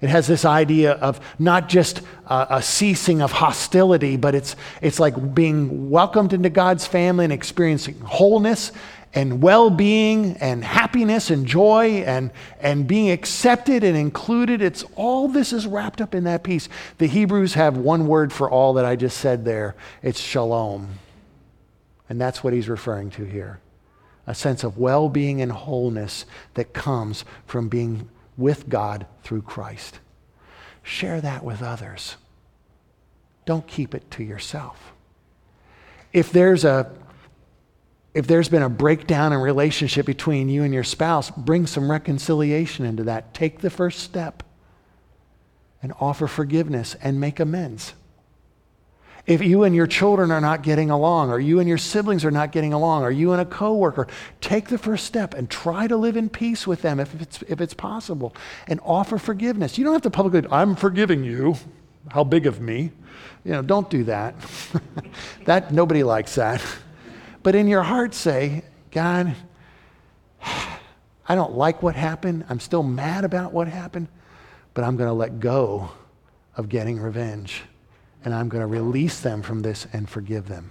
It 0.00 0.10
has 0.10 0.28
this 0.28 0.44
idea 0.44 0.92
of 0.92 1.20
not 1.40 1.68
just 1.68 2.02
a, 2.26 2.62
ceasing 2.62 3.20
of 3.20 3.32
hostility, 3.32 4.16
but 4.16 4.34
it's, 4.34 4.54
it's 4.80 5.00
like 5.00 5.34
being 5.34 5.90
welcomed 5.90 6.32
into 6.32 6.50
God's 6.50 6.86
family 6.86 7.24
and 7.24 7.32
experiencing 7.32 7.98
wholeness 8.00 8.70
and 9.14 9.42
well 9.42 9.70
being 9.70 10.36
and 10.36 10.62
happiness 10.62 11.30
and 11.30 11.46
joy 11.46 12.04
and, 12.06 12.30
and 12.60 12.86
being 12.86 13.10
accepted 13.10 13.82
and 13.82 13.96
included. 13.96 14.62
It's 14.62 14.84
all 14.94 15.26
this 15.26 15.52
is 15.52 15.66
wrapped 15.66 16.00
up 16.00 16.14
in 16.14 16.24
that 16.24 16.44
peace. 16.44 16.68
The 16.98 17.06
Hebrews 17.06 17.54
have 17.54 17.76
one 17.76 18.06
word 18.06 18.32
for 18.32 18.48
all 18.48 18.74
that 18.74 18.84
I 18.84 18.94
just 18.94 19.18
said 19.18 19.44
there 19.44 19.74
it's 20.02 20.20
shalom. 20.20 20.90
And 22.08 22.20
that's 22.20 22.44
what 22.44 22.52
he's 22.52 22.68
referring 22.68 23.10
to 23.12 23.24
here 23.24 23.60
a 24.28 24.34
sense 24.34 24.62
of 24.62 24.76
well 24.76 25.08
being 25.08 25.40
and 25.40 25.50
wholeness 25.50 26.26
that 26.52 26.74
comes 26.74 27.24
from 27.46 27.68
being 27.68 28.10
with 28.38 28.68
God 28.70 29.06
through 29.22 29.42
Christ. 29.42 30.00
Share 30.82 31.20
that 31.20 31.44
with 31.44 31.62
others. 31.62 32.16
Don't 33.44 33.66
keep 33.66 33.94
it 33.94 34.10
to 34.12 34.22
yourself. 34.22 34.92
If 36.14 36.32
there's 36.32 36.64
a 36.64 36.90
if 38.14 38.26
there's 38.26 38.48
been 38.48 38.62
a 38.62 38.70
breakdown 38.70 39.32
in 39.32 39.38
relationship 39.38 40.06
between 40.06 40.48
you 40.48 40.64
and 40.64 40.72
your 40.72 40.82
spouse, 40.82 41.30
bring 41.30 41.66
some 41.66 41.90
reconciliation 41.90 42.86
into 42.86 43.04
that. 43.04 43.34
Take 43.34 43.60
the 43.60 43.70
first 43.70 44.00
step 44.00 44.42
and 45.82 45.92
offer 46.00 46.26
forgiveness 46.26 46.96
and 47.02 47.20
make 47.20 47.38
amends. 47.38 47.92
If 49.28 49.42
you 49.42 49.64
and 49.64 49.74
your 49.74 49.86
children 49.86 50.32
are 50.32 50.40
not 50.40 50.62
getting 50.62 50.88
along, 50.88 51.30
or 51.30 51.38
you 51.38 51.60
and 51.60 51.68
your 51.68 51.76
siblings 51.76 52.24
are 52.24 52.30
not 52.30 52.50
getting 52.50 52.72
along, 52.72 53.02
or 53.02 53.10
you 53.10 53.32
and 53.32 53.42
a 53.42 53.44
coworker, 53.44 54.08
take 54.40 54.68
the 54.68 54.78
first 54.78 55.04
step 55.04 55.34
and 55.34 55.50
try 55.50 55.86
to 55.86 55.98
live 55.98 56.16
in 56.16 56.30
peace 56.30 56.66
with 56.66 56.80
them 56.80 56.98
if 56.98 57.20
it's, 57.20 57.42
if 57.42 57.60
it's 57.60 57.74
possible 57.74 58.34
and 58.68 58.80
offer 58.82 59.18
forgiveness. 59.18 59.76
You 59.76 59.84
don't 59.84 59.92
have 59.92 60.00
to 60.02 60.10
publicly, 60.10 60.48
I'm 60.50 60.74
forgiving 60.74 61.24
you. 61.24 61.56
How 62.10 62.24
big 62.24 62.46
of 62.46 62.62
me? 62.62 62.90
You 63.44 63.52
know, 63.52 63.60
don't 63.60 63.90
do 63.90 64.04
that. 64.04 64.34
that 65.44 65.74
nobody 65.74 66.02
likes 66.02 66.36
that. 66.36 66.64
But 67.42 67.54
in 67.54 67.68
your 67.68 67.82
heart 67.82 68.14
say, 68.14 68.64
God, 68.90 69.34
I 70.40 71.34
don't 71.34 71.52
like 71.52 71.82
what 71.82 71.94
happened. 71.94 72.46
I'm 72.48 72.60
still 72.60 72.82
mad 72.82 73.26
about 73.26 73.52
what 73.52 73.68
happened, 73.68 74.08
but 74.72 74.84
I'm 74.84 74.96
going 74.96 75.10
to 75.10 75.14
let 75.14 75.38
go 75.38 75.90
of 76.56 76.70
getting 76.70 76.98
revenge 76.98 77.64
and 78.24 78.34
I'm 78.34 78.48
going 78.48 78.60
to 78.60 78.66
release 78.66 79.20
them 79.20 79.42
from 79.42 79.62
this 79.62 79.86
and 79.92 80.08
forgive 80.08 80.48
them. 80.48 80.70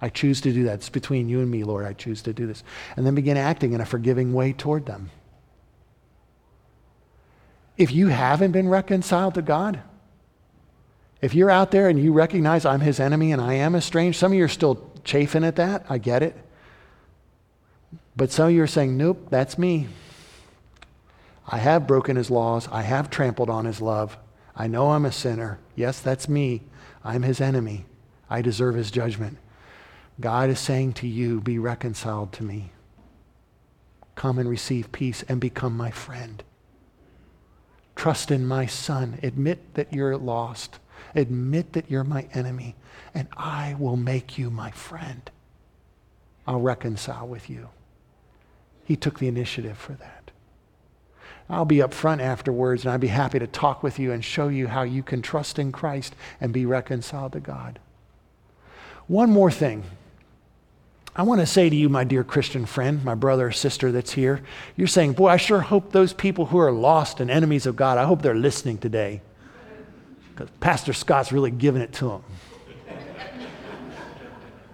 I 0.00 0.08
choose 0.08 0.40
to 0.42 0.52
do 0.52 0.64
that. 0.64 0.74
It's 0.74 0.88
between 0.88 1.28
you 1.28 1.40
and 1.40 1.50
me, 1.50 1.64
Lord. 1.64 1.84
I 1.84 1.92
choose 1.92 2.22
to 2.22 2.32
do 2.32 2.46
this. 2.46 2.62
And 2.96 3.04
then 3.04 3.14
begin 3.14 3.36
acting 3.36 3.72
in 3.72 3.80
a 3.80 3.86
forgiving 3.86 4.32
way 4.32 4.52
toward 4.52 4.86
them. 4.86 5.10
If 7.76 7.92
you 7.92 8.08
haven't 8.08 8.52
been 8.52 8.68
reconciled 8.68 9.34
to 9.34 9.42
God, 9.42 9.80
if 11.20 11.34
you're 11.34 11.50
out 11.50 11.72
there 11.72 11.88
and 11.88 12.00
you 12.00 12.12
recognize 12.12 12.64
I'm 12.64 12.80
his 12.80 13.00
enemy 13.00 13.32
and 13.32 13.42
I 13.42 13.54
am 13.54 13.74
estranged, 13.74 14.18
some 14.18 14.32
of 14.32 14.38
you 14.38 14.44
are 14.44 14.48
still 14.48 14.92
chafing 15.04 15.44
at 15.44 15.56
that. 15.56 15.84
I 15.88 15.98
get 15.98 16.22
it. 16.22 16.36
But 18.16 18.30
some 18.30 18.48
of 18.48 18.54
you 18.54 18.62
are 18.62 18.68
saying, 18.68 18.96
nope, 18.96 19.28
that's 19.30 19.58
me. 19.58 19.88
I 21.46 21.58
have 21.58 21.86
broken 21.86 22.16
his 22.16 22.30
laws. 22.30 22.68
I 22.70 22.82
have 22.82 23.10
trampled 23.10 23.50
on 23.50 23.64
his 23.64 23.80
love. 23.80 24.16
I 24.58 24.66
know 24.66 24.90
I'm 24.90 25.06
a 25.06 25.12
sinner. 25.12 25.60
Yes, 25.76 26.00
that's 26.00 26.28
me. 26.28 26.64
I'm 27.04 27.22
his 27.22 27.40
enemy. 27.40 27.86
I 28.28 28.42
deserve 28.42 28.74
his 28.74 28.90
judgment. 28.90 29.38
God 30.20 30.50
is 30.50 30.58
saying 30.58 30.94
to 30.94 31.06
you, 31.06 31.40
be 31.40 31.60
reconciled 31.60 32.32
to 32.34 32.42
me. 32.42 32.72
Come 34.16 34.38
and 34.38 34.48
receive 34.48 34.90
peace 34.90 35.22
and 35.28 35.40
become 35.40 35.76
my 35.76 35.92
friend. 35.92 36.42
Trust 37.94 38.32
in 38.32 38.46
my 38.46 38.66
son. 38.66 39.20
Admit 39.22 39.74
that 39.74 39.92
you're 39.92 40.16
lost. 40.16 40.80
Admit 41.14 41.72
that 41.74 41.88
you're 41.88 42.04
my 42.04 42.28
enemy, 42.34 42.74
and 43.14 43.28
I 43.36 43.76
will 43.78 43.96
make 43.96 44.36
you 44.38 44.50
my 44.50 44.72
friend. 44.72 45.30
I'll 46.46 46.60
reconcile 46.60 47.28
with 47.28 47.48
you. 47.48 47.68
He 48.84 48.96
took 48.96 49.20
the 49.20 49.28
initiative 49.28 49.78
for 49.78 49.92
that. 49.92 50.17
I'll 51.50 51.64
be 51.64 51.80
up 51.80 51.94
front 51.94 52.20
afterwards 52.20 52.84
and 52.84 52.92
I'd 52.92 53.00
be 53.00 53.08
happy 53.08 53.38
to 53.38 53.46
talk 53.46 53.82
with 53.82 53.98
you 53.98 54.12
and 54.12 54.24
show 54.24 54.48
you 54.48 54.66
how 54.68 54.82
you 54.82 55.02
can 55.02 55.22
trust 55.22 55.58
in 55.58 55.72
Christ 55.72 56.14
and 56.40 56.52
be 56.52 56.66
reconciled 56.66 57.32
to 57.32 57.40
God. 57.40 57.78
One 59.06 59.30
more 59.30 59.50
thing. 59.50 59.84
I 61.16 61.22
want 61.22 61.40
to 61.40 61.46
say 61.46 61.68
to 61.68 61.74
you, 61.74 61.88
my 61.88 62.04
dear 62.04 62.22
Christian 62.22 62.66
friend, 62.66 63.02
my 63.04 63.14
brother 63.14 63.48
or 63.48 63.52
sister 63.52 63.90
that's 63.90 64.12
here, 64.12 64.42
you're 64.76 64.86
saying, 64.86 65.14
Boy, 65.14 65.28
I 65.28 65.36
sure 65.36 65.60
hope 65.60 65.90
those 65.90 66.12
people 66.12 66.46
who 66.46 66.58
are 66.58 66.70
lost 66.70 67.18
and 67.18 67.30
enemies 67.30 67.66
of 67.66 67.74
God, 67.74 67.98
I 67.98 68.04
hope 68.04 68.22
they're 68.22 68.34
listening 68.34 68.78
today. 68.78 69.22
Because 70.30 70.50
Pastor 70.60 70.92
Scott's 70.92 71.32
really 71.32 71.50
giving 71.50 71.82
it 71.82 71.92
to 71.94 72.08
them. 72.08 72.24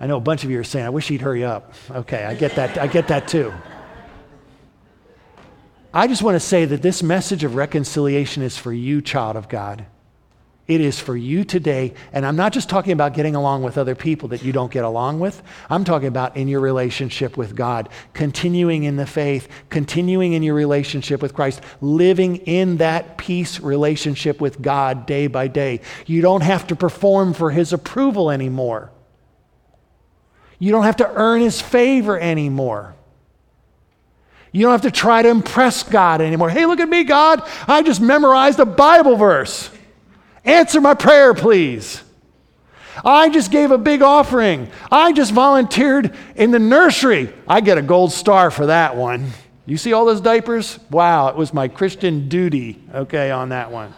I 0.00 0.06
know 0.06 0.18
a 0.18 0.20
bunch 0.20 0.44
of 0.44 0.50
you 0.50 0.58
are 0.58 0.64
saying, 0.64 0.84
I 0.84 0.90
wish 0.90 1.08
he'd 1.08 1.22
hurry 1.22 1.44
up. 1.44 1.72
Okay, 1.90 2.24
I 2.24 2.34
get 2.34 2.56
that. 2.56 2.76
I 2.76 2.88
get 2.88 3.08
that 3.08 3.26
too. 3.26 3.54
I 5.96 6.08
just 6.08 6.24
want 6.24 6.34
to 6.34 6.40
say 6.40 6.64
that 6.64 6.82
this 6.82 7.04
message 7.04 7.44
of 7.44 7.54
reconciliation 7.54 8.42
is 8.42 8.58
for 8.58 8.72
you, 8.72 9.00
child 9.00 9.36
of 9.36 9.48
God. 9.48 9.86
It 10.66 10.80
is 10.80 10.98
for 10.98 11.16
you 11.16 11.44
today. 11.44 11.94
And 12.12 12.26
I'm 12.26 12.34
not 12.34 12.52
just 12.52 12.68
talking 12.68 12.92
about 12.92 13.14
getting 13.14 13.36
along 13.36 13.62
with 13.62 13.78
other 13.78 13.94
people 13.94 14.30
that 14.30 14.42
you 14.42 14.50
don't 14.50 14.72
get 14.72 14.82
along 14.82 15.20
with. 15.20 15.40
I'm 15.70 15.84
talking 15.84 16.08
about 16.08 16.36
in 16.36 16.48
your 16.48 16.60
relationship 16.60 17.36
with 17.36 17.54
God, 17.54 17.90
continuing 18.12 18.82
in 18.82 18.96
the 18.96 19.06
faith, 19.06 19.48
continuing 19.70 20.32
in 20.32 20.42
your 20.42 20.56
relationship 20.56 21.22
with 21.22 21.32
Christ, 21.32 21.60
living 21.80 22.38
in 22.38 22.78
that 22.78 23.16
peace 23.16 23.60
relationship 23.60 24.40
with 24.40 24.60
God 24.60 25.06
day 25.06 25.28
by 25.28 25.46
day. 25.46 25.80
You 26.06 26.22
don't 26.22 26.42
have 26.42 26.66
to 26.68 26.76
perform 26.76 27.34
for 27.34 27.52
His 27.52 27.72
approval 27.72 28.32
anymore. 28.32 28.90
You 30.58 30.72
don't 30.72 30.84
have 30.84 30.96
to 30.96 31.08
earn 31.14 31.40
His 31.40 31.60
favor 31.60 32.18
anymore. 32.18 32.96
You 34.54 34.62
don't 34.62 34.70
have 34.70 34.82
to 34.82 34.92
try 34.92 35.20
to 35.20 35.28
impress 35.28 35.82
God 35.82 36.20
anymore. 36.20 36.48
Hey, 36.48 36.64
look 36.64 36.78
at 36.78 36.88
me, 36.88 37.02
God. 37.02 37.42
I 37.66 37.82
just 37.82 38.00
memorized 38.00 38.60
a 38.60 38.64
Bible 38.64 39.16
verse. 39.16 39.68
Answer 40.44 40.80
my 40.80 40.94
prayer, 40.94 41.34
please. 41.34 42.00
I 43.04 43.30
just 43.30 43.50
gave 43.50 43.72
a 43.72 43.78
big 43.78 44.00
offering. 44.00 44.70
I 44.92 45.12
just 45.12 45.32
volunteered 45.32 46.14
in 46.36 46.52
the 46.52 46.60
nursery. 46.60 47.34
I 47.48 47.62
get 47.62 47.78
a 47.78 47.82
gold 47.82 48.12
star 48.12 48.52
for 48.52 48.66
that 48.66 48.94
one. 48.94 49.32
You 49.66 49.76
see 49.76 49.92
all 49.92 50.04
those 50.04 50.20
diapers? 50.20 50.78
Wow, 50.88 51.26
it 51.26 51.34
was 51.34 51.52
my 51.52 51.66
Christian 51.66 52.28
duty, 52.28 52.80
okay, 52.94 53.32
on 53.32 53.48
that 53.48 53.72
one. 53.72 53.92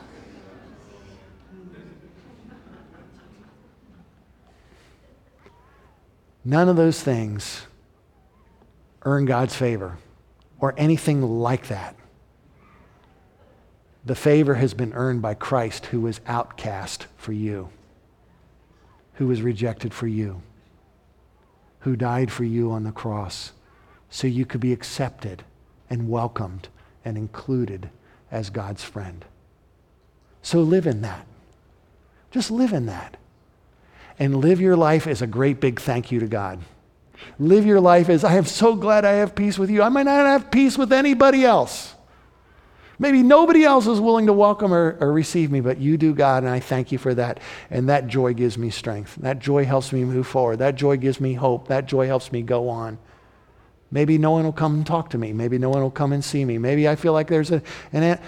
None 6.46 6.70
of 6.70 6.76
those 6.76 7.02
things 7.02 7.66
earn 9.02 9.26
God's 9.26 9.54
favor 9.54 9.98
or 10.61 10.74
anything 10.76 11.22
like 11.22 11.68
that. 11.68 11.96
The 14.04 14.14
favor 14.14 14.54
has 14.54 14.72
been 14.72 14.92
earned 14.92 15.20
by 15.20 15.34
Christ, 15.34 15.86
who 15.86 16.00
was 16.00 16.20
outcast 16.26 17.07
for 17.16 17.32
you, 17.32 17.70
who 19.14 19.26
was 19.26 19.42
rejected 19.42 19.92
for 19.92 20.07
you, 20.07 20.42
who 21.80 21.96
died 21.96 22.30
for 22.30 22.44
you 22.44 22.70
on 22.70 22.84
the 22.84 22.92
cross 22.92 23.52
so 24.09 24.26
you 24.26 24.46
could 24.46 24.61
be 24.61 24.72
accepted 24.72 25.42
and 25.90 26.09
welcomed 26.09 26.68
and 27.04 27.18
included 27.18 27.90
as 28.30 28.50
God's 28.50 28.84
friend. 28.84 29.24
So 30.42 30.61
live 30.61 30.86
in 30.86 31.02
that. 31.02 31.26
Just 32.30 32.50
live 32.50 32.72
in 32.72 32.86
that. 32.86 33.16
And 34.18 34.36
live 34.36 34.61
your 34.61 34.76
life 34.76 35.07
as 35.07 35.20
a 35.20 35.26
great 35.26 35.61
big 35.61 35.80
thank 35.80 36.12
you 36.12 36.20
to 36.20 36.26
God. 36.26 36.61
Live 37.39 37.67
your 37.67 37.81
life 37.81 38.09
as 38.09 38.25
I 38.25 38.35
am 38.35 38.45
so 38.45 38.75
glad 38.75 39.05
I 39.05 39.12
have 39.12 39.35
peace 39.35 39.59
with 39.59 39.71
you. 39.71 39.83
I 39.83 39.89
might 39.89 40.05
not 40.05 40.27
have 40.27 40.51
peace 40.51 40.77
with 40.79 40.93
anybody 40.93 41.45
else. 41.45 41.95
Maybe 42.99 43.23
nobody 43.23 43.64
else 43.64 43.87
is 43.87 44.01
willing 44.01 44.27
to 44.27 44.33
welcome 44.33 44.73
or, 44.73 44.97
or, 45.01 45.12
receive 45.12 45.51
me, 45.51 45.61
but 45.61 45.79
you 45.79 45.99
do, 45.99 46.14
God, 46.14 46.45
and 46.45 46.51
I 46.51 46.61
thank 46.61 46.93
you 46.93 46.99
for 46.99 47.14
that. 47.14 47.41
And 47.71 47.91
that 47.91 48.07
joy 48.07 48.33
gives 48.33 48.57
me 48.57 48.71
strength. 48.71 49.17
That 49.17 49.39
joy 49.39 49.67
helps 49.67 49.93
me 49.93 50.05
move 50.05 50.27
forward. 50.27 50.61
That 50.61 50.77
joy 50.77 50.97
gives 50.97 51.21
me 51.21 51.35
hope. 51.35 51.69
That 51.69 51.85
joy 51.85 52.07
helps 52.07 52.33
me 52.33 52.41
go 52.41 52.71
on. 52.71 52.99
Maybe 53.91 54.17
no 54.17 54.33
one 54.33 54.45
will 54.45 54.53
come 54.53 54.75
and 54.75 54.87
talk 54.87 55.11
to 55.11 55.19
me. 55.19 55.33
Maybe 55.33 55.59
no 55.59 55.69
one 55.69 55.83
will 55.83 55.91
come 55.91 56.12
and 56.12 56.25
see 56.25 56.45
me. 56.45 56.59
Maybe 56.59 56.89
I 56.89 56.97
feel 56.97 57.12
like 57.12 57.29
there's 57.29 57.51
a, 57.51 57.62
an, 57.93 58.19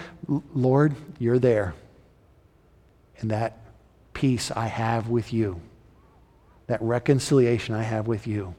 Lord, 0.53 0.95
you're 1.17 1.39
there. 1.39 1.73
And 3.19 3.31
that 3.31 3.57
peace 4.13 4.51
I 4.51 4.67
have 4.67 5.09
with 5.09 5.33
you, 5.33 5.61
that 6.67 6.81
reconciliation 6.81 7.73
I 7.73 7.83
have 7.83 8.07
with 8.07 8.27
you, 8.27 8.55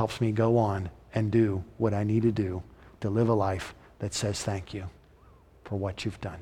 helps 0.00 0.18
me 0.18 0.32
go 0.32 0.56
on 0.56 0.88
and 1.14 1.30
do 1.30 1.62
what 1.76 1.92
I 1.92 2.04
need 2.04 2.22
to 2.22 2.32
do 2.32 2.62
to 3.02 3.10
live 3.10 3.28
a 3.28 3.34
life 3.34 3.74
that 3.98 4.14
says 4.14 4.42
thank 4.42 4.72
you. 4.72 4.88
for 5.62 5.78
what 5.78 6.06
you've 6.06 6.20
done. 6.22 6.40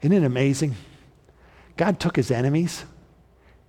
Isn't 0.00 0.16
it 0.16 0.24
amazing? 0.24 0.74
God 1.76 2.00
took 2.00 2.16
his 2.16 2.30
enemies 2.30 2.86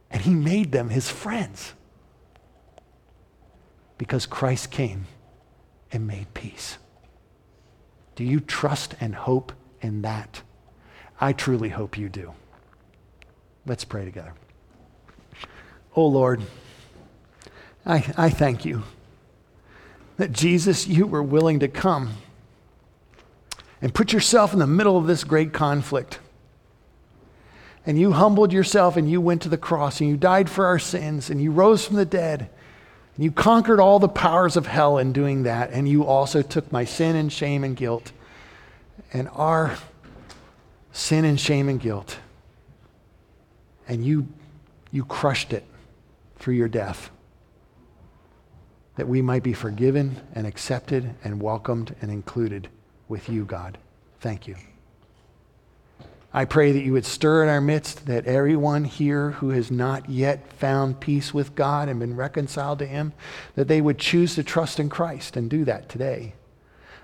and 0.10 0.22
he 0.22 0.34
made 0.34 0.72
them 0.72 0.88
his 0.89 1.10
friends 1.10 1.74
because 3.98 4.26
Christ 4.26 4.72
came 4.72 5.06
and 5.91 6.08
made 6.08 6.34
peace. 6.34 6.78
Do 8.16 8.24
you 8.24 8.39
trust 8.39 8.96
and 9.02 9.14
hope 9.14 9.52
in 9.82 10.02
that? 10.04 10.43
I 11.20 11.34
truly 11.34 11.70
hope 11.70 11.98
you 11.98 12.08
do. 12.08 12.32
Let's 13.66 13.84
pray 13.84 14.06
together. 14.06 14.34
Oh 15.93 16.08
Lord, 16.08 16.41
I, 17.86 18.14
I 18.18 18.30
thank 18.30 18.66
you 18.66 18.84
that 20.18 20.32
Jesus, 20.32 20.88
you 20.88 21.06
were 21.06 21.22
willing 21.22 21.60
to 21.60 21.68
come 21.68 22.14
and 23.82 23.94
put 23.94 24.14
yourself 24.14 24.54
in 24.54 24.60
the 24.60 24.68
middle 24.68 24.98
of 24.98 25.08
this 25.08 25.24
great 25.24 25.54
conflict. 25.54 26.20
And 27.86 28.00
you 28.00 28.14
humbled 28.14 28.52
yourself 28.52 28.98
and 28.98 29.10
you 29.10 29.22
went 29.22 29.44
to 29.44 29.50
the 29.50 29.58
cross 29.58 30.02
and 30.02 30.10
you 30.10 30.18
died 30.18 30.50
for 30.50 30.66
our 30.66 30.80
sins 30.80 31.30
and 31.30 31.42
you 31.42 31.52
rose 31.52 31.86
from 31.86 31.98
the 31.98 32.06
dead. 32.06 32.50
And 33.16 33.24
you 33.24 33.32
conquered 33.32 33.80
all 33.80 34.00
the 34.00 34.10
powers 34.10 34.58
of 34.58 34.66
hell 34.66 34.98
in 34.98 35.14
doing 35.14 35.44
that. 35.44 35.70
And 35.72 35.88
you 35.88 36.06
also 36.06 36.42
took 36.42 36.72
my 36.72 36.86
sin 36.86 37.16
and 37.16 37.32
shame 37.32 37.64
and 37.64 37.76
guilt 37.76 38.12
and 39.14 39.30
our 39.34 39.78
sin 40.92 41.26
and 41.26 41.40
shame 41.40 41.70
and 41.70 41.80
guilt. 41.80 42.18
And 43.88 44.04
you, 44.04 44.28
you 44.92 45.06
crushed 45.06 45.54
it 45.54 45.64
through 46.38 46.56
your 46.56 46.68
death 46.68 47.12
that 48.96 49.08
we 49.08 49.22
might 49.22 49.43
be 49.43 49.54
forgiven 49.54 50.22
and 50.34 50.48
accepted 50.48 51.16
and 51.24 51.41
welcomed 51.41 51.96
and 52.02 52.12
included 52.12 52.70
with 53.08 53.30
you, 53.30 53.46
God. 53.46 53.78
Thank 54.20 54.48
you. 54.48 54.56
I 56.34 56.43
pray 56.43 56.74
that 56.74 56.84
you 56.84 56.91
would 56.93 57.06
stir 57.06 57.43
in 57.43 57.50
our 57.50 57.62
midst 57.62 58.08
that 58.08 58.26
everyone 58.26 58.84
here 58.84 59.32
who 59.32 59.50
has 59.52 59.72
not 59.72 60.10
yet 60.10 60.52
found 60.52 61.00
peace 61.00 61.34
with 61.34 61.56
God 61.56 61.88
and 61.88 62.00
been 62.00 62.18
reconciled 62.18 62.80
to 62.80 62.86
Him, 62.86 63.14
that 63.56 63.70
they 63.70 63.80
would 63.80 63.98
choose 63.98 64.36
to 64.36 64.43
trust 64.43 64.80
in 64.80 64.89
Christ 64.89 65.38
and 65.38 65.50
do 65.50 65.64
that 65.64 65.88
today. 65.88 66.34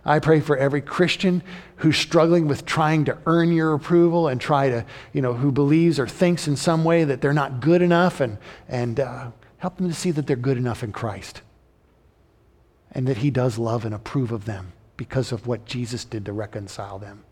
I 0.03 0.19
pray 0.19 0.41
for 0.41 0.57
every 0.57 0.81
Christian 0.81 1.43
who's 1.77 1.95
struggling 1.95 2.47
with 2.47 2.65
trying 2.65 3.05
to 3.05 3.17
earn 3.25 3.53
your 3.53 3.73
approval 3.73 4.27
and 4.27 4.41
try 4.41 4.67
to, 4.69 4.85
you 5.13 5.21
know, 5.21 5.33
who 5.33 5.51
believes 5.51 5.97
or 5.97 6.07
thinks 6.07 6.47
in 6.47 6.57
some 6.57 6.83
way 6.83 7.03
that 7.03 7.21
they're 7.21 7.33
not 7.33 7.61
good 7.61 7.81
enough 7.81 8.19
and, 8.19 8.37
and 8.67 8.99
uh, 8.99 9.31
help 9.59 9.77
them 9.77 9.87
to 9.87 9.93
see 9.93 10.11
that 10.11 10.27
they're 10.27 10.35
good 10.35 10.57
enough 10.57 10.83
in 10.83 10.91
Christ 10.91 11.41
and 12.91 13.07
that 13.07 13.17
He 13.17 13.31
does 13.31 13.57
love 13.57 13.85
and 13.85 13.93
approve 13.95 14.31
of 14.31 14.45
them 14.45 14.73
because 14.97 15.31
of 15.31 15.47
what 15.47 15.65
Jesus 15.65 16.05
did 16.05 16.25
to 16.25 16.33
reconcile 16.33 16.99
them. 16.99 17.23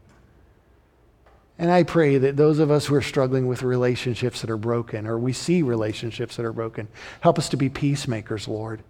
And 1.60 1.70
I 1.70 1.84
pray 1.84 2.18
that 2.18 2.38
those 2.38 2.60
of 2.60 2.72
us 2.72 2.86
who 2.86 2.95
are 2.95 3.01
struggling 3.01 3.45
with 3.45 3.64
relationships 3.64 4.39
that 4.41 4.49
are 4.49 4.57
broken, 4.57 5.05
or 5.05 5.18
we 5.18 5.34
see 5.34 5.62
relationships 5.62 6.38
that 6.38 6.45
are 6.45 6.53
broken, 6.53 6.88
help 7.20 7.38
us 7.38 7.49
to 7.49 7.57
be 7.57 7.68
peacemakers, 7.68 8.47
Lord. 8.47 8.82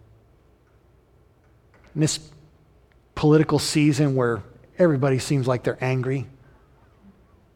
In 1.96 2.02
this 2.02 2.20
political 3.16 3.58
season 3.58 4.16
where 4.16 4.44
everybody 4.78 5.18
seems 5.18 5.48
like 5.48 5.64
they're 5.64 5.84
angry, 5.84 6.28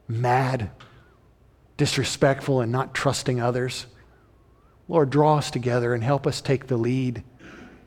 mad, 0.08 0.72
disrespectful, 1.78 2.62
and 2.62 2.72
not 2.72 2.96
trusting 2.96 3.40
others, 3.40 3.86
Lord, 4.88 5.12
draw 5.12 5.38
us 5.38 5.52
together 5.52 5.94
and 5.94 6.04
help 6.04 6.26
us 6.26 6.42
take 6.42 6.68
the 6.68 6.78
lead 6.78 7.24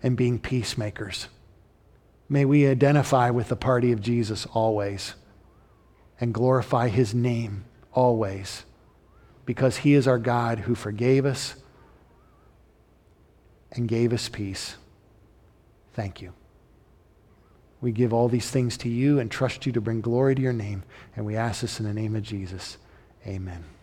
in 0.07 0.15
being 0.15 0.39
peacemakers. 0.39 1.27
May 2.29 2.45
we 2.45 2.65
identify 2.65 3.31
with 3.31 3.49
the 3.49 3.57
party 3.57 3.91
of 3.91 4.01
Jesus 4.01 4.47
always 4.47 5.15
and 6.21 6.33
glorify 6.33 6.89
his 6.89 7.13
name 7.13 7.65
always 7.93 8.65
because 9.45 9.79
he 9.79 9.95
is 9.95 10.07
our 10.07 10.19
God 10.19 10.61
who 10.61 10.77
forgave 10.77 11.27
us 11.27 11.57
and 13.73 13.89
gave 13.89 14.13
us 14.13 14.29
peace. 14.29 14.77
Thank 15.95 16.23
you. 16.23 16.33
We 17.81 17.91
give 17.91 18.13
all 18.13 18.29
these 18.29 18.49
things 18.49 18.77
to 18.79 18.89
you 18.89 19.19
and 19.19 19.29
trust 19.29 19.67
you 19.67 19.73
to 19.73 19.81
bring 19.81 20.01
glory 20.01 20.37
to 20.37 20.43
your 20.43 20.53
name. 20.53 20.85
And 21.17 21.27
we 21.27 21.35
ask 21.35 21.63
this 21.63 21.81
in 21.81 21.87
the 21.87 21.93
name 21.93 22.15
of 22.15 22.23
Jesus. 22.23 22.79
Amen. 23.27 23.76